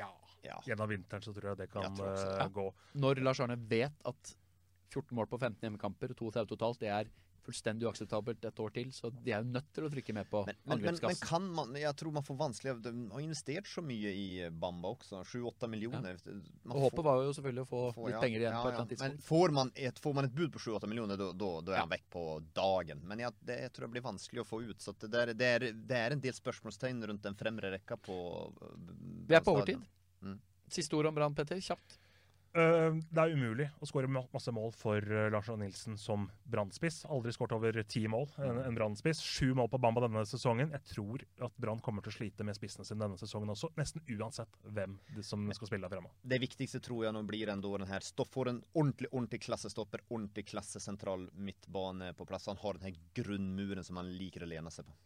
Ja. 0.00 0.08
Ja. 0.46 0.60
Gjennom 0.66 0.88
vinteren 0.92 1.24
så 1.24 1.32
tror 1.34 1.52
jeg 1.52 1.58
det 1.64 1.70
kan 1.72 1.86
Jeg 2.00 2.06
eh, 2.40 2.48
gå. 2.54 2.66
Når 3.02 3.22
Lars 3.26 3.40
Arne 3.42 3.56
vet 3.58 4.04
at 4.06 4.34
14 4.94 5.16
mål 5.18 5.26
på 5.28 5.40
15 5.42 5.58
hjemmekamper 5.66 6.12
og 6.14 6.20
32 6.22 6.46
totalt, 6.54 6.78
det 6.80 6.92
er 6.94 7.08
fullstendig 7.46 7.86
uakseptabelt 7.88 8.44
et 8.48 8.60
år 8.62 8.74
til. 8.74 8.90
Så 8.94 9.10
de 9.14 9.32
er 9.32 9.44
jo 9.44 9.52
nødt 9.54 9.68
til 9.76 9.86
å 9.86 9.90
trykke 9.92 10.14
med 10.16 10.28
på 10.30 10.42
Men, 10.48 10.58
men, 10.66 10.82
men, 10.84 10.98
men 11.02 11.20
kan 11.22 11.46
man, 11.58 11.74
jeg 11.78 11.96
tror 12.00 12.14
man 12.16 12.26
får 12.26 12.38
vanskelig 12.40 12.74
De 12.84 12.92
har 13.12 13.24
investert 13.24 13.70
så 13.70 13.84
mye 13.86 14.12
i 14.12 14.26
Bamba 14.50 14.92
også. 14.94 15.22
7-8 15.30 15.70
millioner. 15.72 16.20
Ja. 16.26 16.36
Og 16.70 16.86
håpet 16.88 17.06
var 17.06 17.22
jo 17.24 17.34
selvfølgelig 17.36 17.66
å 17.66 17.70
få 17.70 17.82
får- 17.96 18.08
litt 18.10 18.16
ja, 18.16 18.22
penger 18.26 18.44
igjen 18.44 18.56
ja, 18.56 18.62
på 18.62 18.68
et 18.68 18.72
eller 18.72 18.84
annet 18.84 18.94
tidspunkt. 18.94 19.18
Men 19.18 19.26
får 19.30 19.56
man 19.60 19.72
et, 19.88 20.02
får 20.06 20.16
man 20.20 20.30
et 20.30 20.36
bud 20.36 20.54
på 20.56 20.64
7-8 20.66 20.90
millioner, 20.92 21.24
da- 21.26 21.76
er 21.76 21.82
han 21.82 21.92
vekk 21.92 22.08
på 22.16 22.24
dagen. 22.56 23.04
Men 23.06 23.24
jeg, 23.24 23.38
det 23.48 23.60
jeg 23.66 23.74
tror 23.76 23.88
det 23.88 23.94
blir 23.96 24.06
vanskelig 24.06 24.44
å 24.44 24.48
få 24.48 24.62
ut. 24.66 24.80
Så 24.82 24.96
det, 25.06 25.12
er, 25.14 25.34
det, 25.34 25.52
er, 25.58 25.68
det 25.92 26.00
er 26.00 26.16
en 26.16 26.24
del 26.24 26.36
spørsmålstegn 26.36 27.04
rundt 27.10 27.24
den 27.26 27.38
fremre 27.38 27.72
rekka 27.76 27.98
på 28.00 28.16
Vi 29.26 29.34
er 29.34 29.44
på 29.44 29.56
overtid. 29.56 29.82
Mm. 30.24 30.40
Siste 30.72 30.98
ord 30.98 31.08
om 31.10 31.14
Brann, 31.14 31.34
Petter. 31.36 31.60
Kjapt. 31.62 31.98
Eh, 32.56 32.94
det 33.12 33.20
er 33.20 33.34
umulig 33.36 33.66
å 33.82 33.88
skåre 33.88 34.08
masse 34.08 34.52
mål 34.54 34.70
for 34.76 35.04
uh, 35.04 35.26
Lars 35.32 35.50
Arne 35.52 35.66
Nilsen 35.66 35.98
som 36.00 36.24
brannspiss. 36.48 37.02
Aldri 37.12 37.34
skåret 37.34 37.52
over 37.56 37.76
ti 37.84 38.06
mål, 38.08 38.30
en, 38.40 38.62
en 38.64 38.78
brannspiss. 38.78 39.20
Sju 39.20 39.50
mål 39.58 39.68
på 39.72 39.80
Bamba 39.82 40.06
denne 40.06 40.22
sesongen. 40.28 40.72
Jeg 40.72 40.94
tror 40.94 41.24
at 41.44 41.58
Brann 41.60 41.82
kommer 41.84 42.04
til 42.04 42.14
å 42.14 42.16
slite 42.16 42.46
med 42.48 42.56
spissene 42.56 42.86
sine 42.88 43.04
denne 43.04 43.20
sesongen 43.20 43.52
også, 43.52 43.72
nesten 43.76 44.04
uansett 44.16 44.56
hvem 44.72 44.96
som 45.26 45.44
skal 45.56 45.70
spille 45.70 45.84
der 45.84 45.98
fremme. 45.98 46.12
Det 46.24 46.40
viktigste 46.40 46.80
tror 46.84 47.04
jeg 47.04 47.16
nå 47.16 47.24
blir 47.28 47.52
ändå 47.52 47.74
den 47.76 47.90
her 47.90 48.04
får 48.26 48.50
en 48.50 48.62
ordentlig 48.74 49.10
ordentlig 49.12 49.42
klassestopper, 49.44 50.02
ordentlig 50.08 50.46
klassesentral 50.48 51.28
midtbane 51.34 52.12
på 52.16 52.26
plass. 52.28 52.48
Han 52.48 52.60
har 52.62 52.78
den 52.78 52.88
her 52.88 52.96
grunnmuren 53.16 53.84
som 53.84 54.00
han 54.00 54.08
liker 54.16 54.46
å 54.46 54.50
lene 54.50 54.72
seg 54.72 54.88
på. 54.88 54.96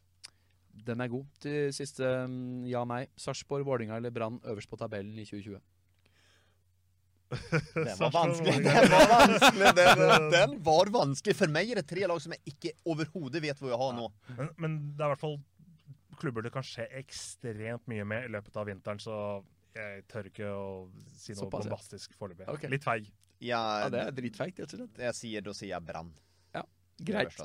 Den 0.86 1.02
er 1.02 1.10
god. 1.10 1.26
Til 1.42 1.74
siste 1.74 2.06
mm, 2.30 2.64
ja-nei. 2.70 3.02
Sarpsborg, 3.18 3.66
Vålerenga 3.66 3.98
eller 3.98 4.14
Brann 4.14 4.38
øverst 4.46 4.70
på 4.70 4.78
tabellen 4.80 5.18
i 5.18 5.26
2020? 5.26 5.58
Den 7.74 7.94
var 8.00 8.10
vanskelig. 8.14 8.56
Den 8.66 8.90
var 8.90 9.06
vanskelig. 9.12 9.70
Den, 9.78 10.28
den 10.34 10.56
var 10.66 10.90
vanskelig. 10.94 11.36
For 11.38 11.52
meg 11.52 11.70
er 11.70 11.80
det 11.80 11.86
tre 11.90 12.06
lag 12.10 12.20
som 12.22 12.34
jeg 12.34 12.54
ikke 12.54 12.74
overhodet 12.90 13.42
vet 13.44 13.62
hvor 13.62 13.72
jeg 13.72 13.80
har 13.80 13.96
nå. 13.96 14.10
Men, 14.36 14.52
men 14.58 14.76
det 14.96 15.04
er 15.04 15.10
i 15.10 15.14
hvert 15.14 15.24
fall 15.24 15.38
klubber 16.20 16.44
det 16.44 16.52
kan 16.52 16.66
skje 16.66 16.84
ekstremt 17.00 17.86
mye 17.88 18.04
med 18.04 18.26
i 18.28 18.32
løpet 18.34 18.56
av 18.60 18.68
vinteren, 18.68 19.00
så 19.00 19.14
jeg 19.72 20.02
tør 20.10 20.28
ikke 20.28 20.50
å 20.52 20.64
si 21.16 21.32
noe 21.32 21.46
Såpass, 21.46 21.64
ja. 21.64 21.70
bombastisk 21.70 22.16
foreløpig. 22.18 22.48
Okay. 22.52 22.72
Litt 22.72 22.84
feig. 22.84 23.08
Ja, 23.40 23.60
Ja, 23.86 23.88
det 23.92 24.02
er 24.04 24.16
dritfeigt, 24.18 24.58
rett 24.60 24.74
og 24.74 24.82
slett. 24.82 24.98
Jeg 25.00 25.16
sier, 25.16 25.44
da 25.46 25.54
sier 25.56 25.72
jeg 25.72 25.86
Brann. 25.86 26.10
Ja, 26.52 26.66
Det 26.98 27.06
greit. 27.08 27.38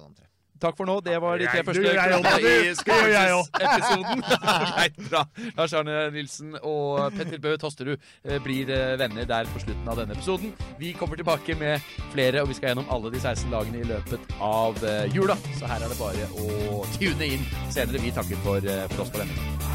Takk 0.62 0.78
for 0.78 0.88
nå. 0.88 1.00
Det 1.04 1.18
var 1.22 1.38
de 1.38 1.46
tre 1.50 1.58
Jeg- 1.60 1.66
første 1.66 1.82
også, 2.16 2.40
i. 2.40 2.76
Skåringsepisoden. 2.80 4.24
Greit, 4.72 4.96
bra. 5.10 5.24
Lars 5.58 5.74
Arne 5.74 5.98
Nilsen 6.16 6.56
og 6.62 7.12
Petter 7.18 7.42
Bø 7.44 7.56
Tosterud 7.62 7.98
eh, 8.24 8.40
blir 8.46 8.70
eh, 8.72 8.96
venner 9.02 9.28
der 9.30 9.50
på 9.52 9.60
slutten 9.66 9.88
av 9.92 10.00
denne 10.00 10.16
episoden. 10.16 10.54
Vi 10.80 10.94
kommer 10.98 11.20
tilbake 11.20 11.58
med 11.60 11.84
flere, 12.14 12.42
og 12.42 12.50
vi 12.50 12.58
skal 12.60 12.72
gjennom 12.74 12.88
alle 12.90 13.12
de 13.14 13.20
16 13.20 13.52
lagene 13.52 13.84
i 13.84 13.90
løpet 13.92 14.36
av 14.40 14.80
eh, 14.84 15.06
jula. 15.16 15.36
Så 15.60 15.68
her 15.70 15.84
er 15.84 15.92
det 15.92 16.00
bare 16.00 16.30
å 16.40 16.84
tune 16.96 17.32
inn 17.36 17.46
senere. 17.70 18.02
Vi 18.06 18.16
takker 18.16 18.40
for, 18.46 18.72
for 18.96 19.06
oss 19.06 19.12
på 19.16 19.24
denne 19.26 19.75